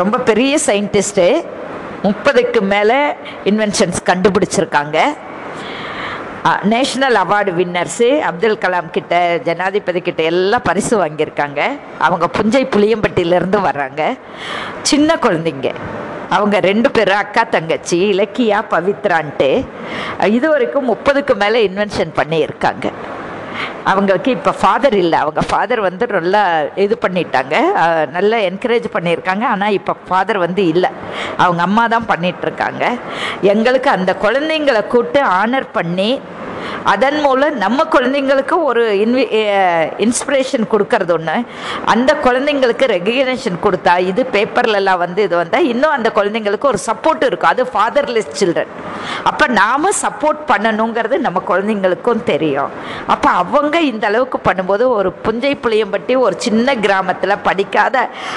ரொம்ப 0.00 0.18
பெரிய 0.30 0.52
சயின்டிஸ்ட்டு 0.66 1.26
முப்பதுக்கு 2.06 2.60
மேலே 2.72 3.00
இன்வென்ஷன்ஸ் 3.50 4.00
கண்டுபிடிச்சிருக்காங்க. 4.10 4.98
National 6.70 7.16
award 7.22 7.50
winners 7.58 8.06
Abdul 8.28 8.56
Kalam 8.62 8.88
கிட்ட 8.96 9.16
ஜனாதிபதி 9.44 10.00
கிட்ட 10.06 10.22
எல்லாம் 10.30 10.64
பரிசு 10.68 10.94
வாங்கியிருக்காங்க. 11.02 11.60
அவங்க 12.06 12.26
புஞ்சை 12.38 12.62
புளியம்பட்டியிலேருந்து 12.74 13.58
வர்றாங்க. 13.68 14.02
சின்ன 14.90 15.18
குழந்தைங்க. 15.26 15.70
அவங்க 16.36 16.56
ரெண்டு 16.68 16.88
பேரும் 16.96 17.22
அக்கா 17.22 17.42
தங்கச்சி 17.54 17.98
இலக்கியா 18.12 18.58
பவித்ரான்ட்டு 18.72 19.50
இது 20.36 20.46
வரைக்கும் 20.52 20.88
முப்பதுக்கு 20.92 21.34
மேலே 21.42 21.60
இன்வென்ஷன் 21.68 22.12
பண்ணியிருக்காங்க. 22.20 22.86
அவங்களுக்கு 23.90 24.30
இப்போ 24.38 24.52
ஃபாதர் 24.60 24.96
இல்லை. 25.02 25.18
அவங்க 25.24 25.42
ஃபாதர் 25.50 25.82
வந்து 25.88 26.06
நல்லா 26.16 26.42
இது 26.84 26.96
பண்ணிட்டாங்க. 27.04 27.54
நல்லா 28.16 28.38
என்கரேஜ் 28.50 28.88
பண்ணியிருக்காங்க. 28.96 29.46
ஆனால் 29.54 29.76
இப்போ 29.78 29.94
ஃபாதர் 30.10 30.44
வந்து 30.46 30.64
இல்லை. 30.74 30.92
அவங்க 31.44 31.62
அம்மா 31.68 31.86
தான் 31.94 32.10
பண்ணிகிட்ருக்காங்க 32.12 32.84
எங்களுக்கு 33.54 33.90
அந்த 33.96 34.14
குழந்தைங்களை 34.26 34.84
கூப்பிட்டு 34.94 35.22
ஆனர் 35.40 35.74
பண்ணி 35.78 36.12
அதன் 36.90 37.16
மூலம் 37.24 37.56
நம்ம 37.62 37.80
குழந்தைங்களுக்கு 37.94 38.56
ஒரு 38.68 38.82
இன்வி 39.04 39.24
இன்ஸ்பிரேஷன் 40.04 40.64
கொடுக்கறது 40.72 41.12
ஒன்று 41.16 41.34
அந்த 41.92 42.10
குழந்தைங்களுக்கு 42.26 42.84
ரெகக்னேஷன் 42.92 43.58
கொடுத்தா 43.64 43.94
இது 44.10 44.22
பேப்பர்லலாம் 44.34 45.00
வந்து 45.02 45.20
இது 45.26 45.34
வந்தால் 45.40 45.68
இன்னும் 45.72 45.94
அந்த 45.96 46.08
குழந்தைங்களுக்கு 46.18 46.70
ஒரு 46.72 46.80
சப்போர்ட் 46.88 47.24
இருக்கும். 47.28 47.52
அது 47.54 47.64
ஃபாதர்லெஸ் 47.72 48.30
சில்ட்ரன் 48.40 48.72
அப்போ 49.30 49.46
நாம் 49.60 49.88
சப்போர்ட் 50.04 50.40
பண்ணணுங்கிறது 50.52 51.18
நம்ம 51.26 51.42
குழந்தைங்களுக்கும் 51.50 52.24
தெரியும். 52.32 52.70
அப்போ 53.14 53.28
அவங்க 53.42 53.80
இந்த 53.80 54.06
அளவுக்கு 54.06 54.38
பண்ணும்போது 54.44 54.84
ஒரு 54.88 55.12
புஞ்சை 55.24 55.52
புளியம்பட்டி 55.64 56.14
ஒரு 56.16 56.34
சின்ன 56.38 56.74
கிராமத்தில் 56.74 57.42
படிக்காத 57.42 57.96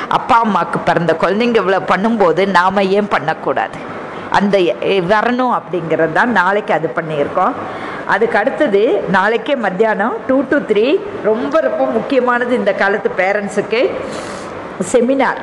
அப்பா 0.09 0.37
அம்மாவுக்கு 0.39 0.79
பிறந்த 0.79 1.13
குழந்தைங்க 1.23 1.61
இவ்வளோ 1.61 1.81
பண்ணும்போது 1.93 2.45
நாம் 2.57 2.87
ஏன் 2.97 3.07
பண்ணக்கூடாது? 3.07 3.77
அந்த 4.31 4.57
வரணும் 5.07 5.53
அப்படிங்கிறது 5.57 6.13
தான் 6.13 6.31
நாளைக்கு 6.31 6.73
அது 6.73 6.87
பண்ணியிருக்கோம். 6.95 7.55
அதுக்கு 8.13 8.37
அடுத்தது 8.37 8.81
நாளைக்கே 9.09 9.55
மத்தியானம் 9.55 10.15
டூ 10.27 10.37
டு 10.49 10.57
த்ரீ 10.69 10.85
ரொம்ப 11.23 11.59
ரொம்ப 11.59 11.85
முக்கியமானது 11.85 12.53
இந்த 12.55 12.73
காலத்து 12.73 13.09
பேரண்ட்ஸுக்கு 13.21 13.81
செமினார் 14.91 15.41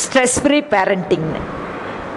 ஸ்ட்ரெஸ் 0.00 0.38
ஃப்ரீ 0.42 0.58
பேரண்டிங்னு 0.74 1.40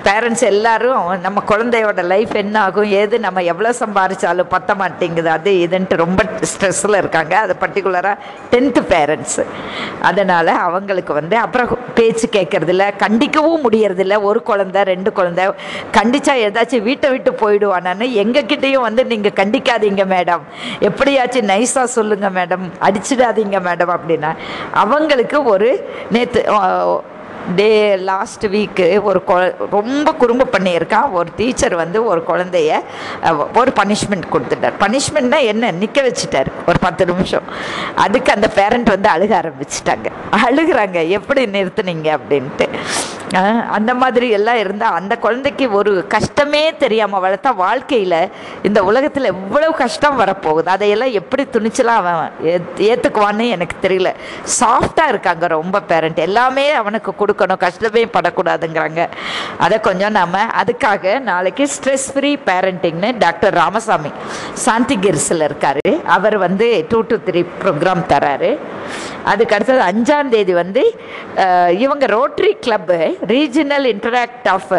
பேரண்ட்ஸ் 0.06 0.44
எல்லாரும் 0.50 1.08
நம்ம 1.26 1.40
குழந்தையோட 1.50 2.02
லைஃப் 2.12 2.34
என்ன 2.42 2.56
ஆகும் 2.68 2.90
ஏது 3.02 3.16
நம்ம 3.26 3.42
எவ்வளோ 3.52 3.72
சம்பாரித்தாலும் 3.80 4.50
பத்த 4.54 4.76
மாட்டேங்குது 4.82 5.30
அது 5.36 5.52
இதுன்ட்டு 5.66 6.00
ரொம்ப 6.04 6.22
ஸ்ட்ரெஸ்ஸில் 6.52 6.98
இருக்காங்க. 7.02 7.34
அது 7.44 7.54
பர்டிகுலராக 7.64 8.16
டென்த்து 8.54 8.82
பேரண்ட்ஸு 8.94 9.44
அதனால் 10.10 10.52
அவங்களுக்கு 10.68 11.14
வந்து 11.20 11.38
அப்புறம் 11.44 11.72
பேச்சு 12.00 12.28
கேட்கறதில்ல 12.38 12.88
கண்டிக்கவும் 13.04 13.64
முடியறதில்ல. 13.66 14.18
ஒரு 14.30 14.42
குழந்த 14.50 14.84
ரெண்டு 14.92 15.12
குழந்த 15.20 15.46
கண்டிச்சா 15.98 16.36
ஏதாச்சும் 16.48 16.88
வீட்டை 16.90 17.12
விட்டு 17.16 17.34
போயிடுவானான்னு 17.44 18.08
எங்ககிட்டேயும் 18.24 18.88
வந்து 18.88 19.06
நீங்கள் 19.14 19.38
கண்டிக்காதீங்க 19.42 20.06
மேடம் 20.16 20.46
எப்படியாச்சும் 20.90 21.50
நைஸாக 21.54 21.96
சொல்லுங்கள் 21.98 22.36
மேடம் 22.40 22.68
அடிச்சிடாதீங்க 22.90 23.60
மேடம் 23.70 23.96
அப்படின்னா 23.98 24.34
அவங்களுக்கு 24.84 25.40
ஒரு 25.54 25.72
நேற்று 26.18 26.42
டே 27.56 27.96
லாஸ்ட் 27.96 28.46
வீக்கு 28.46 29.02
ஒரு 29.02 29.22
கொ 29.28 29.56
ரொம்ப 29.72 30.14
குறும்பு 30.14 30.48
பண்ணியிருக்கான் 30.52 31.12
ஒரு 31.12 31.30
டீச்சர் 31.36 31.76
வந்து 31.76 32.06
ஒரு 32.06 32.24
குழந்தைய 32.28 32.80
ஒரு 33.56 33.74
பனிஷ்மெண்ட் 33.76 34.24
கொடுத்துட்டார். 34.32 34.74
பனிஷ்மெண்ட்னா 34.80 35.40
என்ன? 35.40 35.72
நிற்க 35.72 36.02
வச்சுட்டார். 36.02 36.46
ஒரு 36.68 36.80
பத்து 36.80 37.06
நிமிஷம். 37.06 37.44
அதுக்கு 37.96 38.34
அந்த 38.34 38.48
பேரண்ட் 38.48 38.90
வந்து 38.90 39.10
அழுக 39.10 39.36
ஆரம்பிச்சிட்டாங்க. 39.36 40.06
அழுகுறாங்க. 40.32 41.10
எப்படி 41.10 41.46
நிறுத்துனீங்க? 41.46 42.18
அப்படின்ட்டு. 42.18 42.70
அந்த 43.70 43.94
மாதிரி 43.94 44.30
எல்லாம் 44.30 44.58
இருந்தால் 44.58 44.94
அந்த 44.94 45.18
குழந்தைக்கு 45.18 45.72
ஒரு 45.72 46.08
கஷ்டமே 46.08 46.76
தெரியாமல் 46.76 47.22
வளர்த்தா 47.22 47.56
வாழ்க்கையில் 47.56 48.32
இந்த 48.64 48.84
உலகத்தில் 48.84 49.24
எவ்வளவு 49.24 49.74
கஷ்டம் 49.74 50.20
வரப்போகுது. 50.20 50.66
அதையெல்லாம் 50.66 51.12
எப்படி 51.12 51.48
துணிச்சலாம் 51.52 51.86
அவன் 51.86 52.32
ஏத்- 52.44 53.50
எனக்கு 53.50 53.88
தெரியல. 53.88 54.14
சாஃப்டாக 54.60 55.08
இருக்காங்க 55.08 55.48
ரொம்ப 55.48 55.82
பேரண்ட் 55.82 56.20
எல்லாமே 56.20 56.70
அவனுக்கு 56.70 57.16
கொடுக்கணும் 57.32 57.64
கஷ்டமே 57.66 58.04
படக்கூடாதுங்கிறாங்க. 58.16 59.02
அதை 59.66 59.80
கொஞ்சம் 59.88 60.16
நாம 60.20 60.44
அதுக்காக 60.62 61.20
நாளைக்கு 61.30 61.64
ஸ்ட்ரெஸ் 61.76 62.08
ஃப்ரீ 62.14 62.32
பேரண்டிங்னு 62.50 63.12
டாக்டர் 63.26 63.54
ராமசாமி 63.62 64.12
சாந்தி 64.66 64.98
கிரிஸில் 65.06 65.46
இருக்கார். 65.48 65.82
அவர் 66.18 66.38
வந்து 66.46 66.70
டூ 66.92 67.02
டு 67.12 67.18
த்ரீ 67.28 67.44
ப்ரோக்ராம் 67.62 68.04
தராரு. 68.14 68.52
அதுக்கு 69.32 69.56
அடுத்தது 69.56 69.82
அஞ்சாம் 69.90 70.32
தேதி 70.34 70.54
வந்து 70.62 70.84
இவங்க 71.86 72.06
rotary 72.16 72.52
club 72.66 73.00
regional 73.34 73.86
interact 73.94 74.48
of 74.56 74.72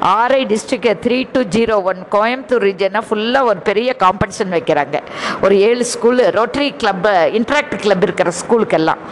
RI 0.00 0.40
district 0.52 1.00
three 1.04 1.28
two 1.32 1.40
zero 1.54 1.82
one 1.82 2.00
Coimbatore 2.12 2.64
ரீஜனை 2.66 3.00
ஃபுல்லாக 3.08 3.48
ஒரு 3.50 3.60
பெரிய 3.68 3.96
காம்படிஷன் 4.02 4.52
வைக்கிறாங்க. 4.56 4.96
ஒரு 5.40 5.60
ஏழு 5.68 5.86
school 5.92 6.24
rotary 6.36 6.74
club 6.82 7.12
interact 7.38 7.76
club 7.84 8.02
இருக்கிற 8.02 8.32
ஸ்கூலுக்கெல்லாம் 8.40 9.02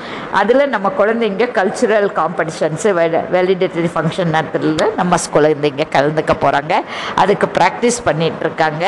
அதில் 0.40 0.68
நம்ம 0.68 0.92
குழந்தைங்க 0.98 1.48
கல்ச்சுரல் 1.58 2.10
காம்படிஷன்ஸு 2.20 2.92
வேலிடேட்டரி 3.34 3.90
ஃபங்க்ஷன் 3.96 4.32
நேரத்தில் 4.36 4.94
நம்ம 4.96 5.16
குழந்தைங்க 5.36 5.86
கலந்துக்க 5.96 6.36
போகிறாங்க 6.44 6.74
அதுக்கு 7.14 7.48
ப்ராக்டிஸ் 7.58 8.00
பண்ணிகிட்ருக்காங்க 8.08 8.84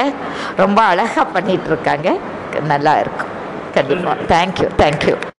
ரொம்ப 0.57 0.83
அழகாக 0.83 1.41
பண்ணிகிட்ருக்காங்க 1.41 2.19
நல்லா 2.67 3.01
இருக்கும். 3.01 3.33
கண்டிப்பாக 3.75 4.25
தேங்க்யூ 4.35 4.69
தேங்க்யூ 4.83 5.15